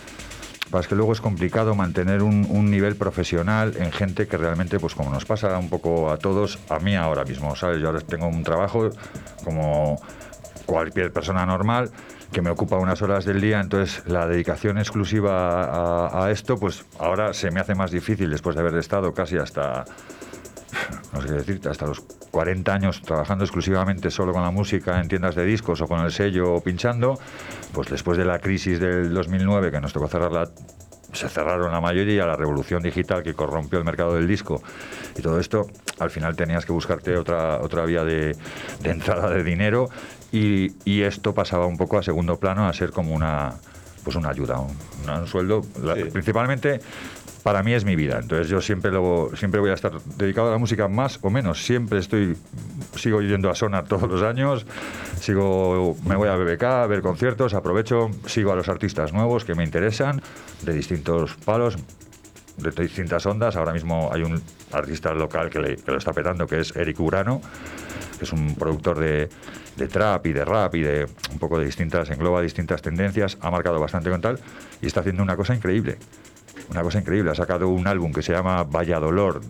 Para 0.71 0.87
que 0.87 0.97
luego 0.97 1.13
es 1.13 1.21
complicado 1.21 1.77
mantener 1.77 2.25
un, 2.25 2.45
un, 2.51 2.73
nivel 2.73 2.97
profesional 2.97 3.75
en 3.79 3.93
gente 3.93 4.27
que 4.27 4.37
realmente, 4.37 4.81
pues 4.81 4.97
como 4.97 5.11
nos 5.11 5.25
pasa 5.25 5.57
un 5.59 5.69
poco 5.69 6.11
a 6.11 6.17
todos, 6.17 6.59
a 6.69 6.81
mí 6.81 6.97
ahora 6.97 7.25
mismo, 7.25 7.55
¿sabes? 7.55 7.81
Yo 7.81 7.87
ahora 7.87 8.01
tengo 8.01 8.27
un 8.27 8.43
trabajo 8.43 8.91
como 9.45 10.03
cualquier 10.67 11.13
persona 11.13 11.47
normal 11.47 11.93
que 12.33 12.43
me 12.43 12.51
ocupa 12.51 12.77
unas 12.77 13.03
horas 13.03 13.25
del 13.25 13.41
día, 13.41 13.61
entonces 13.61 14.03
la 14.07 14.27
dedicación 14.27 14.79
exclusiva 14.79 16.25
a, 16.25 16.31
esto, 16.31 16.57
pues 16.59 16.85
ahora 16.99 17.33
se 17.33 17.51
me 17.51 17.61
hace 17.61 17.75
más 17.75 17.91
difícil 17.91 18.31
después 18.31 18.57
de 18.57 18.63
haber 18.63 18.75
estado 18.77 19.13
casi 19.15 19.37
hasta, 19.37 19.85
no 21.13 21.23
sé 21.23 21.61
qué 21.61 21.69
hasta 21.69 21.87
los 21.87 22.01
40 22.31 22.73
años 22.73 23.03
trabajando 23.03 23.45
exclusivamente 23.45 24.11
solo 24.11 24.33
con 24.33 24.43
la 24.43 24.51
música 24.51 25.01
en 25.01 25.09
tiendas 25.09 25.35
de 25.35 25.45
discos 25.45 25.81
o 25.81 25.87
con 25.87 26.01
el 26.01 26.13
sello 26.13 26.55
o 26.55 26.61
pinchando, 26.63 27.19
pues 27.73 27.89
después 27.89 28.19
de 28.19 28.25
la 28.25 28.39
crisis 28.39 28.81
del 28.81 29.15
2009 29.15 29.71
que 29.71 29.81
nos 29.81 29.93
tocó 29.93 30.09
cerrar 30.09 30.51
se 31.13 31.31
cerraron 31.31 31.73
la 31.73 31.81
mayoría, 31.81 32.27
la 32.27 32.37
revolución 32.37 32.83
digital 32.83 33.23
que 33.23 33.33
corrompió 33.33 33.79
el 33.79 33.87
mercado 33.87 34.15
del 34.15 34.27
disco 34.27 34.63
y 35.17 35.23
todo 35.23 35.41
esto, 35.41 35.67
al 35.99 36.11
final 36.11 36.37
tenías 36.37 36.67
que 36.67 36.73
buscarte 36.73 37.17
otra, 37.17 37.63
otra 37.63 37.87
vía 37.87 38.05
de 38.05 38.37
entrada 38.85 39.31
de 39.31 39.43
dinero 39.43 39.89
y, 40.33 41.03
esto 41.03 41.35
pasaba 41.35 41.67
un 41.67 41.77
poco 41.77 41.99
a 41.99 42.03
segundo 42.03 42.39
plano 42.39 42.67
a 42.67 42.73
ser 42.73 42.91
como 42.91 43.15
una 43.15 43.55
pues 44.05 44.15
una 44.15 44.29
ayuda, 44.29 44.61
un, 44.61 45.27
sueldo. 45.27 45.63
Principalmente 46.13 46.81
para 47.43 47.65
mí 47.65 47.73
es 47.73 47.85
mi 47.85 47.97
vida. 47.97 48.19
Entonces 48.21 48.49
yo 48.49 48.61
siempre 48.61 48.93
lo, 48.93 49.31
siempre 49.35 49.61
voy 49.61 49.71
a 49.71 49.75
estar 49.75 50.01
dedicado 50.17 50.49
a 50.49 50.53
la 50.53 50.59
música 50.59 50.87
más 50.87 51.19
o 51.23 51.31
menos. 51.31 51.65
Siempre 51.65 51.99
estoy 51.99 52.37
sigo 52.95 53.21
yendo 53.21 53.51
a 53.51 53.57
Sonar 53.57 53.87
todos 53.89 54.09
los 54.09 54.23
años. 54.23 54.65
Sigo 55.21 55.97
me 56.07 56.15
voy 56.15 56.29
a 56.29 56.37
BBK 56.37 56.63
a 56.63 56.87
ver 56.87 57.03
conciertos, 57.03 57.55
aprovecho, 57.55 58.11
sigo 58.27 58.53
a 58.53 58.57
los 58.57 58.69
artistas 58.69 59.13
nuevos 59.13 59.45
que 59.45 59.57
me 59.57 59.65
interesan 59.65 60.23
de 60.63 60.73
distintos 60.73 61.35
palos 61.45 61.77
de 62.57 62.71
distintas 62.71 63.25
ondas. 63.27 63.57
Ahora 63.57 63.73
mismo 63.73 64.11
hay 64.13 64.23
un 64.23 64.43
artista 64.73 65.13
local 65.13 65.51
que, 65.51 65.59
le, 65.59 65.77
que 65.77 65.91
lo 65.91 65.99
está 65.99 66.13
petando, 66.13 66.47
que 66.47 66.61
es 66.61 66.75
Eric 66.77 67.01
Urano, 67.01 67.41
que 68.19 68.25
es 68.25 68.33
un 68.33 68.55
productor 68.55 68.99
de, 68.99 69.29
de 69.77 69.89
trap 69.89 70.27
y 70.27 70.33
de 70.33 70.45
rap 70.45 70.75
y 70.75 70.83
de 70.83 71.07
un 71.33 71.39
poco 71.39 71.59
de 71.59 71.67
distintas, 71.67 72.11
engloba 72.11 72.41
distintas 72.43 72.83
tendencias, 72.83 73.39
ha 73.41 73.51
marcado 73.51 73.79
bastante 73.81 74.11
con 74.11 74.21
tal 74.21 74.41
y 74.81 74.87
está 74.87 75.01
haciendo 75.01 75.23
una 75.23 75.37
cosa 75.37 75.55
increíble. 75.55 75.99
Una 76.71 76.83
cosa 76.83 76.99
increíble. 76.99 77.31
Ha 77.31 77.35
sacado 77.35 77.69
un 77.69 77.87
álbum 77.87 78.13
que 78.13 78.23
se 78.23 78.33
llama 78.33 78.65
Vaya 78.65 78.99
Dolor 78.99 79.41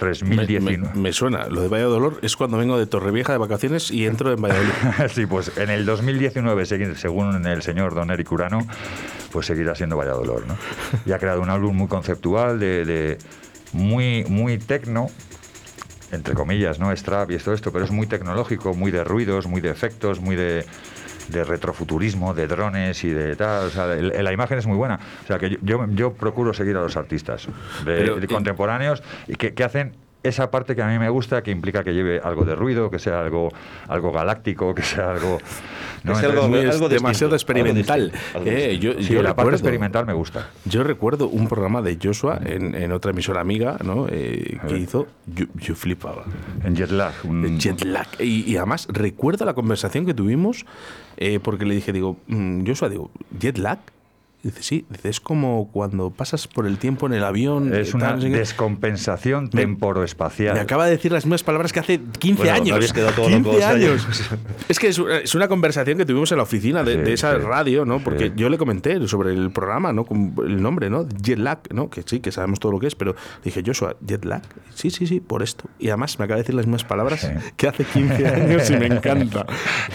3019. 0.00 0.98
Me, 0.98 1.12
suena. 1.12 1.46
Lo 1.46 1.60
de 1.60 1.68
Vaya 1.68 1.84
Dolor 1.84 2.18
es 2.22 2.36
cuando 2.36 2.56
vengo 2.58 2.78
de 2.78 2.86
Torrevieja 2.86 3.32
de 3.32 3.38
vacaciones 3.38 3.90
y 3.90 4.06
entro 4.06 4.32
en 4.32 4.40
Valladolid. 4.40 4.70
sí, 5.14 5.26
pues 5.26 5.56
en 5.56 5.70
el 5.70 5.86
2019, 5.86 6.66
según 6.96 7.46
el 7.46 7.62
señor 7.62 7.94
Don 7.94 8.10
Eric 8.10 8.30
Urano, 8.32 8.66
pues 9.32 9.46
seguirá 9.46 9.74
siendo 9.74 9.96
Vaya 9.96 10.12
Dolor. 10.12 10.46
¿no? 10.46 10.56
Y 11.06 11.12
ha 11.12 11.18
creado 11.18 11.40
un 11.40 11.50
álbum 11.50 11.76
muy 11.76 11.88
conceptual, 11.88 12.58
de, 12.58 12.84
de 12.84 13.18
muy, 13.72 14.24
muy 14.28 14.58
tecno, 14.58 15.08
entre 16.12 16.34
comillas, 16.34 16.78
¿no? 16.78 16.94
Strap 16.94 17.30
y 17.30 17.38
todo 17.38 17.54
esto, 17.54 17.72
pero 17.72 17.84
es 17.84 17.90
muy 17.90 18.06
tecnológico, 18.06 18.74
muy 18.74 18.90
de 18.90 19.04
ruidos, 19.04 19.46
muy 19.46 19.60
de 19.60 19.70
efectos, 19.70 20.20
muy 20.20 20.36
de, 20.36 20.64
retrofuturismo, 21.28 22.34
de 22.34 22.48
drones 22.48 23.04
y 23.04 23.10
de 23.10 23.36
tal. 23.36 23.66
O 23.66 23.70
sea, 23.70 23.86
la 23.86 24.32
imagen 24.32 24.58
es 24.58 24.66
muy 24.66 24.76
buena. 24.76 24.98
O 25.22 25.26
sea, 25.26 25.38
que 25.38 25.58
yo, 25.62 25.86
yo 25.90 26.12
procuro 26.12 26.52
seguir 26.52 26.76
a 26.76 26.80
los 26.80 26.96
artistas 26.96 27.46
de, 27.84 28.26
contemporáneos 28.28 29.02
y 29.28 29.36
que, 29.36 29.54
que 29.54 29.62
hacen 29.62 29.94
esa 30.22 30.50
parte 30.50 30.76
que 30.76 30.82
a 30.82 30.88
mí 30.88 30.98
me 30.98 31.08
gusta, 31.08 31.42
que 31.42 31.50
implica 31.50 31.82
que 31.82 31.92
lleve 31.92 32.20
algo 32.22 32.44
de 32.44 32.54
ruido, 32.54 32.90
que 32.90 32.98
sea 32.98 33.20
algo, 33.20 33.48
algo 33.88 34.12
galáctico, 34.12 34.74
que 34.74 34.82
sea 34.82 35.12
algo... 35.12 35.38
¿no? 36.02 36.12
Es 36.12 36.24
algo, 36.74 36.88
demasiado 36.88 37.34
experimental. 37.34 38.12
Eh, 38.44 38.78
yo, 38.80 39.22
la 39.22 39.34
parte 39.34 39.52
experimental 39.52 40.06
me 40.06 40.12
gusta. 40.12 40.48
Yo 40.64 40.82
recuerdo 40.82 41.28
un 41.28 41.48
programa 41.48 41.82
de 41.82 41.98
Joshua 42.02 42.40
en, 42.44 42.92
otra 42.92 43.10
emisora 43.10 43.40
amiga 43.40 43.76
¿no? 43.84 44.06
Eh, 44.10 44.58
que 44.68 44.78
hizo, 44.78 45.06
yo, 45.26 45.74
flipaba. 45.74 46.24
En 46.64 46.76
Jetlag. 46.76 47.14
Jetlag. 47.58 48.08
Y, 48.18 48.56
además 48.56 48.86
recuerdo 48.90 49.44
la 49.44 49.54
conversación 49.54 50.06
que 50.06 50.14
tuvimos 50.14 50.64
eh, 51.16 51.38
porque 51.42 51.64
le 51.64 51.74
dije, 51.74 51.92
digo, 51.92 52.16
mm, 52.28 52.66
Joshua, 52.66 52.88
digo, 52.88 53.10
Jetlag 53.38 53.78
Dice, 54.42 54.62
sí, 54.62 54.86
es 55.02 55.20
como 55.20 55.70
cuando 55.70 56.10
pasas 56.10 56.46
por 56.46 56.66
el 56.66 56.78
tiempo 56.78 57.06
en 57.06 57.12
el 57.12 57.24
avión. 57.24 57.74
Es 57.74 57.92
una 57.92 58.16
descompensación 58.16 59.50
temporoespacial. 59.50 60.54
Me 60.54 60.60
acaba 60.60 60.86
de 60.86 60.92
decir 60.92 61.12
las 61.12 61.26
mismas 61.26 61.42
palabras 61.42 61.74
que 61.74 61.80
hace 61.80 62.00
15 62.18 62.50
años. 62.50 62.92
15 62.92 63.64
años. 63.64 64.08
es 64.68 64.78
que 64.78 64.88
es, 64.88 65.34
una 65.34 65.46
conversación 65.48 65.98
que 65.98 66.06
tuvimos 66.06 66.32
en 66.32 66.38
la 66.38 66.44
oficina 66.44 66.82
de, 66.82 67.12
esa 67.12 67.36
radio, 67.36 67.84
¿no? 67.84 67.98
Porque 68.00 68.32
yo 68.34 68.48
le 68.48 68.56
comenté 68.56 69.06
sobre 69.08 69.32
el 69.32 69.50
programa, 69.50 69.92
¿no? 69.92 70.04
Con 70.04 70.34
el 70.38 70.62
nombre, 70.62 70.88
¿no? 70.88 71.06
Jetlag, 71.22 71.60
¿no? 71.74 71.90
Que 71.90 72.02
sí, 72.06 72.20
que 72.20 72.32
sabemos 72.32 72.60
todo 72.60 72.72
lo 72.72 72.78
que 72.78 72.86
es, 72.86 72.94
pero 72.94 73.14
dije, 73.44 73.62
Joshua, 73.64 73.96
Jetlag. 74.06 74.42
Sí, 74.74 74.88
sí, 74.88 75.06
sí, 75.06 75.20
por 75.20 75.42
esto. 75.42 75.64
Y 75.78 75.88
además 75.88 76.18
me 76.18 76.24
acaba 76.24 76.36
de 76.36 76.44
decir 76.44 76.54
las 76.54 76.66
mismas 76.66 76.84
palabras 76.84 77.30
que 77.58 77.68
hace 77.68 77.84
15 77.84 78.26
años 78.26 78.70
y 78.70 78.76
me 78.76 78.86
encanta. 78.86 79.44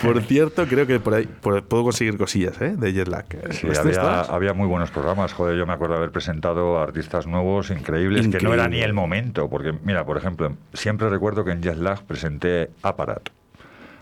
Por 0.04 0.22
cierto, 0.22 0.68
creo 0.68 0.86
que 0.86 1.00
por 1.00 1.16
ahí 1.16 1.28
puedo 1.42 1.84
conseguir 1.84 2.18
cosillas, 2.18 2.62
¿eh? 2.62 2.76
De 2.78 2.94
Jetlag. 2.94 3.26
Sí, 3.52 3.68
había 3.76 4.35
había 4.36 4.54
muy 4.54 4.68
buenos 4.68 4.92
programas. 4.92 5.34
Joder, 5.34 5.58
yo 5.58 5.66
me 5.66 5.74
acuerdo 5.74 5.96
haber 5.96 6.12
presentado 6.12 6.80
artistas 6.80 7.26
nuevos 7.28 7.72
increíbles 7.72 8.28
que 8.28 8.40
no 8.40 8.54
era 8.54 8.68
ni 8.68 8.82
el 8.82 8.94
momento. 8.94 9.50
Porque, 9.50 9.74
mira, 9.84 10.06
por 10.06 10.18
ejemplo, 10.18 10.56
siempre 10.74 11.10
recuerdo 11.10 11.44
que 11.44 11.52
en 11.52 11.62
Jet 11.62 11.78
presenté 12.08 12.70
Aparat. 12.84 13.30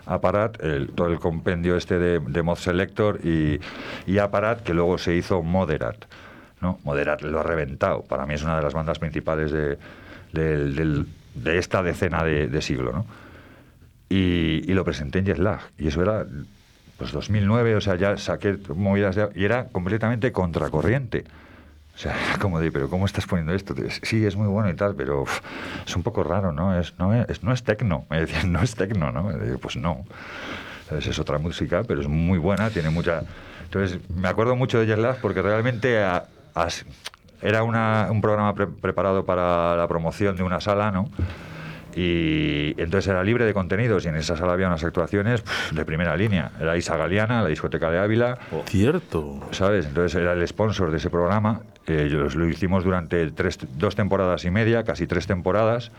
Aparat, 0.05 0.61
el, 0.61 0.89
todo 0.89 1.07
el 1.07 1.19
compendio 1.19 1.77
este 1.77 1.97
de, 1.97 2.19
de 2.19 2.43
Mod 2.43 2.57
Selector 2.57 3.19
y, 3.23 3.59
y, 4.05 4.17
Aparat, 4.17 4.61
que 4.63 4.73
luego 4.73 4.97
se 4.97 5.15
hizo 5.15 5.41
Moderat. 5.43 6.05
¿no? 6.61 6.79
Moderat 6.83 7.21
lo 7.21 7.39
ha 7.39 7.43
reventado. 7.43 8.01
Para 8.01 8.25
mí 8.25 8.33
es 8.33 8.43
una 8.43 8.57
de 8.57 8.63
las 8.63 8.73
bandas 8.73 8.99
principales 8.99 9.51
de, 9.51 9.77
de, 10.33 11.57
esta 11.57 11.81
decena 11.83 12.23
de, 12.23 12.61
siglo. 12.61 12.91
¿no? 12.91 13.05
Y, 14.09 14.69
y, 14.69 14.73
lo 14.73 14.83
presenté 14.83 15.19
en 15.19 15.25
Jet 15.25 15.39
Y 15.77 15.87
eso 15.87 16.01
era 16.01 16.25
pues 16.97 17.11
2009, 17.11 17.75
o 17.75 17.81
sea, 17.81 17.95
ya 17.95 18.17
saqué 18.17 18.57
movidas 18.75 19.15
de, 19.15 19.29
y 19.35 19.45
era 19.45 19.67
completamente 19.67 20.31
contracorriente. 20.31 21.25
O 21.95 21.97
sea, 21.97 22.15
como 22.39 22.59
de, 22.59 22.71
pero 22.71 22.89
¿cómo 22.89 23.05
estás 23.05 23.25
poniendo 23.27 23.53
esto? 23.53 23.75
Sí, 24.01 24.25
es 24.25 24.35
muy 24.35 24.47
bueno 24.47 24.69
y 24.69 24.75
tal, 24.75 24.95
pero 24.95 25.25
es 25.85 25.95
un 25.95 26.03
poco 26.03 26.23
raro, 26.23 26.51
¿no? 26.51 26.79
Es, 26.79 26.97
no, 26.97 27.13
es, 27.13 27.43
no 27.43 27.53
es 27.53 27.63
tecno. 27.63 28.05
Me 28.09 28.21
decían, 28.21 28.51
no 28.51 28.61
es 28.61 28.75
tecno, 28.75 29.11
¿no? 29.11 29.29
pues 29.59 29.75
no. 29.75 30.05
Es 30.91 31.17
otra 31.17 31.37
música, 31.39 31.83
pero 31.87 32.01
es 32.01 32.07
muy 32.07 32.37
buena, 32.37 32.69
tiene 32.69 32.89
mucha... 32.89 33.23
Entonces, 33.63 33.99
me 34.09 34.27
acuerdo 34.27 34.55
mucho 34.55 34.79
de 34.79 34.85
Jet 34.85 35.19
porque 35.21 35.41
realmente 35.41 35.99
era 37.41 37.63
una, 37.63 38.09
un 38.11 38.21
programa 38.21 38.53
preparado 38.53 39.25
para 39.25 39.75
la 39.75 39.87
promoción 39.87 40.35
de 40.35 40.43
una 40.43 40.61
sala, 40.61 40.91
¿no? 40.91 41.09
Y 41.95 42.73
entonces 42.81 43.07
era 43.09 43.23
libre 43.23 43.45
de 43.45 43.53
contenidos 43.53 44.05
y 44.05 44.07
en 44.07 44.15
esa 44.15 44.35
sala 44.35 44.53
había 44.53 44.67
unas 44.67 44.83
actuaciones 44.83 45.43
de 45.71 45.85
primera 45.85 46.15
línea. 46.17 46.51
Era 46.59 46.75
Isa 46.77 46.97
Galeana, 46.97 47.43
la 47.43 47.49
discoteca 47.49 47.91
de 47.91 47.99
Ávila. 47.99 48.37
Oh. 48.51 48.63
Cierto. 48.65 49.41
¿Sabes? 49.51 49.85
Entonces 49.85 50.19
era 50.19 50.33
el 50.33 50.47
sponsor 50.47 50.91
de 50.91 50.97
ese 50.97 51.09
programa. 51.09 51.61
Eh, 51.85 52.09
lo 52.09 52.49
hicimos 52.49 52.83
durante 52.83 53.31
tres, 53.31 53.59
dos 53.77 53.95
temporadas 53.95 54.45
y 54.45 54.51
media, 54.51 54.83
casi 54.83 55.05
tres 55.05 55.27
temporadas. 55.27 55.91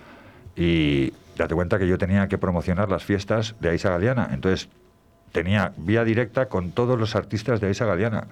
Y 0.57 1.13
date 1.37 1.55
cuenta 1.55 1.79
que 1.79 1.87
yo 1.87 1.99
tenía 1.99 2.29
que 2.29 2.39
promocionar 2.39 2.91
las 2.91 3.05
fiestas 3.05 3.55
de 3.61 3.71
Aisa 3.71 3.91
Galeana. 3.91 4.31
Entonces 4.33 4.69
tenía 5.33 5.73
vía 5.77 6.05
directa 6.05 6.47
con 6.47 6.73
todos 6.73 6.99
los 6.99 7.17
artistas 7.17 7.61
de 7.61 7.69
Aisa 7.69 7.85
Galeana 7.85 8.27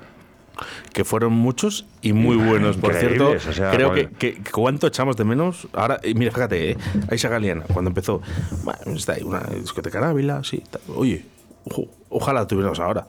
que 0.93 1.05
fueron 1.05 1.33
muchos 1.33 1.87
y 2.01 2.13
muy 2.13 2.37
buenos. 2.37 2.77
Por 2.77 2.95
cierto, 2.95 3.35
creo 3.73 3.93
que, 3.93 4.43
cuánto 4.53 4.87
echamos 4.87 5.17
de 5.17 5.25
menos. 5.25 5.69
Ahora, 5.73 6.01
mira, 6.15 6.31
fíjate, 6.33 6.73
¿eh? 6.73 6.77
Aisha 7.11 7.29
Galeana, 7.29 7.65
cuando 7.73 7.91
empezó, 7.91 8.21
bueno, 8.65 8.97
está 8.97 9.15
ahí 9.15 9.23
una 9.23 9.41
discoteca 9.41 9.99
en 9.99 10.05
Ávila, 10.05 10.45
sí. 10.45 10.63
Oye, 10.95 11.25
ojalá 12.09 12.47
tuviéramos 12.47 12.81
ahora. 12.81 13.07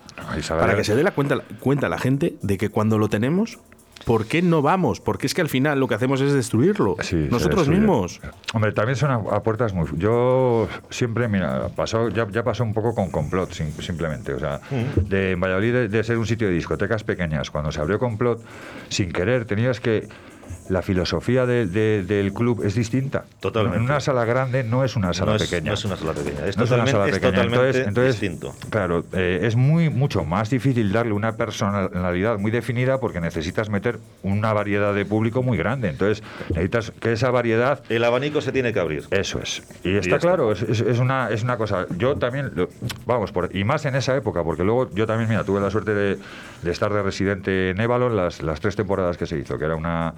Para 0.48 0.76
que 0.76 0.84
se 0.84 0.96
dé 0.96 1.04
la 1.04 1.12
cuenta, 1.12 1.38
cuenta 1.60 1.90
la 1.90 1.98
gente 1.98 2.36
de 2.42 2.58
que 2.58 2.70
cuando 2.70 2.98
lo 2.98 3.10
tenemos, 3.10 3.60
¿por 4.06 4.26
qué 4.26 4.42
no 4.42 4.62
vamos? 4.62 5.00
Porque 5.00 5.28
es 5.28 5.34
que 5.34 5.42
al 5.42 5.50
final 5.50 5.80
lo 5.80 5.88
que 5.88 5.96
hacemos 5.96 6.22
es 6.22 6.34
destruirlo. 6.34 6.96
Nosotros 7.30 7.68
mismos. 7.68 8.22
Hombre, 8.54 8.72
también 8.72 8.96
son 8.96 9.12
a, 9.12 9.44
puertas 9.44 9.74
muy... 9.74 9.88
Yo 9.98 10.68
siempre, 10.90 11.28
mira, 11.28 11.70
pasó, 11.76 12.10
ya, 12.10 12.28
ya 12.30 12.44
pasó 12.44 12.64
un 12.64 12.74
poco 12.74 12.94
con 12.94 13.10
complot, 13.10 13.52
simplemente. 13.54 14.34
O 14.34 14.40
sea, 14.40 14.60
mm. 14.70 15.02
de 15.08 15.36
Valladolid 15.36 15.90
de, 15.90 16.04
ser 16.04 16.18
un 16.18 16.26
sitio 16.26 16.48
de 16.48 16.54
discotecas 16.54 17.04
pequeñas, 17.04 17.52
cuando 17.52 17.72
se 17.72 17.80
abrió 17.80 18.00
complot, 18.00 18.44
sin 18.90 19.12
querer, 19.12 19.46
tenías 19.46 19.80
que 19.80 20.08
la 20.70 20.82
filosofía 20.82 21.46
del 21.46 22.34
club 22.34 22.64
es 22.64 22.76
distinta. 22.76 23.26
Totalmente. 23.40 23.84
Una 23.84 24.00
sala 24.00 24.26
grande 24.26 24.64
no 24.64 24.84
es 24.84 24.96
una 24.96 25.14
sala 25.14 25.38
pequeña. 25.38 25.70
No 25.70 25.74
es 25.74 25.86
una 25.86 25.98
sala 25.98 26.14
pequeña. 26.14 26.46
Es, 26.48 26.56
totalmente, 26.56 27.84
entonces, 27.84 28.20
distinto. 28.20 28.54
Claro, 28.70 29.06
eh, 29.14 29.40
es 29.44 29.56
muy 29.56 29.90
mucho 29.90 30.24
más 30.24 30.50
difícil 30.50 30.92
darle 30.92 31.14
una 31.14 31.36
personalidad 31.36 32.38
muy 32.40 32.52
definida 32.52 33.00
porque 33.00 33.20
necesitas 33.20 33.70
meter 33.70 34.00
una 34.22 34.54
variedad 34.54 34.94
de 34.94 35.06
público 35.06 35.44
muy 35.44 35.58
grande. 35.58 35.90
Entonces, 35.90 36.24
necesitas 36.50 36.92
que 36.92 37.14
esa 37.14 37.32
variedad... 37.32 37.84
El 37.90 38.04
abanico 38.04 38.42
se 38.42 38.52
tiene 38.52 38.74
que 38.74 38.80
abrir. 38.80 39.04
Eso 39.12 39.40
es. 39.40 39.64
Y 39.84 39.96
está 39.96 40.20
claro, 40.20 40.52
es, 40.52 41.00
una, 41.00 41.30
es 41.30 41.44
una 41.44 41.58
cosa... 41.58 41.86
Yo 41.98 42.16
también, 42.16 42.52
vamos, 43.06 43.32
por, 43.32 43.56
y 43.56 43.64
más 43.64 43.86
en 43.86 43.96
esa 43.96 44.16
época, 44.16 44.44
porque 44.44 44.64
luego 44.64 44.90
yo 44.92 45.06
también, 45.06 45.30
mira, 45.30 45.44
tuve 45.44 45.60
la 45.60 45.70
suerte 45.70 45.94
de, 45.94 46.18
estar 46.66 46.94
de 46.94 47.04
residente 47.04 47.72
en 47.72 47.80
Evalon 47.80 48.16
las, 48.16 48.42
las 48.42 48.60
tres 48.60 48.76
temporadas 48.76 49.18
que 49.18 49.26
se 49.26 49.38
hizo, 49.38 49.58
que 49.58 49.66
era 49.66 49.76
una 49.76 50.14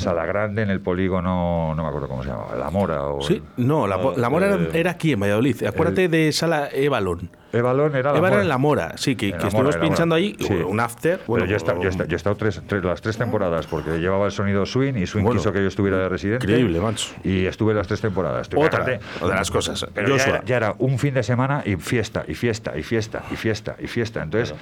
Sala 0.00 0.26
Grande 0.26 0.62
en 0.62 0.70
el 0.70 0.80
polígono, 0.80 1.74
no 1.74 1.82
me 1.82 1.88
acuerdo 1.88 2.08
cómo 2.08 2.22
se 2.22 2.30
llamaba, 2.30 2.56
La 2.56 2.70
Mora. 2.70 3.02
O 3.04 3.22
sí, 3.22 3.42
no, 3.56 3.86
La, 3.86 3.98
Mora 3.98 4.58
era, 4.72 4.92
aquí 4.92 5.12
en 5.12 5.20
Valladolid. 5.20 5.62
Acuérdate 5.64 6.08
de 6.08 6.32
Sala 6.32 6.68
Evalon. 6.72 7.30
Evalon 7.52 7.96
era 7.96 8.12
la 8.12 8.20
Mora. 8.20 8.42
en 8.42 8.48
La 8.48 8.58
Mora, 8.58 8.92
sí, 8.96 9.16
que, 9.16 9.30
estuvimos 9.30 9.76
pinchando 9.76 10.14
ahí, 10.14 10.36
un 10.66 10.80
after. 10.80 11.20
Bueno, 11.26 11.46
yo, 11.46 11.54
he 11.54 11.56
estado, 11.56 12.36
tres, 12.36 12.60
las 12.82 13.00
tres 13.00 13.16
temporadas 13.16 13.66
porque 13.66 13.98
llevaba 13.98 14.26
el 14.26 14.32
sonido 14.32 14.64
swing 14.66 14.94
y 14.94 15.06
swing 15.06 15.24
quiso 15.32 15.52
que 15.52 15.60
yo 15.60 15.68
estuviera 15.68 15.98
de 15.98 16.08
residente. 16.08 16.46
Increíble, 16.46 16.80
macho. 16.80 17.10
Y 17.24 17.46
estuve 17.46 17.74
las 17.74 17.86
tres 17.86 18.00
temporadas. 18.00 18.48
Otra 18.54 18.84
de 18.84 19.00
las 19.20 19.50
cosas. 19.50 19.86
Pero 19.94 20.16
ya 20.16 20.56
era, 20.56 20.74
un 20.78 20.98
fin 20.98 21.14
de 21.14 21.22
semana 21.22 21.62
y 21.64 21.76
fiesta, 21.76 22.24
y 22.26 22.34
fiesta, 22.34 22.76
y 22.78 22.82
fiesta, 22.82 23.24
y 23.30 23.36
fiesta, 23.36 23.76
y 23.80 23.86
fiesta. 23.86 24.22
Entonces, 24.22 24.54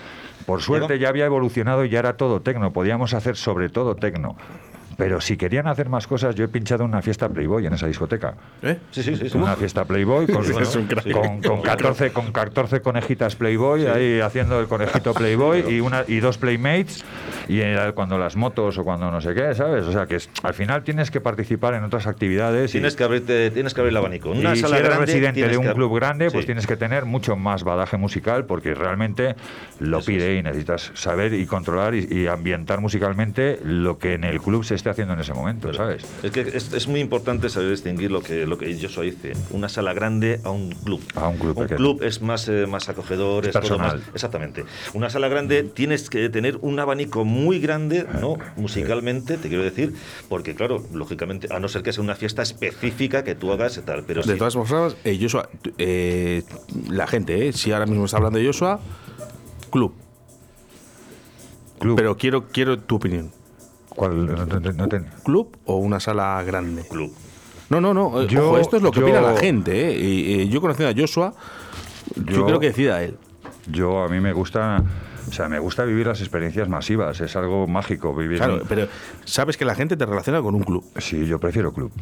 por 0.47 0.63
suerte 0.63 0.99
ya 0.99 1.09
había 1.09 1.27
evolucionado 1.27 1.85
y 1.85 1.91
ya 1.91 1.99
era 1.99 2.17
todo 2.17 2.41
tecno. 2.41 2.73
Podíamos 2.73 3.15
hacer 3.15 3.37
sobre 3.37 3.69
todo 3.69 3.97
tecno. 3.97 4.37
Pero 4.99 5.21
si 5.21 5.37
querían 5.37 5.69
hacer 5.69 5.89
más 5.89 6.09
cosas, 6.09 6.35
yo 6.35 6.45
he 6.45 6.49
pinchado 6.49 6.85
una 6.85 7.01
fiesta 7.03 7.29
Playboy 7.29 7.65
en 7.65 7.73
esa 7.73 7.87
discoteca. 7.87 8.35
¿Eh? 8.63 8.79
Sí, 8.91 9.05
sí, 9.05 9.15
sí. 9.15 9.39
Una 9.39 9.55
fiesta 9.55 9.85
Playboy 9.85 10.27
con, 10.27 10.45
con, 11.41 11.63
14, 11.63 12.11
con 12.11 12.33
14 12.33 12.81
conejitas 12.81 13.37
Playboy, 13.37 13.87
ahí 13.87 14.19
haciendo 14.19 14.59
el 14.59 14.67
conejito 14.67 15.15
Playboy 15.15 15.73
y, 15.73 15.79
una, 15.79 16.03
y 16.09 16.19
dos 16.19 16.37
Playmates, 16.37 17.05
y 17.47 17.61
cuando 17.95 18.19
las 18.19 18.35
motos 18.35 18.77
o 18.77 18.83
cuando 18.83 19.09
no 19.13 19.21
sé 19.21 19.35
qué, 19.35 19.55
¿sabes? 19.55 19.85
O 19.85 19.93
sea, 19.93 20.07
que 20.07 20.19
al 20.43 20.55
final 20.55 20.83
tienes 20.83 21.13
que 21.13 21.21
participar 21.21 21.75
en 21.75 21.85
otras 21.85 22.09
actividades. 22.09 22.73
Tienes, 22.73 22.97
que, 22.97 23.05
abrirte, 23.05 23.53
tienes 23.53 23.75
que 23.75 23.81
abrir 23.81 23.93
el 23.93 23.99
abanico. 23.99 24.31
Una 24.31 24.55
y 24.55 24.57
si 24.57 24.67
eres 24.67 24.97
residente 24.97 25.47
de 25.47 25.59
un 25.59 25.75
club 25.75 25.95
grande, 25.95 26.29
pues 26.33 26.45
tienes 26.45 26.67
que 26.67 26.77
tener 26.77 27.05
mucho 27.05 27.37
más 27.37 27.63
badaje 27.63 27.97
musical 27.99 28.47
porque 28.47 28.75
realmente 28.75 29.37
lo 29.79 30.01
pide 30.01 30.35
y 30.35 30.43
necesitas 30.43 30.91
saber 30.95 31.35
y 31.35 31.47
controlar 31.47 31.95
y, 31.95 32.09
y 32.11 32.27
ambientar 32.27 32.81
musicalmente 32.81 33.61
lo 33.63 33.99
que 33.99 34.15
en 34.15 34.25
el 34.25 34.41
club 34.41 34.65
se 34.65 34.75
está 34.75 34.88
haciendo 34.91 35.15
en 35.15 35.21
ese 35.21 35.35
momento, 35.35 35.73
¿sabes? 35.75 36.05
Es 36.23 36.31
que 36.31 36.41
es, 36.41 36.89
muy 36.89 37.01
importante 37.01 37.49
saber 37.49 37.71
distinguir 37.71 38.11
lo 38.11 38.23
que, 38.23 38.47
lo 38.47 38.59
que 38.59 38.77
soy 38.89 39.11
dice, 39.11 39.33
una 39.51 39.69
sala 39.69 39.93
grande 39.93 40.41
a 40.45 40.51
un 40.51 40.71
club. 40.71 41.01
A 41.15 41.29
un 41.29 41.37
club. 41.37 41.59
Un 41.59 41.67
club 41.67 42.03
es 42.03 42.23
más, 42.23 42.49
eh, 42.49 42.67
más 42.67 42.89
acogedor, 42.89 43.47
es, 43.47 43.53
personal. 43.53 44.03
exactamente. 44.15 44.65
Una 44.95 45.11
sala 45.11 45.29
grande 45.29 45.63
tienes 45.63 46.09
que 46.09 46.29
tener 46.29 46.59
un 46.63 46.79
abanico 46.79 47.25
muy 47.25 47.61
grande, 47.61 48.07
¿no? 48.21 48.37
Musicalmente, 48.57 49.37
te 49.37 49.49
quiero 49.49 49.63
decir, 49.63 49.95
porque 50.29 50.55
claro, 50.55 50.85
lógicamente, 50.93 51.49
a 51.51 51.59
no 51.59 51.69
ser 51.69 51.83
que 51.83 51.93
sea 51.93 52.03
una 52.03 52.15
fiesta 52.15 52.43
específica 52.43 53.25
que 53.25 53.35
tú 53.35 53.53
hagas 53.53 53.77
y 53.77 53.83
tal, 53.83 54.05
pero 54.05 54.23
De 54.23 54.37
todas 54.37 54.55
formas, 54.55 54.97
eh, 55.05 55.19
Joshua, 55.21 55.49
eh, 55.79 56.43
la 56.89 57.07
gente, 57.07 57.53
si 57.53 57.73
ahora 57.73 57.87
mismo 57.87 58.05
está 58.05 58.17
hablando 58.17 58.39
de 58.39 58.47
Joshua, 58.47 58.81
club. 59.71 59.93
Club. 61.79 61.97
Pero 61.97 62.17
quiero, 62.17 62.49
quiero 62.49 62.79
tu 62.79 62.97
opinión. 62.97 63.31
¿Club 65.25 65.57
o 65.67 65.77
una 65.77 66.01
sala 66.01 66.43
grande? 66.45 66.87
Club. 66.89 67.13
No, 67.69 67.81
no, 67.81 67.93
no. 67.93 68.23
Eh, 68.23 68.27
yo, 68.29 68.59
esto 68.59 68.77
es 68.77 68.83
lo 68.83 68.91
que 68.91 69.03
opina 69.03 69.21
la 69.21 69.37
gente. 69.37 69.91
¿eh? 69.91 69.99
Y, 69.99 70.49
yo 70.49 70.61
conociendo 70.61 70.91
a 70.91 71.01
Joshua, 71.01 71.35
yo, 72.17 72.47
creo 72.47 72.61
que 72.61 72.69
decida 72.69 73.03
él. 73.03 73.19
Yo, 73.67 74.03
a 74.03 74.09
mí 74.09 74.21
me 74.21 74.33
gusta. 74.33 74.83
O 75.29 75.33
sea, 75.33 75.49
me 75.49 75.59
gusta 75.59 75.85
vivir 75.85 76.07
las 76.07 76.21
experiencias 76.21 76.71
masivas, 76.71 77.21
es 77.21 77.37
algo 77.37 77.67
mágico 77.67 78.15
vivir. 78.15 78.39
Claro, 78.39 78.63
pero 78.67 78.89
sabes 79.27 79.59
que 79.59 79.67
la 79.67 79.75
gente 79.75 79.95
te 79.95 80.07
relaciona 80.07 80.41
con 80.41 80.55
un 80.55 80.63
club. 80.63 80.83
Sí, 80.97 81.27
yo 81.27 81.39
prefiero 81.39 81.73
club. 81.75 81.93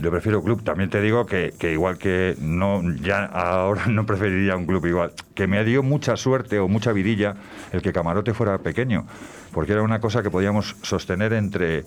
Yo 0.00 0.10
prefiero 0.10 0.42
club. 0.42 0.62
También 0.62 0.90
te 0.90 1.00
digo 1.00 1.26
que, 1.26 1.52
que, 1.58 1.72
igual 1.72 1.98
que 1.98 2.36
no 2.40 2.82
ya 2.94 3.24
ahora 3.24 3.86
no 3.88 4.06
preferiría 4.06 4.56
un 4.56 4.66
club 4.66 4.86
igual, 4.86 5.12
que 5.34 5.46
me 5.46 5.64
dio 5.64 5.82
mucha 5.82 6.16
suerte 6.16 6.58
o 6.58 6.68
mucha 6.68 6.92
vidilla 6.92 7.36
el 7.72 7.82
que 7.82 7.92
Camarote 7.92 8.34
fuera 8.34 8.58
pequeño 8.58 9.06
porque 9.52 9.72
era 9.72 9.82
una 9.82 10.00
cosa 10.00 10.22
que 10.22 10.30
podíamos 10.30 10.76
sostener 10.82 11.32
entre 11.32 11.84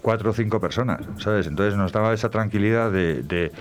cuatro 0.00 0.30
o 0.30 0.34
cinco 0.34 0.60
personas, 0.60 1.00
¿sabes? 1.18 1.46
Entonces 1.46 1.76
nos 1.76 1.92
daba 1.92 2.12
esa 2.12 2.30
tranquilidad 2.30 2.90
de, 2.90 3.52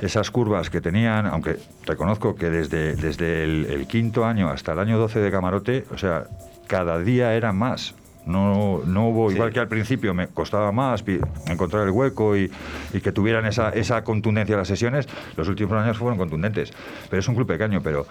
esas 0.00 0.30
curvas 0.30 0.70
que 0.70 0.80
tenían, 0.80 1.26
aunque 1.26 1.56
reconozco 1.84 2.36
que 2.36 2.50
desde, 2.50 2.94
desde 2.94 3.44
el, 3.44 3.86
quinto 3.88 4.24
año 4.24 4.48
hasta 4.48 4.72
el 4.72 4.78
año 4.78 4.98
12 4.98 5.18
de 5.20 5.30
camarote, 5.30 5.84
o 5.92 5.98
sea, 5.98 6.24
cada 6.66 6.98
día 6.98 7.34
era 7.34 7.52
más. 7.52 7.94
No, 8.28 8.82
no 8.84 9.08
hubo, 9.08 9.32
igual 9.32 9.52
que 9.52 9.58
al 9.58 9.68
principio 9.68 10.12
me 10.12 10.28
costaba 10.28 10.70
más 10.70 11.02
encontrar 11.46 11.86
el 11.86 11.90
hueco 11.90 12.36
y, 12.36 12.50
y 12.92 13.00
que 13.00 13.10
tuvieran 13.10 13.46
esa, 13.46 13.70
esa 13.70 14.04
contundencia 14.04 14.56
las 14.56 14.68
sesiones, 14.68 15.08
los 15.36 15.48
últimos 15.48 15.72
años 15.72 15.96
fueron 15.96 16.18
contundentes. 16.18 16.72
Pero 17.08 17.20
es 17.20 17.28
un 17.28 17.34
club 17.34 17.46
pequeño, 17.46 17.80
pero 17.82 18.06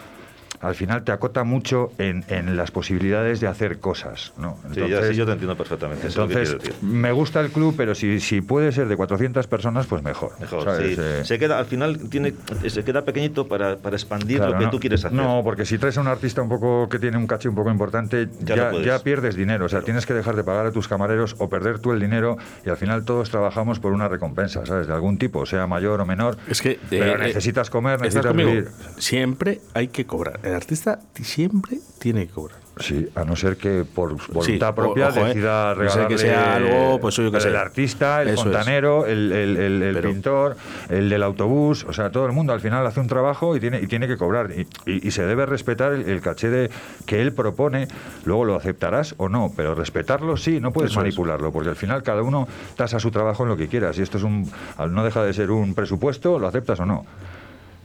al 0.61 0.75
final 0.75 1.03
te 1.03 1.11
acota 1.11 1.43
mucho 1.43 1.91
en, 1.97 2.25
las 2.57 2.71
posibilidades 2.71 3.39
de 3.39 3.47
hacer 3.47 3.79
cosas. 3.79 4.33
¿no? 4.37 4.57
Entonces, 4.67 5.09
sí, 5.09 5.15
yo 5.15 5.25
te 5.25 5.33
entiendo 5.33 5.55
perfectamente. 5.55 6.07
Entonces, 6.07 6.57
me 6.81 7.11
gusta 7.11 7.41
el 7.41 7.49
club, 7.49 7.75
pero 7.77 7.95
si, 7.95 8.19
si 8.19 8.41
puede 8.41 8.71
ser 8.71 8.87
de 8.87 8.95
400 8.95 9.45
personas, 9.47 9.85
pues 9.87 10.03
mejor. 10.03 10.31
Mejor, 10.39 10.63
sí. 10.77 10.95
Eh, 10.97 11.21
se 11.23 11.37
queda, 11.37 11.59
al 11.59 11.65
final 11.65 12.09
tiene, 12.09 12.33
se 12.67 12.83
queda 12.83 13.03
pequeñito 13.03 13.47
para, 13.47 13.77
para 13.77 13.95
expandir 13.95 14.39
lo 14.39 14.57
que 14.57 14.67
tú 14.67 14.79
quieres 14.79 15.05
hacer. 15.05 15.17
No, 15.17 15.41
porque 15.43 15.65
si 15.65 15.77
traes 15.77 15.97
a 15.97 16.01
un 16.01 16.07
artista 16.07 16.41
un 16.41 16.49
poco 16.49 16.89
que 16.89 16.99
tiene 16.99 17.17
un 17.17 17.27
caché 17.27 17.49
un 17.49 17.55
poco 17.55 17.69
importante, 17.69 18.29
ya, 18.39 18.71
ya, 18.71 18.99
pierdes 18.99 19.35
dinero. 19.35 19.65
O 19.65 19.69
sea, 19.69 19.81
tienes 19.81 20.05
que 20.05 20.13
dejar 20.13 20.35
de 20.35 20.43
pagar 20.43 20.65
a 20.65 20.71
tus 20.71 20.87
camareros 20.87 21.35
o 21.37 21.49
perder 21.49 21.79
tú 21.79 21.91
el 21.91 21.99
dinero 21.99 22.37
y 22.65 22.69
al 22.69 22.77
final 22.77 23.05
todos 23.05 23.29
trabajamos 23.29 23.79
por 23.79 23.93
una 23.93 24.07
recompensa, 24.07 24.65
¿sabes? 24.65 24.87
De 24.87 24.93
algún 24.93 25.17
tipo, 25.17 25.45
sea 25.45 25.67
mayor 25.67 26.01
o 26.01 26.05
menor. 26.05 26.37
Es 26.47 26.61
que 26.61 26.79
pero 26.89 27.15
eh, 27.15 27.27
necesitas 27.27 27.69
comer, 27.69 28.01
necesitas 28.01 28.35
vivir. 28.35 28.69
Siempre 28.97 29.61
hay 29.73 29.89
que 29.89 30.05
cobrar. 30.05 30.39
El 30.47 30.55
artista 30.55 30.99
siempre 31.21 31.79
tiene 31.99 32.25
que 32.25 32.33
cobrar. 32.33 32.57
Sí, 32.79 33.09
a 33.15 33.23
no 33.23 33.35
ser 33.35 33.57
que 33.57 33.83
por 33.83 34.15
voluntad 34.31 34.75
propia 34.75 35.09
¿eh? 35.09 35.23
decida 35.25 35.73
regalarle 35.73 36.07
que 36.07 36.17
sea 36.17 36.55
algo, 36.55 36.99
pues 36.99 37.15
yo 37.15 37.31
que 37.31 37.37
el 37.37 37.55
artista, 37.55 38.21
el 38.21 38.35
fontanero, 38.35 39.05
el, 39.05 39.31
el, 39.31 39.99
pintor, 40.01 40.55
el 40.87 41.09
del 41.09 41.23
autobús, 41.23 41.85
o 41.85 41.93
sea, 41.93 42.11
todo 42.11 42.27
el 42.27 42.33
mundo 42.33 42.53
al 42.53 42.61
final 42.61 42.85
hace 42.85 42.99
un 42.99 43.07
trabajo 43.07 43.55
y 43.55 43.59
tiene 43.59 43.81
y 43.81 43.87
tiene 43.87 44.07
que 44.07 44.15
cobrar 44.15 44.51
y, 44.51 44.67
y, 44.85 45.11
se 45.11 45.25
debe 45.25 45.45
respetar 45.45 45.93
el, 45.93 46.21
caché 46.21 46.49
de, 46.49 46.69
que 47.05 47.21
él 47.21 47.33
propone. 47.33 47.87
Luego 48.25 48.45
lo 48.45 48.55
aceptarás 48.55 49.15
o 49.17 49.27
no, 49.27 49.51
pero 49.55 49.73
respetarlo 49.73 50.37
sí, 50.37 50.59
no 50.59 50.71
puedes 50.71 50.95
manipularlo 50.95 51.51
porque 51.51 51.69
al 51.69 51.75
final 51.75 52.03
cada 52.03 52.21
uno 52.21 52.47
tasa 52.75 52.99
su 52.99 53.11
trabajo 53.11 53.43
en 53.43 53.49
lo 53.49 53.57
que 53.57 53.67
quieras 53.67 53.97
y 53.97 54.03
esto 54.03 54.17
es 54.17 54.23
un 54.23 54.49
no 54.89 55.03
deja 55.03 55.23
de 55.23 55.33
ser 55.33 55.51
un 55.51 55.73
presupuesto, 55.73 56.37
lo 56.39 56.47
aceptas 56.47 56.79
o 56.79 56.85
no. 56.85 57.05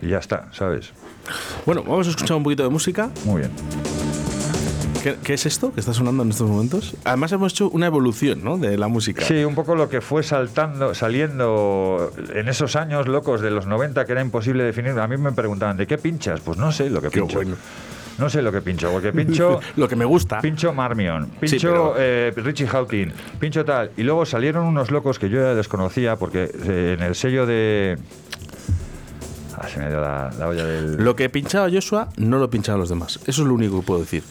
Y 0.03 0.09
ya 0.09 0.19
está, 0.19 0.49
¿sabes? 0.53 0.93
Bueno, 1.67 1.83
vamos 1.83 2.07
a 2.07 2.11
escuchar 2.11 2.37
un 2.37 2.43
poquito 2.43 2.63
de 2.63 2.69
música. 2.69 3.11
Muy 3.25 3.41
bien. 3.41 3.53
¿Qué, 5.25 5.35
es 5.35 5.47
esto 5.47 5.73
que 5.73 5.81
está 5.81 5.93
sonando 5.93 6.23
en 6.23 6.31
estos 6.31 6.49
momentos? 6.49 6.95
Además 7.05 7.33
hemos 7.33 7.53
hecho 7.53 7.69
una 7.71 7.87
evolución 7.87 8.45
¿no? 8.45 8.57
de 8.57 8.79
la 8.79 8.87
música. 8.87 9.25
Sí, 9.25 9.43
un 9.43 9.57
poco 9.57 9.75
lo 9.75 9.89
que 9.89 10.01
fue 10.01 10.23
saltando, 10.23 10.95
saliendo 10.95 12.13
en 12.33 12.49
esos 12.49 12.77
años 12.77 13.09
locos 13.09 13.41
de 13.41 13.51
los 13.51 13.67
90 13.67 14.05
que 14.05 14.13
era 14.13 14.21
imposible 14.21 14.63
definir. 14.63 14.93
A 15.01 15.09
mí 15.09 15.17
me 15.17 15.33
preguntaban, 15.33 15.77
¿de 15.77 15.89
qué 15.89 15.99
pinchas? 15.99 16.41
Pues 16.41 16.57
no 16.57 16.71
sé 16.71 16.89
lo 16.89 17.03
que 17.03 17.11
pincho. 17.11 17.41
No 18.19 18.31
sé 18.31 18.43
lo 18.43 18.53
que 18.53 18.61
pincho, 18.61 18.93
porque 18.93 19.13
pincho... 19.13 19.59
lo 19.77 19.89
que 19.89 19.97
me 19.97 20.05
gusta. 20.05 20.41
Pincho 20.41 20.73
Marmion, 20.73 21.27
pincho 21.41 21.95
eh, 21.99 22.33
Richie 22.37 22.69
Houghton, 22.69 23.13
pincho 23.41 23.65
tal. 23.65 23.91
Y 23.97 24.03
luego 24.05 24.25
salieron 24.25 24.67
unos 24.67 24.93
locos 24.93 25.19
que 25.19 25.29
yo 25.29 25.41
ya 25.41 25.55
desconocía, 25.55 26.17
porque 26.17 26.51
eh, 26.65 26.97
en 26.97 27.03
el 27.05 27.17
sello 27.17 27.47
de... 27.47 27.99
Ah, 29.63 29.69
se 29.69 29.79
me 29.79 29.89
dio 29.89 30.01
la, 30.01 30.31
la 30.39 30.49
olla 30.49 30.65
del... 30.65 30.97
Lo 30.97 31.15
que 31.15 31.29
pinchaba 31.31 31.71
Joshua 31.71 32.09
no 32.17 32.39
lo 32.39 32.51
pinchaban 32.51 32.81
los 32.81 32.89
demás. 32.89 33.21
Eso 33.27 33.43
es 33.43 33.49
lo 33.49 33.55
único 33.55 33.81
que 33.81 33.87
puedo 33.87 34.01
decir. 34.01 34.25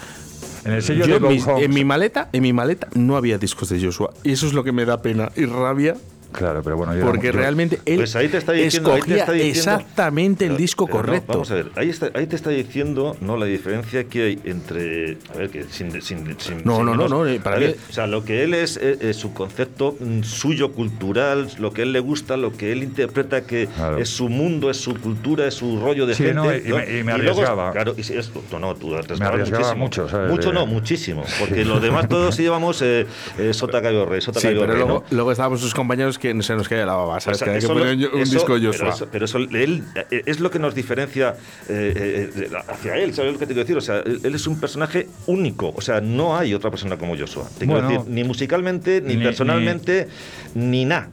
En 0.65 0.73
el 0.73 0.83
sello 0.83 1.07
de 1.07 1.63
en 1.63 1.73
mi 1.73 1.83
maleta, 1.85 2.29
en 2.33 2.43
mi 2.43 2.53
maleta 2.53 2.87
no 2.93 3.17
había 3.17 3.37
discos 3.37 3.69
de 3.69 3.81
Joshua 3.83 4.13
y 4.23 4.33
eso 4.33 4.45
es 4.45 4.53
lo 4.53 4.63
que 4.63 4.71
me 4.71 4.85
da 4.85 5.01
pena 5.01 5.31
y 5.35 5.45
rabia 5.45 5.95
Claro, 6.31 6.61
pero 6.63 6.77
bueno, 6.77 6.93
porque 7.05 7.31
realmente 7.31 7.79
él 7.85 7.97
pues 7.97 8.15
ahí 8.15 8.27
te 8.29 8.37
está 8.37 8.53
diciendo, 8.53 8.95
escogía 8.95 9.25
exactamente 9.25 10.45
el 10.45 10.57
disco 10.57 10.87
correcto. 10.87 11.33
vamos 11.33 11.51
a 11.51 11.55
ver, 11.55 11.71
ahí, 11.75 11.91
ahí, 12.13 12.27
te 12.27 12.35
está 12.35 12.49
diciendo 12.49 13.15
no 13.21 13.37
la 13.37 13.45
diferencia 13.45 14.05
que 14.05 14.23
hay 14.23 14.39
entre, 14.45 15.17
a 15.33 15.37
ver, 15.37 15.49
que 15.49 15.63
sin, 15.65 16.01
sin, 16.01 16.39
sin 16.39 16.63
no, 16.63 16.83
no, 16.83 16.95
no, 16.95 17.07
no, 17.07 17.27
eh, 17.27 17.39
para 17.39 17.59
ver, 17.59 17.77
o 17.89 17.93
sea, 17.93 18.07
lo 18.07 18.23
que 18.23 18.43
él 18.43 18.53
es, 18.53 18.77
es, 18.77 19.15
su 19.17 19.33
concepto 19.33 19.95
mm, 19.99 20.23
suyo 20.23 20.71
cultural, 20.71 21.49
lo 21.59 21.73
que 21.73 21.81
él 21.83 21.91
le 21.91 21.99
gusta, 21.99 22.37
lo 22.37 22.51
que 22.53 22.71
él 22.71 22.83
interpreta 22.83 23.41
que 23.41 23.67
es 23.97 24.09
su 24.09 24.29
mundo, 24.29 24.69
es 24.69 24.77
su 24.77 24.95
cultura, 24.95 25.47
es 25.47 25.55
su 25.55 25.79
rollo 25.79 26.05
de 26.05 26.15
gente. 26.15 26.33
No, 26.33 26.53
y, 26.53 27.03
me, 27.03 27.11
arriesgaba. 27.11 27.71
claro, 27.71 27.93
y 27.97 28.01
es, 28.01 28.31
no, 28.59 28.75
tú 28.75 28.89
me 28.89 29.25
arriesgaba 29.25 29.75
muchísimo. 29.75 29.75
mucho, 29.75 30.07
Mucho 30.29 30.53
no, 30.53 30.65
muchísimo, 30.65 31.23
porque 31.39 31.65
los 31.65 31.81
demás 31.81 32.07
todos 32.07 32.37
llevamos 32.37 32.81
eh, 32.81 33.05
eh, 33.37 33.53
Sota 33.53 33.81
Cayo 33.81 34.05
Rey, 34.05 34.21
Sota 34.21 34.39
sí, 34.39 34.47
pero 34.47 34.73
luego, 34.73 35.03
luego 35.09 35.31
estábamos 35.31 35.59
sus 35.59 35.73
compañeros 35.73 36.17
que 36.21 36.41
se 36.43 36.55
nos 36.55 36.69
cae 36.69 36.85
la 36.85 36.93
baba, 36.93 37.19
¿sabes? 37.19 37.41
que 37.41 37.49
hay 37.49 37.59
que 37.59 37.67
poner 37.67 38.09
un 38.13 38.23
disco 38.23 38.57
Joshua. 38.61 38.95
Pero, 39.11 39.25
eso, 39.25 39.39
él 39.39 39.83
es 40.09 40.39
lo 40.39 40.51
que 40.51 40.59
nos 40.59 40.75
diferencia 40.75 41.35
eh, 41.67 42.29
eh, 42.35 42.49
hacia 42.67 42.95
él, 42.95 43.13
¿sabes 43.13 43.33
lo 43.33 43.39
que 43.39 43.47
te 43.47 43.53
quiero 43.53 43.63
decir? 43.63 43.77
O 43.77 43.81
sea, 43.81 43.99
él, 44.05 44.35
es 44.35 44.47
un 44.47 44.59
personaje 44.59 45.09
único, 45.27 45.73
o 45.75 45.81
sea, 45.81 45.99
no 45.99 46.37
hay 46.37 46.53
otra 46.53 46.69
persona 46.69 46.97
como 46.97 47.17
Joshua. 47.17 47.49
Te 47.57 47.65
quiero 47.65 47.81
decir, 47.81 48.01
ni 48.07 48.23
musicalmente, 48.23 49.01
ni, 49.01 49.17
personalmente, 49.17 50.07
ni 50.53 50.85
nada 50.85 51.09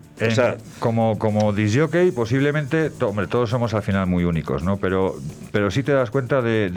como, 0.78 1.18
como 1.18 1.52
disjockey, 1.52 2.10
posiblemente, 2.10 2.90
hombre, 3.00 3.26
todos 3.26 3.50
somos 3.50 3.74
al 3.74 3.82
final 3.82 4.06
muy 4.06 4.24
únicos, 4.24 4.62
¿no? 4.62 4.76
Pero, 4.76 5.16
pero 5.52 5.70
sí 5.70 5.82
te 5.82 5.92
das 5.92 6.10
cuenta 6.10 6.42
de, 6.42 6.70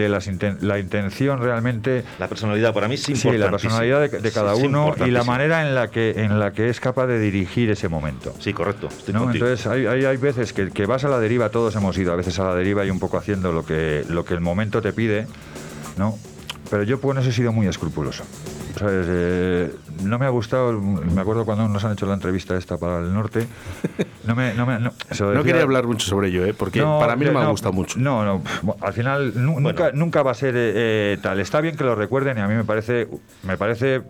la 0.62 0.80
intención 0.80 1.40
realmente. 1.40 2.04
La 2.20 2.28
personalidad 2.28 2.74
para 2.74 2.88
mí 2.88 2.98
Sí, 2.98 3.14
la 3.38 3.50
personalidad 3.50 4.10
de, 4.10 4.32
cada 4.32 4.56
uno 4.56 4.96
y 5.06 5.12
la 5.12 5.24
manera 5.24 5.68
en 5.68 5.76
la 5.76 5.90
que 5.90 6.12
en 6.12 6.40
la 6.40 6.52
que 6.54 6.70
es 6.70 6.80
capaz 6.80 7.08
de 7.08 7.20
dirigir 7.20 7.70
ese 7.70 7.90
momento. 7.90 8.34
Sí, 8.40 8.54
correcto. 8.54 8.90
Entonces 9.08 9.68
hay, 9.68 9.86
hay, 9.86 10.18
veces 10.18 10.54
que, 10.54 10.72
que 10.72 10.86
vas 10.86 11.04
a 11.04 11.10
la 11.10 11.20
deriva, 11.20 11.50
todos 11.50 11.76
hemos 11.76 11.98
ido 11.98 12.14
a 12.14 12.16
veces 12.16 12.38
a 12.40 12.46
la 12.46 12.56
deriva 12.56 12.86
y 12.86 12.90
un 12.90 13.00
poco 13.00 13.18
haciendo 13.18 13.52
lo 13.52 13.66
que, 13.66 14.06
lo 14.10 14.26
que 14.26 14.34
el 14.34 14.42
momento 14.42 14.82
te 14.82 14.94
pide, 14.94 15.28
¿no? 15.98 16.18
Pero 16.70 16.84
yo 16.84 17.00
pues 17.00 17.26
he 17.26 17.32
sido 17.32 17.52
muy 17.52 17.68
escrupuloso. 17.68 18.24
Eh, 18.82 19.74
no 20.04 20.20
me 20.20 20.26
ha 20.26 20.30
gustado, 20.30 20.74
me 20.74 21.22
acuerdo 21.22 21.46
cuando 21.46 21.68
nos 21.68 21.84
han 21.84 21.94
hecho 21.94 22.06
la 22.06 22.14
entrevista 22.14 22.58
esta 22.58 22.78
para 22.78 23.00
el 23.00 23.14
norte. 23.14 23.48
No, 24.26 24.36
me, 24.36 24.54
no, 24.54 24.66
me, 24.66 24.80
no, 24.80 24.94
quería 25.44 25.64
hablar 25.64 25.88
mucho 25.88 26.08
sobre 26.08 26.30
ello, 26.30 26.46
¿eh? 26.46 26.54
porque 26.54 26.82
para 26.82 27.16
mí 27.16 27.26
no 27.26 27.34
me 27.34 27.40
ha 27.40 27.48
gustado 27.48 27.74
mucho. 27.74 28.00
No, 28.00 28.24
no, 28.24 28.44
al 28.80 28.94
final 28.94 29.34
nunca, 29.36 29.92
nunca 29.94 30.24
va 30.24 30.32
a 30.32 30.36
ser 30.36 30.54
eh, 30.58 31.18
tal. 31.22 31.40
Está 31.40 31.62
bien 31.62 31.76
que 31.76 31.84
lo 31.84 31.96
recuerden 31.96 32.38
y 32.38 32.42
a 32.42 32.48
mí 32.48 32.56
me 32.56 32.64
parece, 32.64 33.08
me 33.44 33.58
parece 33.58 34.02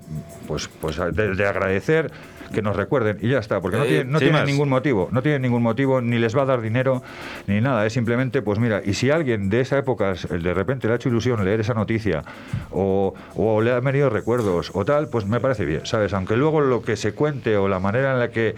pues, 0.47 0.69
pues 0.79 0.97
de 0.97 1.47
agradecer 1.47 2.11
que 2.51 2.61
nos 2.61 2.75
recuerden 2.75 3.17
y 3.21 3.29
ya 3.29 3.39
está, 3.39 3.61
porque 3.61 3.77
no, 3.77 3.83
eh, 3.83 4.05
tiene, 4.19 4.43
ningún 4.45 4.69
motivo, 4.69 5.09
no 5.11 5.21
tiene 5.21 5.39
ningún 5.39 5.61
motivo, 5.63 6.01
ni 6.01 6.19
les 6.19 6.35
va 6.35 6.43
a 6.43 6.45
dar 6.45 6.61
dinero, 6.61 7.01
ni 7.47 7.61
nada, 7.61 7.85
es 7.85 7.93
simplemente, 7.93 8.41
pues 8.41 8.59
mira, 8.59 8.81
y 8.83 8.93
si 8.93 9.09
alguien 9.09 9.49
de 9.49 9.61
esa 9.61 9.77
época 9.77 10.13
de 10.13 10.53
repente 10.53 10.87
le 10.87 10.93
ha 10.93 10.95
hecho 10.95 11.09
ilusión 11.09 11.43
leer 11.43 11.59
esa 11.59 11.73
noticia 11.73 12.23
o, 12.71 13.13
o 13.35 13.61
le 13.61 13.71
ha 13.71 13.79
venido 13.79 14.09
recuerdos 14.09 14.71
o 14.73 14.85
tal, 14.85 15.07
pues 15.09 15.25
me 15.25 15.39
parece 15.39 15.65
bien, 15.65 15.85
¿sabes? 15.85 16.13
Aunque 16.13 16.35
luego 16.35 16.61
lo 16.61 16.81
que 16.81 16.95
se 16.95 17.13
cuente 17.13 17.57
o 17.57 17.67
la 17.67 17.79
manera 17.79 18.13
en 18.13 18.19
la 18.19 18.29
que 18.29 18.55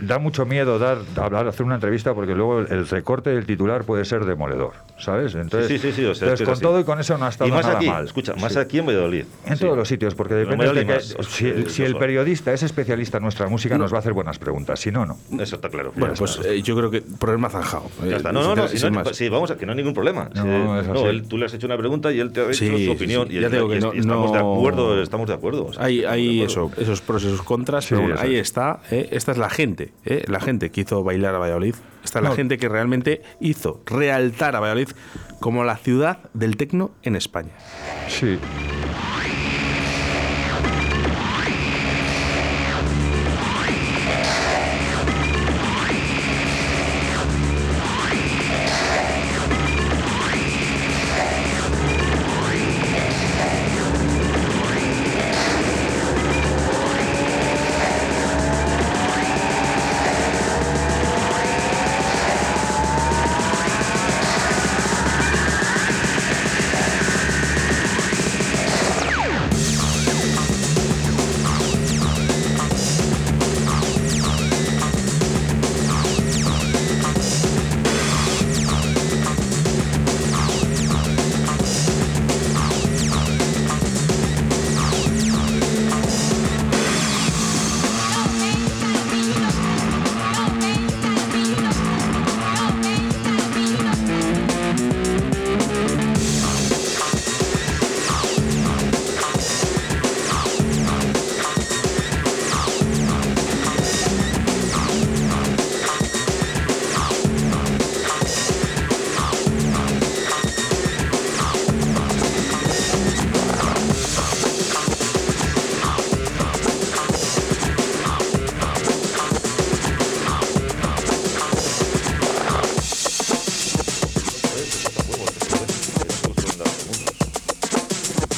da 0.00 0.18
mucho 0.18 0.46
miedo 0.46 0.78
dar 0.78 0.98
hablar 1.16 1.46
hacer 1.46 1.64
una 1.64 1.76
entrevista 1.76 2.14
porque 2.14 2.34
luego 2.34 2.60
el 2.60 2.88
recorte 2.88 3.30
del 3.30 3.46
titular 3.46 3.84
puede 3.84 4.04
ser 4.04 4.24
demoledor 4.24 4.72
sabes 4.98 5.34
entonces, 5.34 5.80
sí, 5.80 5.92
sí, 5.92 6.04
entonces 6.04 6.42
con 6.42 6.58
todo 6.60 6.80
y 6.80 6.84
con 6.84 7.00
eso 7.00 7.16
no 7.16 7.26
ha 7.26 7.28
estado 7.28 7.50
más 7.50 7.64
nada 7.64 7.78
aquí, 7.78 7.86
mal. 7.86 8.04
escucha 8.04 8.34
más 8.34 8.56
aquí 8.56 8.78
en 8.78 8.86
Valladolid. 8.86 9.24
En 9.46 9.58
todos 9.58 9.76
los 9.76 9.88
sitios 9.88 10.14
porque 10.14 10.34
depende 10.34 10.72
de 10.72 10.86
que, 10.86 11.00
si, 11.00 11.82
el 11.82 11.96
periodista 11.96 12.52
es 12.52 12.62
especialista 12.62 13.18
en 13.18 13.22
nuestra 13.24 13.48
música 13.48 13.78
nos 13.78 13.92
va 13.92 13.96
a 13.96 14.00
hacer 14.00 14.12
buenas 14.12 14.38
preguntas 14.38 14.80
si 14.80 14.90
no 14.90 15.06
no. 15.06 15.18
Eso 15.38 15.56
está 15.56 15.68
claro. 15.68 15.92
Bueno 15.96 16.14
pues 16.16 16.40
eh, 16.44 16.62
yo 16.62 16.76
creo 16.76 16.90
que 16.90 17.02
problema 17.02 17.48
zanjado 17.48 17.90
ya 18.08 18.16
está. 18.16 18.32
No 18.32 18.42
no 18.42 18.56
no, 18.56 18.68
sí, 18.68 19.28
vamos 19.28 19.50
a 19.50 19.56
que 19.56 19.66
no 19.66 19.72
hay 19.72 19.76
ningún 19.76 19.94
problema. 19.94 20.28
No, 20.34 20.82
tú 21.28 21.38
le 21.38 21.46
has 21.46 21.54
hecho 21.54 21.66
una 21.66 21.76
pregunta 21.76 22.12
y 22.12 22.20
él 22.20 22.32
te 22.32 22.40
ha 22.40 22.48
dicho 22.48 22.78
su 22.78 22.90
opinión 22.92 23.28
y, 23.30 23.38
estamos 23.38 24.32
de 24.32 24.38
acuerdo 24.38 25.02
estamos 25.02 25.28
de 25.28 25.34
acuerdo 25.34 25.70
hay 25.78 26.04
hay 26.04 26.42
eso 26.42 26.70
esos 26.76 27.00
pros 27.00 27.24
y 27.24 27.26
esos 27.26 27.42
contras 27.42 27.86
pero 27.88 28.18
ahí 28.18 28.36
está 28.36 28.80
eh, 28.90 29.08
esta 29.12 29.32
es 29.32 29.38
la 29.38 29.50
gente 29.50 29.59
eh, 29.62 30.24
la 30.26 30.40
gente 30.40 30.70
que 30.70 30.82
hizo 30.82 31.04
bailar 31.04 31.34
a 31.34 31.38
Valladolid, 31.38 31.74
está 32.02 32.20
la 32.20 32.34
gente 32.34 32.56
que 32.56 32.68
realmente 32.68 33.22
hizo 33.40 33.82
realtar 33.86 34.56
a 34.56 34.60
Valladolid 34.60 34.88
como 35.38 35.64
la 35.64 35.76
ciudad 35.76 36.30
del 36.32 36.56
tecno 36.56 36.92
en 37.02 37.16
España. 37.16 37.50
Sí. 38.08 38.38